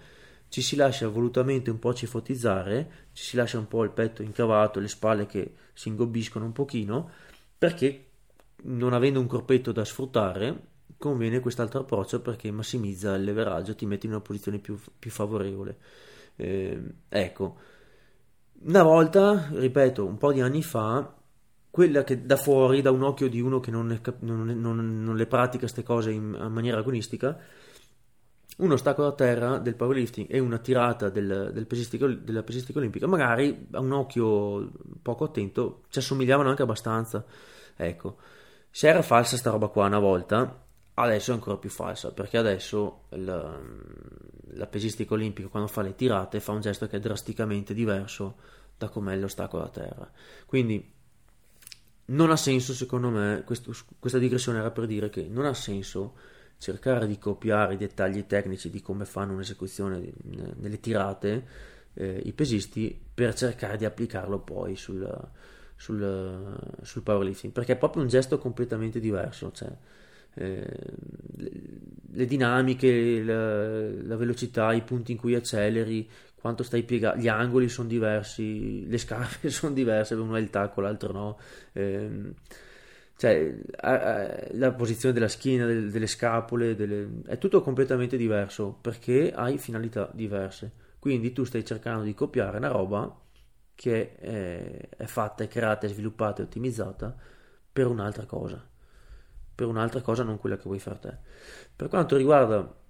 ci 0.54 0.62
si 0.62 0.76
lascia 0.76 1.08
volutamente 1.08 1.68
un 1.68 1.80
po' 1.80 1.92
cifotizzare, 1.92 3.08
ci 3.12 3.24
si 3.24 3.34
lascia 3.34 3.58
un 3.58 3.66
po' 3.66 3.82
il 3.82 3.90
petto 3.90 4.22
incavato, 4.22 4.78
le 4.78 4.86
spalle 4.86 5.26
che 5.26 5.52
si 5.72 5.88
ingobbiscono 5.88 6.44
un 6.44 6.52
pochino, 6.52 7.10
perché 7.58 8.04
non 8.66 8.92
avendo 8.92 9.18
un 9.18 9.26
corpetto 9.26 9.72
da 9.72 9.84
sfruttare, 9.84 10.66
conviene 10.96 11.40
quest'altro 11.40 11.80
approccio 11.80 12.20
perché 12.20 12.52
massimizza 12.52 13.16
il 13.16 13.24
leveraggio, 13.24 13.74
ti 13.74 13.84
mette 13.84 14.06
in 14.06 14.12
una 14.12 14.20
posizione 14.20 14.60
più, 14.60 14.78
più 14.96 15.10
favorevole. 15.10 15.76
Eh, 16.36 16.80
ecco, 17.08 17.58
una 18.60 18.84
volta, 18.84 19.48
ripeto, 19.50 20.06
un 20.06 20.18
po' 20.18 20.32
di 20.32 20.40
anni 20.40 20.62
fa, 20.62 21.16
quella 21.68 22.04
che 22.04 22.24
da 22.24 22.36
fuori, 22.36 22.80
da 22.80 22.92
un 22.92 23.02
occhio 23.02 23.28
di 23.28 23.40
uno 23.40 23.58
che 23.58 23.72
non, 23.72 23.90
è, 23.90 24.00
non, 24.20 24.46
non, 24.46 25.02
non 25.02 25.16
le 25.16 25.26
pratica 25.26 25.64
queste 25.64 25.82
cose 25.82 26.12
in, 26.12 26.38
in 26.40 26.52
maniera 26.52 26.78
agonistica, 26.78 27.36
uno 28.56 28.76
stacco 28.76 29.02
da 29.02 29.12
terra 29.12 29.58
del 29.58 29.74
powerlifting 29.74 30.28
e 30.30 30.38
una 30.38 30.58
tirata 30.58 31.08
del, 31.08 31.50
del 31.52 31.66
pesistica, 31.66 32.06
della 32.06 32.42
pesistica 32.42 32.78
olimpica, 32.78 33.06
magari 33.06 33.66
a 33.72 33.80
un 33.80 33.92
occhio 33.92 34.70
poco 35.02 35.24
attento 35.24 35.82
ci 35.88 35.98
assomigliavano 35.98 36.48
anche 36.48 36.62
abbastanza. 36.62 37.24
Ecco, 37.76 38.16
se 38.70 38.88
era 38.88 39.02
falsa 39.02 39.36
sta 39.36 39.50
roba 39.50 39.68
qua 39.68 39.86
una 39.86 39.98
volta, 39.98 40.62
adesso 40.94 41.32
è 41.32 41.34
ancora 41.34 41.56
più 41.56 41.70
falsa, 41.70 42.12
perché 42.12 42.38
adesso 42.38 43.04
la, 43.10 43.60
la 44.52 44.66
pesistica 44.66 45.14
olimpica 45.14 45.48
quando 45.48 45.68
fa 45.68 45.82
le 45.82 45.94
tirate 45.94 46.38
fa 46.38 46.52
un 46.52 46.60
gesto 46.60 46.86
che 46.86 46.96
è 46.96 47.00
drasticamente 47.00 47.74
diverso 47.74 48.36
da 48.78 48.88
com'è 48.88 49.16
lo 49.16 49.28
stacco 49.28 49.58
da 49.58 49.68
terra. 49.68 50.10
Quindi 50.46 50.92
non 52.06 52.30
ha 52.30 52.36
senso, 52.36 52.72
secondo 52.72 53.08
me, 53.08 53.42
questo, 53.44 53.74
questa 53.98 54.18
digressione 54.18 54.58
era 54.58 54.70
per 54.70 54.86
dire 54.86 55.08
che 55.08 55.26
non 55.28 55.46
ha 55.46 55.54
senso 55.54 56.14
cercare 56.58 57.06
di 57.06 57.18
copiare 57.18 57.74
i 57.74 57.76
dettagli 57.76 58.26
tecnici 58.26 58.70
di 58.70 58.80
come 58.80 59.04
fanno 59.04 59.34
un'esecuzione 59.34 60.12
nelle 60.56 60.80
tirate 60.80 61.72
eh, 61.94 62.20
i 62.24 62.32
pesisti 62.32 62.98
per 63.14 63.34
cercare 63.34 63.76
di 63.76 63.84
applicarlo 63.84 64.40
poi 64.40 64.76
sul, 64.76 65.06
sul, 65.76 66.58
sul, 66.82 67.02
powerlifting. 67.02 67.52
Perché 67.52 67.72
è 67.72 67.76
proprio 67.76 68.02
un 68.02 68.08
gesto 68.08 68.38
completamente 68.38 69.00
diverso 69.00 69.52
cioè, 69.52 69.70
eh, 70.34 70.66
le, 72.12 72.26
dinamiche 72.26 73.22
la, 73.22 73.88
la, 74.02 74.16
velocità 74.16 74.72
i 74.72 74.82
punti 74.82 75.12
in 75.12 75.18
cui 75.18 75.34
acceleri 75.34 76.08
quanto 76.34 76.62
stai 76.62 76.82
piegando 76.82 77.20
gli 77.20 77.28
angoli 77.28 77.68
sono 77.68 77.88
diversi 77.88 78.86
le 78.88 78.98
scarpe 78.98 79.48
sono 79.50 79.72
diverse 79.72 80.14
uno 80.14 80.36
è 80.36 80.40
il 80.40 80.50
tacco 80.50 80.80
l'altro 80.80 81.12
no. 81.12 81.38
Eh, 81.72 82.32
cioè 83.16 83.56
la 84.52 84.72
posizione 84.72 85.14
della 85.14 85.28
schiena, 85.28 85.66
delle, 85.66 86.06
scapole, 86.06 86.74
delle... 86.74 87.20
è 87.26 87.38
tutto 87.38 87.60
completamente 87.62 88.16
diverso 88.16 88.76
perché 88.80 89.32
hai 89.32 89.58
finalità 89.58 90.10
diverse. 90.12 90.82
Quindi 90.98 91.32
tu 91.32 91.44
stai 91.44 91.64
cercando 91.64 92.02
di 92.02 92.14
copiare 92.14 92.56
una 92.56 92.68
roba 92.68 93.20
che 93.74 94.16
è, 94.16 94.88
è 94.96 95.04
fatta, 95.04 95.44
è 95.44 95.48
creata, 95.48 95.86
è 95.86 95.90
sviluppata 95.90 96.40
e 96.40 96.44
ottimizzata 96.44 97.14
per 97.72 97.86
un'altra 97.86 98.24
cosa, 98.24 98.64
per 99.54 99.66
un'altra 99.66 100.00
cosa 100.00 100.22
non 100.22 100.38
quella 100.38 100.56
che 100.56 100.62
vuoi 100.64 100.78
fare 100.78 100.98
te. 100.98 101.16
Per 101.74 101.88
quanto 101.88 102.16
riguarda 102.16 102.82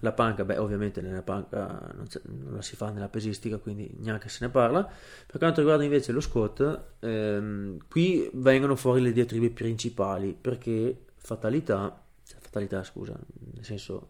la 0.00 0.12
panca, 0.12 0.44
beh, 0.44 0.58
ovviamente 0.58 1.00
nella 1.00 1.22
panca 1.22 1.92
non, 1.94 2.06
non, 2.22 2.54
la 2.54 2.62
si 2.62 2.76
fa 2.76 2.90
nella 2.90 3.08
pesistica, 3.08 3.58
quindi 3.58 3.90
neanche 3.98 4.28
se 4.28 4.44
ne 4.44 4.50
parla. 4.50 4.84
Per 5.26 5.38
quanto 5.38 5.60
riguarda 5.60 5.84
invece 5.84 6.12
lo 6.12 6.20
squat, 6.20 6.82
ehm, 7.00 7.78
qui 7.88 8.30
vengono 8.34 8.76
fuori 8.76 9.00
le 9.00 9.12
diatribe 9.12 9.50
principali, 9.50 10.36
perché 10.38 11.06
fatalità, 11.16 12.02
cioè 12.24 12.38
fatalità 12.40 12.84
scusa, 12.84 13.18
nel 13.54 13.64
senso 13.64 14.08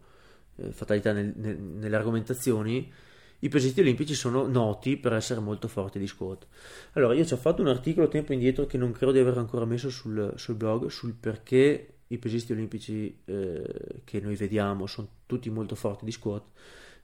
eh, 0.57 0.73
fatalità 0.73 1.13
nel, 1.13 1.33
nel, 1.37 1.59
nelle 1.59 1.97
argomentazioni, 1.97 2.93
i 3.41 3.49
pesisti 3.49 3.81
olimpici 3.81 4.15
sono 4.15 4.47
noti 4.47 4.97
per 4.97 5.13
essere 5.13 5.41
molto 5.41 5.69
forti 5.69 5.99
di 5.99 6.07
squat. 6.07 6.47
Allora, 6.93 7.15
io 7.15 7.25
ci 7.25 7.35
ho 7.35 7.37
fatto 7.37 7.63
un 7.63 7.69
articolo 7.69 8.09
tempo 8.09 8.33
indietro 8.33 8.67
che 8.67 8.77
non 8.77 8.93
credo 8.93 9.13
di 9.13 9.21
aver 9.21 9.39
ancora 9.39 9.65
messo 9.65 9.91
sul, 9.91 10.33
sul 10.37 10.57
blog 10.57 10.89
sul 10.89 11.15
perché 11.15 11.98
i 12.09 12.19
pesisti 12.19 12.53
olimpici 12.53 13.19
eh, 13.25 13.65
che 14.05 14.21
noi 14.21 14.35
vediamo 14.37 14.87
sono 14.87 15.09
tutti 15.27 15.51
molto 15.51 15.75
forti 15.75 16.05
di 16.05 16.13
squat. 16.13 16.43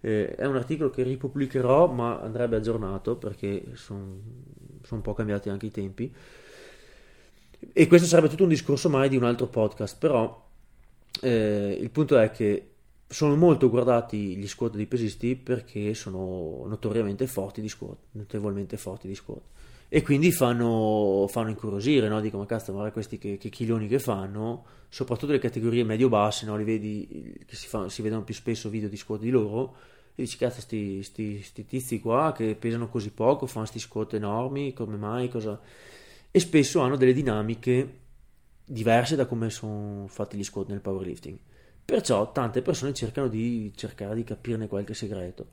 Eh, 0.01 0.35
è 0.35 0.47
un 0.47 0.57
articolo 0.57 0.91
che 0.91 1.03
ripubblicherò, 1.03 1.87
ma 1.89 2.21
andrebbe 2.21 2.57
aggiornato 2.57 3.17
perché 3.17 3.65
sono 3.75 4.53
son 4.83 4.99
un 4.99 5.03
po' 5.03 5.15
cambiati 5.15 5.49
anche 5.49 5.67
i 5.67 5.71
tempi. 5.71 6.13
E 7.73 7.87
questo 7.87 8.07
sarebbe 8.07 8.29
tutto 8.29 8.43
un 8.43 8.51
discorso 8.51 8.89
mai 8.91 9.09
di 9.09 9.17
un 9.17 9.25
altro 9.25 9.47
podcast, 9.47 9.97
però 9.99 10.47
eh, 11.23 11.79
il 11.81 11.91
punto 11.91 12.19
è 12.19 12.31
che 12.31 12.69
sono 13.07 13.37
molto 13.37 13.71
guardati 13.71 14.37
gli 14.37 14.47
squat 14.47 14.75
dei 14.75 14.87
pesisti 14.87 15.37
perché 15.37 15.95
sono 15.95 16.65
notoriamente 16.67 17.27
forti 17.27 17.61
di 17.61 17.69
squat, 17.69 17.97
notevolmente 18.13 18.77
forti 18.77 19.09
di 19.09 19.15
squat 19.15 19.43
e 19.95 20.03
quindi 20.03 20.33
fanno, 20.33 21.27
fanno 21.29 21.51
incuriosire, 21.51 22.09
no? 22.09 22.21
dico 22.21 22.37
ma 22.37 22.47
cazzo, 22.47 22.73
ma 22.73 22.91
questi 22.91 23.17
che, 23.17 23.39
che 23.39 23.49
chiloni 23.49 23.87
che 23.87 24.01
fanno, 24.01 24.65
soprattutto 24.89 25.31
le 25.31 25.39
categorie 25.39 25.85
medio-basse, 25.85 26.47
no? 26.47 26.57
li 26.57 26.65
vedi 26.65 27.39
che 27.47 27.55
si, 27.55 27.69
fa, 27.69 27.89
si, 27.89 28.03
vedono 28.03 28.25
più 28.25 28.35
spesso 28.35 28.69
video 28.69 28.89
di 28.89 28.97
squat 28.97 29.21
di 29.21 29.31
loro, 29.31 29.77
e 30.17 30.23
dici 30.23 30.37
cazzo 30.37 30.61
sti, 30.61 31.01
sti, 31.01 31.43
sti, 31.45 31.65
tizi 31.65 32.01
qua 32.01 32.33
che 32.37 32.57
pesano 32.57 32.89
così 32.89 33.13
poco, 33.13 33.47
fanno 33.47 33.67
sti 33.67 33.79
squat 33.79 34.15
enormi, 34.15 34.73
come 34.73 34.97
mai, 34.97 35.29
cosa... 35.29 35.61
E 36.29 36.41
spesso 36.41 36.81
hanno 36.81 36.97
delle 36.97 37.13
dinamiche 37.13 37.99
diverse 38.65 39.15
da 39.15 39.27
come 39.27 39.49
sono 39.49 40.09
fatti 40.09 40.37
gli 40.37 40.43
squat 40.43 40.71
nel 40.71 40.81
powerlifting. 40.81 41.39
Perciò 41.85 42.33
tante 42.33 42.63
persone 42.63 42.95
cercano 42.95 43.29
di 43.29 43.71
cercare 43.77 44.17
di 44.17 44.25
capirne 44.25 44.67
qualche 44.67 44.93
segreto. 44.93 45.51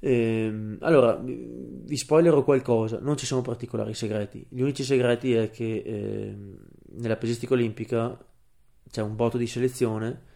Eh, 0.00 0.76
allora, 0.80 1.20
vi 1.22 1.96
spoilerò 1.96 2.44
qualcosa, 2.44 2.98
non 3.00 3.16
ci 3.16 3.26
sono 3.26 3.42
particolari 3.42 3.94
segreti. 3.94 4.46
Gli 4.48 4.60
unici 4.60 4.84
segreti 4.84 5.34
è 5.34 5.50
che 5.50 5.82
eh, 5.84 6.36
nella 6.96 7.16
pesistica 7.16 7.54
olimpica 7.54 8.16
c'è 8.90 9.02
un 9.02 9.16
botto 9.16 9.36
di 9.36 9.46
selezione, 9.46 10.26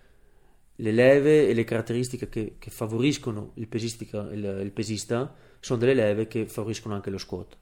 le 0.76 0.92
leve 0.92 1.48
e 1.48 1.54
le 1.54 1.64
caratteristiche 1.64 2.28
che, 2.28 2.56
che 2.58 2.70
favoriscono 2.70 3.52
il, 3.54 3.68
il, 3.70 4.58
il, 4.62 4.70
pesista 4.72 5.34
sono 5.60 5.78
delle 5.78 5.94
leve 5.94 6.26
che 6.26 6.46
favoriscono 6.48 6.94
anche 6.94 7.10
lo 7.10 7.18
squat. 7.18 7.56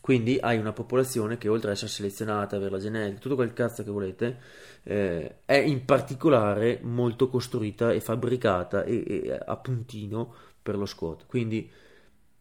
Quindi 0.00 0.36
hai 0.38 0.58
una 0.58 0.72
popolazione 0.72 1.38
che 1.38 1.48
oltre 1.48 1.70
ad 1.70 1.76
essere 1.76 1.90
selezionata, 1.90 2.56
avere 2.56 2.72
la 2.72 2.78
genetica, 2.78 3.20
tutto 3.20 3.36
quel 3.36 3.54
cazzo 3.54 3.82
che 3.84 3.90
volete, 3.90 4.38
eh, 4.82 5.36
è 5.46 5.54
in 5.54 5.84
particolare 5.86 6.80
molto 6.82 7.28
costruita 7.28 7.90
e 7.90 8.00
fabbricata 8.00 8.84
e, 8.84 9.02
e 9.06 9.40
a 9.46 9.56
puntino 9.56 10.34
per 10.64 10.76
lo 10.78 10.86
squat. 10.86 11.26
Quindi 11.26 11.70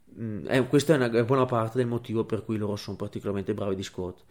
mh, 0.05 0.23
mm, 0.23 0.45
è, 0.47 0.67
questa 0.67 0.93
è 0.93 0.95
una 0.95 1.11
è 1.11 1.23
buona 1.25 1.45
parte 1.45 1.77
del 1.77 1.87
motivo 1.87 2.23
per 2.23 2.43
cui 2.43 2.57
loro 2.57 2.77
sono 2.77 2.95
particolarmente 2.95 3.53
bravi 3.53 3.75
di 3.75 3.83
squat 3.83 4.23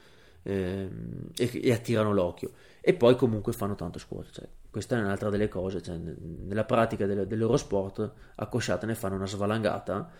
eh, 0.42 0.88
e, 1.36 1.60
e, 1.62 1.72
attirano 1.72 2.12
l'occhio. 2.12 2.52
E 2.80 2.94
poi 2.94 3.14
comunque 3.14 3.52
fanno 3.52 3.74
tanto 3.74 3.98
squat. 3.98 4.30
Cioè, 4.32 4.48
questa 4.70 4.96
è 4.96 5.00
un'altra 5.00 5.28
delle 5.28 5.48
cose. 5.48 5.82
Cioè, 5.82 5.96
nella 5.96 6.64
pratica 6.64 7.06
del, 7.06 7.26
del, 7.26 7.38
loro 7.38 7.56
sport 7.58 8.12
a 8.34 8.46
cosciata 8.46 8.86
ne 8.86 8.94
fanno 8.94 9.16
una 9.16 9.26
svalangata, 9.26 10.10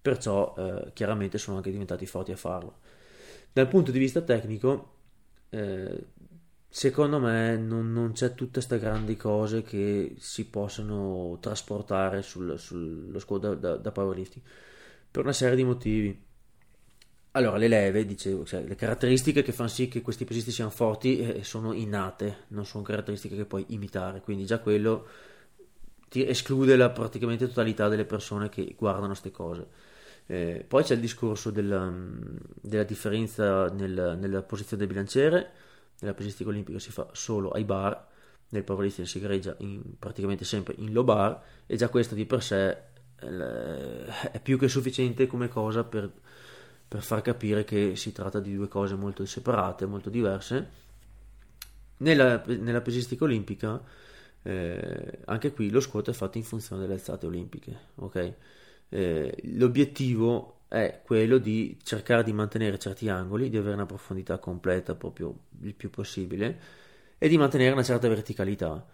perciò 0.00 0.54
eh, 0.56 0.90
chiaramente 0.94 1.36
sono 1.38 1.58
anche 1.58 1.70
diventati 1.70 2.06
forti 2.06 2.32
a 2.32 2.36
farlo. 2.36 2.78
Dal 3.52 3.68
punto 3.68 3.90
di 3.90 3.98
vista 3.98 4.22
tecnico, 4.22 4.94
eh, 5.50 6.06
secondo 6.68 7.18
me 7.18 7.56
non, 7.56 7.92
non 7.92 8.12
c'è 8.12 8.34
tutte 8.34 8.52
queste 8.54 8.78
grandi 8.78 9.16
cose 9.16 9.62
che 9.62 10.14
si 10.18 10.46
possono 10.46 11.38
trasportare 11.40 12.22
sul, 12.22 12.58
sullo 12.58 13.18
squad 13.18 13.54
da, 13.54 13.76
da, 13.76 13.90
powerlifting 13.90 14.44
per 15.10 15.22
una 15.22 15.32
serie 15.32 15.56
di 15.56 15.64
motivi. 15.64 16.26
Allora, 17.32 17.56
le 17.56 17.68
leve, 17.68 18.04
dicevo, 18.04 18.44
cioè, 18.44 18.62
le 18.64 18.74
caratteristiche 18.74 19.42
che 19.42 19.52
fanno 19.52 19.68
sì 19.68 19.88
che 19.88 20.02
questi 20.02 20.24
pesisti 20.24 20.50
siano 20.50 20.70
forti 20.70 21.18
eh, 21.20 21.44
sono 21.44 21.72
innate, 21.72 22.44
non 22.48 22.64
sono 22.66 22.82
caratteristiche 22.82 23.36
che 23.36 23.44
puoi 23.44 23.64
imitare, 23.68 24.20
quindi 24.20 24.44
già 24.44 24.58
quello 24.58 25.06
ti 26.08 26.26
esclude 26.26 26.76
la 26.76 26.90
praticamente 26.90 27.46
totalità 27.46 27.88
delle 27.88 28.04
persone 28.04 28.48
che 28.48 28.74
guardano 28.76 29.08
queste 29.08 29.30
cose. 29.30 29.66
Eh, 30.26 30.64
poi 30.66 30.82
c'è 30.82 30.94
il 30.94 31.00
discorso 31.00 31.50
della, 31.50 31.90
della 32.60 32.82
differenza 32.82 33.66
nel, 33.68 34.16
nella 34.18 34.42
posizione 34.42 34.78
del 34.78 34.92
bilanciere, 34.92 35.50
nella 36.00 36.14
pesistica 36.14 36.50
olimpica 36.50 36.78
si 36.78 36.90
fa 36.90 37.08
solo 37.12 37.50
ai 37.50 37.64
bar, 37.64 38.06
nel 38.50 38.64
powerlifting 38.64 39.06
si 39.06 39.20
gareggia 39.20 39.56
praticamente 39.98 40.44
sempre 40.44 40.74
in 40.78 40.92
low 40.92 41.04
bar 41.04 41.42
e 41.66 41.76
già 41.76 41.88
questo 41.88 42.14
di 42.14 42.24
per 42.24 42.42
sé 42.42 42.76
eh, 43.20 44.06
è 44.32 44.40
più 44.40 44.58
che 44.58 44.68
sufficiente 44.68 45.26
come 45.26 45.48
cosa 45.48 45.84
per, 45.84 46.10
per 46.86 47.02
far 47.02 47.20
capire 47.20 47.64
che 47.64 47.96
si 47.96 48.12
tratta 48.12 48.40
di 48.40 48.54
due 48.54 48.68
cose 48.68 48.94
molto 48.94 49.24
separate, 49.26 49.86
molto 49.86 50.08
diverse. 50.08 50.86
Nella, 51.98 52.42
nella 52.46 52.80
pesistica 52.80 53.24
olimpica 53.24 53.82
eh, 54.42 55.18
anche 55.24 55.52
qui 55.52 55.68
lo 55.68 55.80
squat 55.80 56.10
è 56.10 56.12
fatto 56.12 56.38
in 56.38 56.44
funzione 56.44 56.82
delle 56.82 56.94
alzate 56.94 57.26
olimpiche, 57.26 57.76
ok? 57.96 58.34
Eh, 58.88 59.36
l'obiettivo 59.56 60.57
è 60.68 61.00
quello 61.02 61.38
di 61.38 61.78
cercare 61.82 62.22
di 62.22 62.32
mantenere 62.32 62.78
certi 62.78 63.08
angoli, 63.08 63.48
di 63.48 63.56
avere 63.56 63.74
una 63.74 63.86
profondità 63.86 64.38
completa 64.38 64.94
proprio 64.94 65.34
il 65.62 65.74
più 65.74 65.90
possibile 65.90 66.60
e 67.16 67.28
di 67.28 67.38
mantenere 67.38 67.72
una 67.72 67.82
certa 67.82 68.06
verticalità. 68.06 68.86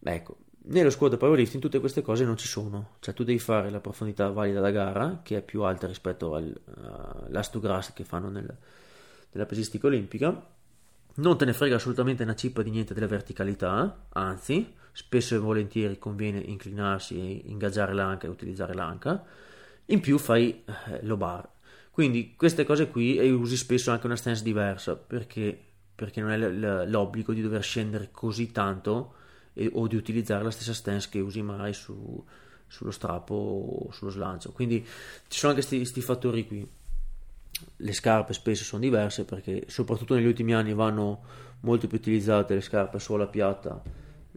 Ecco, 0.00 0.36
nello 0.66 0.90
squat 0.90 1.16
powerlifting 1.16 1.62
tutte 1.62 1.78
queste 1.78 2.02
cose 2.02 2.24
non 2.24 2.36
ci 2.36 2.48
sono, 2.48 2.96
cioè 3.00 3.14
tu 3.14 3.22
devi 3.22 3.38
fare 3.38 3.70
la 3.70 3.80
profondità 3.80 4.28
valida 4.30 4.60
da 4.60 4.70
gara, 4.70 5.20
che 5.22 5.38
è 5.38 5.42
più 5.42 5.62
alta 5.62 5.86
rispetto 5.86 6.34
all'ast 6.34 7.58
grass 7.60 7.92
che 7.92 8.04
fanno 8.04 8.28
nel, 8.28 8.56
nella 9.32 9.46
pesistica 9.46 9.86
olimpica, 9.86 10.52
non 11.16 11.38
te 11.38 11.44
ne 11.44 11.52
frega 11.52 11.76
assolutamente 11.76 12.24
una 12.24 12.34
cippa 12.34 12.62
di 12.62 12.70
niente 12.70 12.92
della 12.92 13.06
verticalità, 13.06 14.06
anzi, 14.10 14.74
spesso 14.90 15.36
e 15.36 15.38
volentieri 15.38 15.98
conviene 15.98 16.38
inclinarsi 16.38 17.18
e 17.18 17.42
ingaggiare 17.50 17.92
l'anca 17.92 18.26
e 18.26 18.30
utilizzare 18.30 18.74
l'anca. 18.74 19.24
In 19.86 20.00
più 20.00 20.18
fai 20.18 20.64
eh, 20.64 21.02
lo 21.02 21.16
bar. 21.16 21.48
Quindi 21.90 22.34
queste 22.36 22.64
cose 22.64 22.88
qui 22.88 23.16
e 23.16 23.30
usi 23.30 23.56
spesso 23.56 23.90
anche 23.90 24.06
una 24.06 24.16
stance 24.16 24.42
diversa 24.42 24.96
perché, 24.96 25.56
perché 25.94 26.20
non 26.20 26.30
è 26.30 26.86
l'obbligo 26.86 27.32
di 27.32 27.40
dover 27.40 27.62
scendere 27.62 28.08
così 28.10 28.50
tanto 28.50 29.14
e, 29.52 29.70
o 29.72 29.86
di 29.86 29.94
utilizzare 29.94 30.42
la 30.42 30.50
stessa 30.50 30.74
stance 30.74 31.08
che 31.10 31.20
usi 31.20 31.40
mai 31.42 31.72
su, 31.72 32.24
sullo 32.66 32.90
strappo 32.90 33.34
o 33.34 33.92
sullo 33.92 34.10
slancio. 34.10 34.50
Quindi 34.52 34.84
ci 35.28 35.38
sono 35.38 35.52
anche 35.52 35.64
questi 35.64 36.00
fattori 36.00 36.46
qui 36.46 36.68
le 37.76 37.92
scarpe 37.92 38.32
spesso 38.32 38.64
sono 38.64 38.82
diverse 38.82 39.24
perché 39.24 39.64
soprattutto 39.68 40.14
negli 40.14 40.26
ultimi 40.26 40.54
anni 40.54 40.74
vanno 40.74 41.22
molto 41.60 41.86
più 41.86 41.98
utilizzate 41.98 42.54
le 42.54 42.60
scarpe 42.60 42.98
suola 42.98 43.26
piatta 43.26 43.80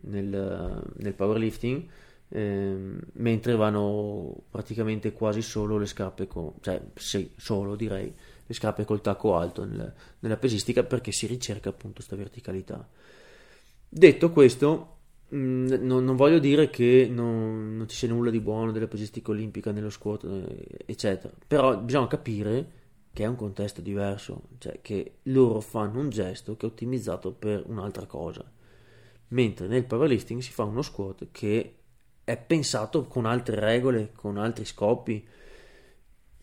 nel, 0.02 0.84
nel 0.96 1.14
powerlifting 1.14 1.86
ehm, 2.30 3.00
mentre 3.14 3.56
vanno 3.56 4.44
praticamente 4.50 5.14
quasi 5.14 5.42
solo 5.42 5.78
le 5.78 5.86
scarpe 5.86 6.28
con 6.28 6.54
cioè 6.62 6.82
sì, 6.96 7.32
solo 7.36 7.76
direi 7.76 8.14
le 8.46 8.54
scarpe 8.54 8.86
col 8.86 9.02
tacco 9.02 9.36
alto 9.36 9.66
nel, 9.66 9.94
nella 10.20 10.38
pesistica 10.38 10.84
perché 10.84 11.12
si 11.12 11.28
ricerca 11.28 11.70
appunto 11.70 11.96
questa 11.96 12.16
verticalità. 12.16 12.88
Detto 13.90 14.32
questo 14.32 14.98
mh, 15.30 15.38
mm, 15.38 15.66
non, 15.82 16.04
non, 16.04 16.16
voglio 16.16 16.40
dire 16.40 16.70
che 16.70 17.08
non, 17.12 17.78
non, 17.78 17.88
ci 17.88 17.96
sia 17.96 18.08
nulla 18.08 18.30
di 18.30 18.40
buono 18.40 18.72
della 18.72 18.88
pesistica 18.88 19.32
olimpica 19.32 19.72
nello 19.72 19.90
squat 19.90 20.24
eh, 20.24 20.84
eccetera 20.86 21.34
però 21.46 21.78
bisogna 21.78 22.08
capire 22.08 22.86
che 23.18 23.24
è 23.24 23.28
un 23.28 23.36
contesto 23.36 23.82
diverso, 23.82 24.44
cioè 24.60 24.80
che 24.80 25.14
loro 25.24 25.60
fanno 25.60 26.00
un 26.00 26.10
gesto 26.12 26.56
che 26.56 26.68
è 26.68 26.70
ottimizzato 26.70 27.32
per 27.32 27.64
un'altra 27.66 28.06
cosa, 28.06 28.46
mentre 29.30 29.66
nel 29.66 29.86
powerlifting 29.86 30.40
si 30.40 30.52
fa 30.52 30.66
uno 30.66 30.84
squat 30.84 31.30
che 31.32 31.78
è 32.28 32.36
pensato 32.36 33.06
con 33.06 33.26
altre 33.26 33.58
regole, 33.58 34.12
con 34.14 34.38
altri 34.38 34.66
scopi. 34.66 35.26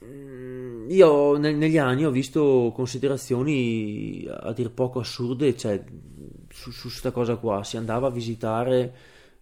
Mm, 0.02 0.88
io 0.88 1.36
negli 1.36 1.76
anni 1.76 2.06
ho 2.06 2.10
visto 2.10 2.72
considerazioni 2.74 4.26
a 4.26 4.50
dir 4.54 4.70
poco 4.70 5.00
assurde, 5.00 5.54
cioè 5.54 5.84
su 6.48 6.70
questa 6.88 7.10
cosa 7.10 7.36
qua 7.36 7.62
si 7.64 7.76
andava 7.76 8.06
a 8.06 8.10
visitare, 8.10 8.94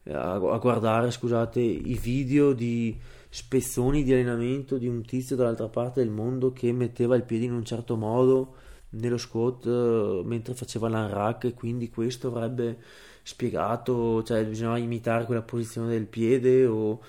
a, 0.08 0.32
a 0.32 0.58
guardare, 0.58 1.12
scusate, 1.12 1.60
i 1.60 1.96
video 2.02 2.52
di 2.52 2.98
spezzoni 3.28 4.02
di 4.02 4.12
allenamento 4.12 4.78
di 4.78 4.88
un 4.88 5.04
tizio 5.04 5.36
dall'altra 5.36 5.68
parte 5.68 6.00
del 6.00 6.10
mondo 6.10 6.52
che 6.52 6.72
metteva 6.72 7.14
il 7.14 7.22
piede 7.22 7.44
in 7.44 7.52
un 7.52 7.64
certo 7.64 7.94
modo 7.94 8.54
nello 8.90 9.16
squat 9.16 9.64
uh, 9.66 10.22
mentre 10.24 10.54
faceva 10.54 10.88
l'unrack 10.88 11.44
e 11.44 11.54
quindi 11.54 11.88
questo 11.88 12.26
avrebbe 12.26 12.78
spiegato, 13.22 14.22
cioè 14.22 14.44
bisognava 14.44 14.78
imitare 14.78 15.24
quella 15.24 15.42
posizione 15.42 15.88
del 15.88 16.06
piede 16.06 16.66
o 16.66 17.00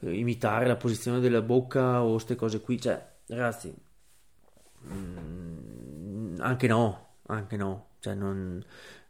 uh, 0.00 0.08
imitare 0.08 0.66
la 0.66 0.76
posizione 0.76 1.20
della 1.20 1.42
bocca 1.42 2.02
o 2.02 2.12
queste 2.12 2.34
cose 2.36 2.60
qui, 2.60 2.80
cioè 2.80 3.12
ragazzi 3.26 3.74
mm, 4.92 6.36
anche 6.40 6.66
no, 6.66 7.08
anche 7.26 7.56
no, 7.56 7.86
cioè 8.00 8.14
non 8.14 8.64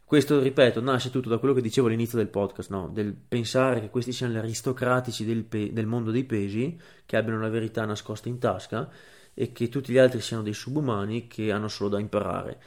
questo, 0.05 0.39
ripeto, 0.39 0.81
nasce 0.81 1.09
tutto 1.09 1.29
da 1.29 1.39
quello 1.39 1.55
che 1.55 1.61
dicevo 1.61 1.87
all'inizio 1.87 2.19
del 2.19 2.27
podcast, 2.27 2.69
no? 2.69 2.87
del 2.89 3.11
pensare 3.15 3.81
che 3.81 3.89
questi 3.89 4.11
siano 4.11 4.33
gli 4.33 4.37
aristocratici 4.37 5.25
del, 5.25 5.43
pe- 5.43 5.73
del 5.73 5.87
mondo 5.87 6.11
dei 6.11 6.25
pesi, 6.25 6.79
che 7.07 7.17
abbiano 7.17 7.39
la 7.39 7.49
verità 7.49 7.83
nascosta 7.85 8.29
in 8.29 8.37
tasca 8.37 8.87
e 9.33 9.51
che 9.51 9.67
tutti 9.67 9.91
gli 9.91 9.97
altri 9.97 10.21
siano 10.21 10.43
dei 10.43 10.53
subumani 10.53 11.25
che 11.25 11.51
hanno 11.51 11.67
solo 11.67 11.89
da 11.89 11.99
imparare. 11.99 12.61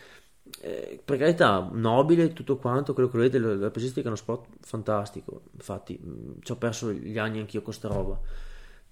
Eh, 0.61 1.01
per 1.05 1.18
carità, 1.18 1.68
nobile 1.72 2.32
tutto 2.32 2.57
quanto, 2.57 2.94
quello 2.94 3.09
che 3.09 3.18
vedete, 3.18 3.38
la 3.38 3.70
pesistica 3.70 4.03
è 4.03 4.07
uno 4.07 4.16
sport 4.16 4.46
fantastico, 4.61 5.42
infatti 5.53 5.99
mm, 6.03 6.30
ci 6.40 6.53
ho 6.53 6.57
perso 6.57 6.92
gli 6.92 7.18
anni 7.18 7.38
anch'io 7.40 7.62
con 7.62 7.72
sta 7.72 7.88
roba. 7.88 8.18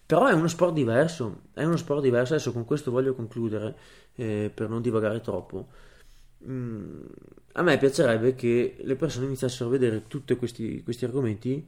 Però 0.07 0.27
è 0.27 0.33
uno 0.33 0.47
sport 0.49 0.73
diverso, 0.73 1.43
è 1.53 1.65
uno 1.65 1.77
sport 1.77 2.01
diverso, 2.03 2.35
adesso 2.35 2.53
con 2.53 2.65
questo 2.65 2.91
voglio 2.93 3.15
concludere 3.15 3.77
eh, 4.15 4.51
per 4.55 4.69
non 4.69 4.81
divagare 4.81 5.21
troppo. 5.21 5.67
Mm, 6.47 7.05
a 7.55 7.63
me 7.63 7.79
piacerebbe 7.79 8.35
che 8.35 8.77
le 8.79 8.97
persone 8.97 9.27
iniziassero 9.27 9.69
a 9.69 9.73
vedere 9.73 10.05
tutti 10.07 10.37
questi, 10.37 10.83
questi 10.83 11.05
argomenti 11.05 11.67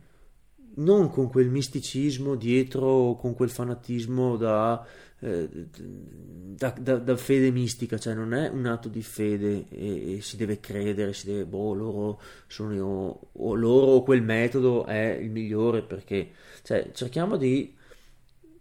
non 0.77 1.11
con 1.11 1.29
quel 1.29 1.49
misticismo 1.49 2.35
dietro, 2.35 3.17
con 3.17 3.35
quel 3.35 3.51
fanatismo 3.51 4.37
da, 4.37 4.87
eh, 5.21 5.49
da, 5.51 6.71
da, 6.79 6.99
da, 6.99 7.17
fede 7.17 7.51
mistica, 7.51 7.99
cioè 7.99 8.15
non 8.15 8.35
è 8.35 8.49
un 8.49 8.67
atto 8.67 8.89
di 8.89 9.03
fede 9.03 9.67
e, 9.69 10.17
e 10.17 10.21
si 10.21 10.37
deve 10.37 10.61
credere, 10.61 11.13
si 11.13 11.27
deve, 11.27 11.45
boh, 11.45 11.75
loro 11.75 12.21
sono 12.47 12.75
io, 12.75 13.21
o 13.33 13.55
loro 13.55 13.87
o 13.93 14.03
quel 14.03 14.23
metodo 14.23 14.85
è 14.85 15.19
il 15.21 15.31
migliore 15.31 15.83
perché, 15.83 16.31
cioè, 16.63 16.91
cerchiamo 16.93 17.37
di 17.37 17.75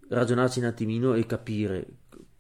ragionarci 0.10 0.60
un 0.60 0.66
attimino 0.66 1.14
e 1.14 1.26
capire 1.26 1.86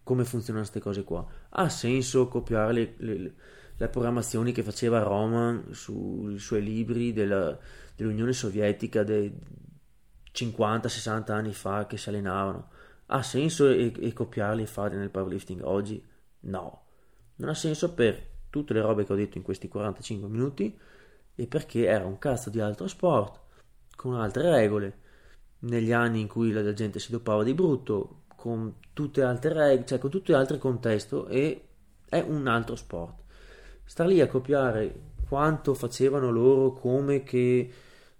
come 0.03 0.23
funzionano 0.23 0.65
queste 0.65 0.79
cose 0.81 1.03
qua. 1.03 1.25
Ha 1.49 1.69
senso 1.69 2.27
copiare 2.27 2.73
le, 2.73 2.93
le 2.97 3.33
le 3.77 3.87
programmazioni 3.89 4.51
che 4.51 4.63
faceva 4.63 5.03
Roman 5.03 5.65
sui 5.71 6.39
suoi 6.39 6.63
libri 6.63 7.13
della, 7.13 7.57
dell'Unione 7.97 8.31
Sovietica 8.31 9.03
dei 9.03 9.33
50-60 10.31 11.31
anni 11.31 11.53
fa 11.53 11.87
che 11.87 11.97
si 11.97 12.09
allenavano. 12.09 12.69
Ha 13.07 13.23
senso 13.23 13.67
e, 13.67 13.91
e 13.99 14.13
copiarli 14.13 14.61
e 14.61 14.67
farli 14.67 14.97
nel 14.97 15.09
powerlifting 15.09 15.61
oggi? 15.63 16.01
No. 16.41 16.83
Non 17.37 17.49
ha 17.49 17.55
senso 17.55 17.93
per 17.93 18.35
tutte 18.49 18.73
le 18.73 18.81
robe 18.81 19.03
che 19.03 19.13
ho 19.13 19.15
detto 19.15 19.37
in 19.37 19.43
questi 19.43 19.67
45 19.67 20.29
minuti 20.29 20.77
e 21.35 21.47
perché 21.47 21.85
era 21.87 22.05
un 22.05 22.19
cazzo 22.19 22.49
di 22.49 22.59
altro 22.59 22.87
sport 22.87 23.39
con 23.95 24.13
altre 24.13 24.49
regole 24.51 24.99
negli 25.59 25.91
anni 25.91 26.21
in 26.21 26.27
cui 26.27 26.51
la 26.51 26.73
gente 26.73 26.99
si 26.99 27.11
dopava 27.11 27.43
di 27.43 27.53
brutto 27.53 28.23
con 28.35 28.75
tutte 28.93 29.23
altre 29.23 29.53
regole 29.53 29.85
cioè 29.85 29.97
con 29.97 30.09
tutto 30.09 30.35
altro 30.35 30.57
contesto 30.57 31.27
e 31.27 31.67
è 32.07 32.19
un 32.19 32.47
altro 32.47 32.75
sport 32.75 33.23
star 33.83 34.07
lì 34.07 34.21
a 34.21 34.27
copiare 34.27 35.15
quanto 35.27 35.73
facevano 35.73 36.31
loro, 36.31 36.71
come 36.71 37.23
che, 37.23 37.69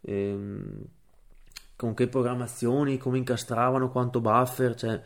ehm, 0.01 0.85
con 1.75 1.93
che 1.93 2.07
programmazioni, 2.07 2.97
come 2.97 3.17
incastravano, 3.19 3.91
quanto 3.91 4.19
buffer, 4.19 4.75
cioè, 4.75 5.01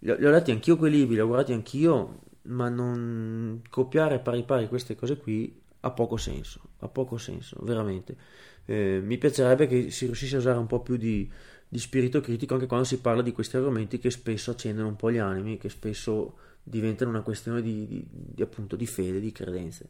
li 0.00 0.10
ho, 0.10 0.16
li 0.16 0.26
ho 0.26 0.30
letti 0.30 0.50
anch'io 0.50 0.76
quei 0.76 0.90
libri, 0.90 1.14
li 1.14 1.20
ho 1.20 1.26
guardati 1.26 1.52
anch'io, 1.52 2.20
ma 2.42 2.68
non 2.68 3.62
copiare 3.68 4.20
pari 4.20 4.42
pari 4.44 4.68
queste 4.68 4.94
cose 4.94 5.18
qui 5.18 5.60
ha 5.80 5.90
poco 5.90 6.16
senso, 6.16 6.60
ha 6.80 6.88
poco 6.88 7.18
senso, 7.18 7.58
veramente. 7.62 8.16
Eh, 8.64 9.00
mi 9.02 9.18
piacerebbe 9.18 9.66
che 9.66 9.90
si 9.90 10.06
riuscisse 10.06 10.36
a 10.36 10.38
usare 10.38 10.58
un 10.58 10.66
po' 10.66 10.80
più 10.80 10.96
di, 10.96 11.30
di 11.68 11.78
spirito 11.78 12.20
critico 12.20 12.54
anche 12.54 12.66
quando 12.66 12.86
si 12.86 13.00
parla 13.00 13.22
di 13.22 13.32
questi 13.32 13.56
argomenti 13.56 13.98
che 13.98 14.10
spesso 14.10 14.50
accendono 14.50 14.88
un 14.88 14.96
po' 14.96 15.10
gli 15.10 15.18
animi, 15.18 15.58
che 15.58 15.68
spesso 15.68 16.36
diventano 16.62 17.10
una 17.10 17.22
questione 17.22 17.62
di, 17.62 17.86
di, 17.86 18.06
di, 18.10 18.42
appunto 18.42 18.76
di 18.76 18.86
fede, 18.86 19.20
di 19.20 19.32
credenze. 19.32 19.88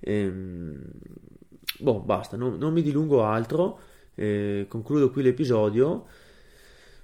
Ehm, 0.00 0.80
boh, 1.82 2.00
basta, 2.00 2.36
non, 2.36 2.56
non, 2.56 2.72
mi 2.72 2.82
dilungo 2.82 3.24
altro, 3.24 3.78
eh, 4.14 4.66
concludo 4.68 5.10
qui 5.10 5.22
l'episodio. 5.22 6.06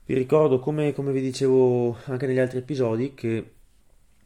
Vi 0.06 0.14
ricordo, 0.14 0.58
come, 0.58 0.94
come, 0.94 1.12
vi 1.12 1.20
dicevo 1.20 1.96
anche 2.04 2.26
negli 2.26 2.38
altri 2.38 2.58
episodi, 2.58 3.12
che 3.14 3.52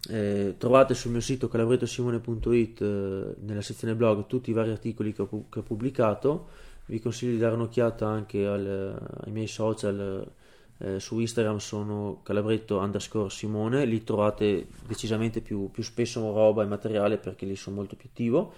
eh, 0.08 0.54
trovate 0.58 0.94
sul 0.94 1.10
mio 1.12 1.20
sito 1.20 1.48
calabrettosimone.it 1.48 2.80
eh, 2.80 3.34
nella 3.40 3.62
sezione 3.62 3.94
blog 3.94 4.26
tutti 4.26 4.50
i 4.50 4.52
vari 4.52 4.70
articoli 4.70 5.12
che 5.12 5.22
ho, 5.22 5.46
che 5.48 5.58
ho 5.58 5.62
pubblicato. 5.62 6.48
Vi 6.86 7.00
consiglio 7.00 7.32
di 7.32 7.38
dare 7.38 7.54
un'occhiata 7.54 8.06
anche 8.06 8.46
al, 8.46 8.96
ai 9.24 9.32
miei 9.32 9.46
social. 9.46 10.30
Eh, 10.78 10.98
su 10.98 11.20
Instagram 11.20 11.58
sono 11.58 12.20
calabretto 12.24 12.78
underscore 12.78 13.30
Simone, 13.30 13.84
lì 13.84 14.02
trovate 14.02 14.66
decisamente 14.84 15.40
più, 15.40 15.70
più 15.70 15.84
spesso 15.84 16.20
roba 16.32 16.64
e 16.64 16.66
materiale 16.66 17.18
perché 17.18 17.46
lì 17.46 17.54
sono 17.54 17.76
molto 17.76 17.94
più 17.94 18.08
attivo. 18.10 18.52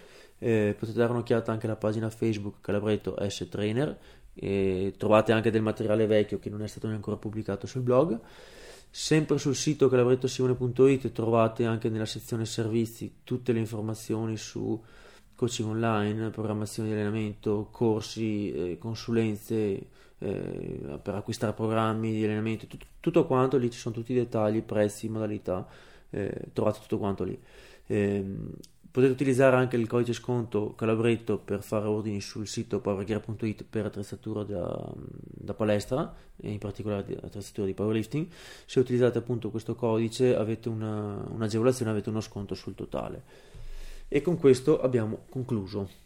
Eh, 0.44 0.76
potete 0.78 0.98
dare 0.98 1.10
un'occhiata 1.10 1.52
anche 1.52 1.64
alla 1.64 1.74
pagina 1.74 2.10
Facebook 2.10 2.60
Calabretto 2.60 3.16
S 3.26 3.48
Trainer 3.48 3.98
e 4.34 4.92
trovate 4.98 5.32
anche 5.32 5.50
del 5.50 5.62
materiale 5.62 6.04
vecchio 6.06 6.38
che 6.38 6.50
non 6.50 6.62
è 6.62 6.66
stato 6.66 6.86
ancora 6.86 7.16
pubblicato 7.16 7.66
sul 7.66 7.80
blog. 7.80 8.20
Sempre 8.90 9.38
sul 9.38 9.54
sito 9.54 9.88
calabrettosimone.it 9.88 11.12
trovate 11.12 11.64
anche 11.64 11.88
nella 11.88 12.04
sezione 12.04 12.44
servizi 12.44 13.20
tutte 13.24 13.52
le 13.52 13.58
informazioni 13.58 14.36
su 14.36 14.78
coaching 15.34 15.70
online, 15.70 16.28
programmazione 16.28 16.90
di 16.90 16.94
allenamento, 16.94 17.68
corsi, 17.70 18.52
eh, 18.52 18.76
consulenze 18.76 19.86
eh, 20.18 20.98
per 21.02 21.14
acquistare 21.14 21.54
programmi 21.54 22.12
di 22.12 22.22
allenamento, 22.22 22.66
tutto, 22.66 22.84
tutto, 23.00 23.24
quanto, 23.24 23.56
lì 23.56 23.70
ci 23.70 23.78
sono 23.78 23.94
tutti 23.94 24.12
i 24.12 24.16
dettagli, 24.16 24.60
prezzi, 24.60 25.08
modalità, 25.08 25.66
eh, 26.10 26.48
trovate 26.52 26.80
tutto 26.80 26.98
quanto 26.98 27.24
lì. 27.24 27.40
Potete 28.94 29.12
utilizzare 29.12 29.56
anche 29.56 29.74
il 29.74 29.88
codice 29.88 30.12
sconto 30.12 30.76
Calabretto 30.76 31.36
per 31.38 31.64
fare 31.64 31.88
ordini 31.88 32.20
sul 32.20 32.46
sito 32.46 32.78
powergear.it 32.78 33.64
per 33.68 33.86
attrezzatura 33.86 34.44
da, 34.44 34.92
da, 34.94 35.52
palestra 35.52 36.14
e 36.36 36.52
in 36.52 36.58
particolare 36.58 37.18
attrezzatura 37.20 37.66
di 37.66 37.74
powerlifting. 37.74 38.28
Se 38.64 38.78
utilizzate 38.78 39.18
appunto 39.18 39.50
questo 39.50 39.74
codice 39.74 40.36
avete 40.36 40.68
una, 40.68 41.26
un'agevolazione, 41.28 41.90
avete 41.90 42.10
uno 42.10 42.20
sconto 42.20 42.54
sul 42.54 42.76
totale. 42.76 43.24
E 44.06 44.22
con 44.22 44.38
questo 44.38 44.80
abbiamo 44.80 45.24
concluso. 45.28 46.03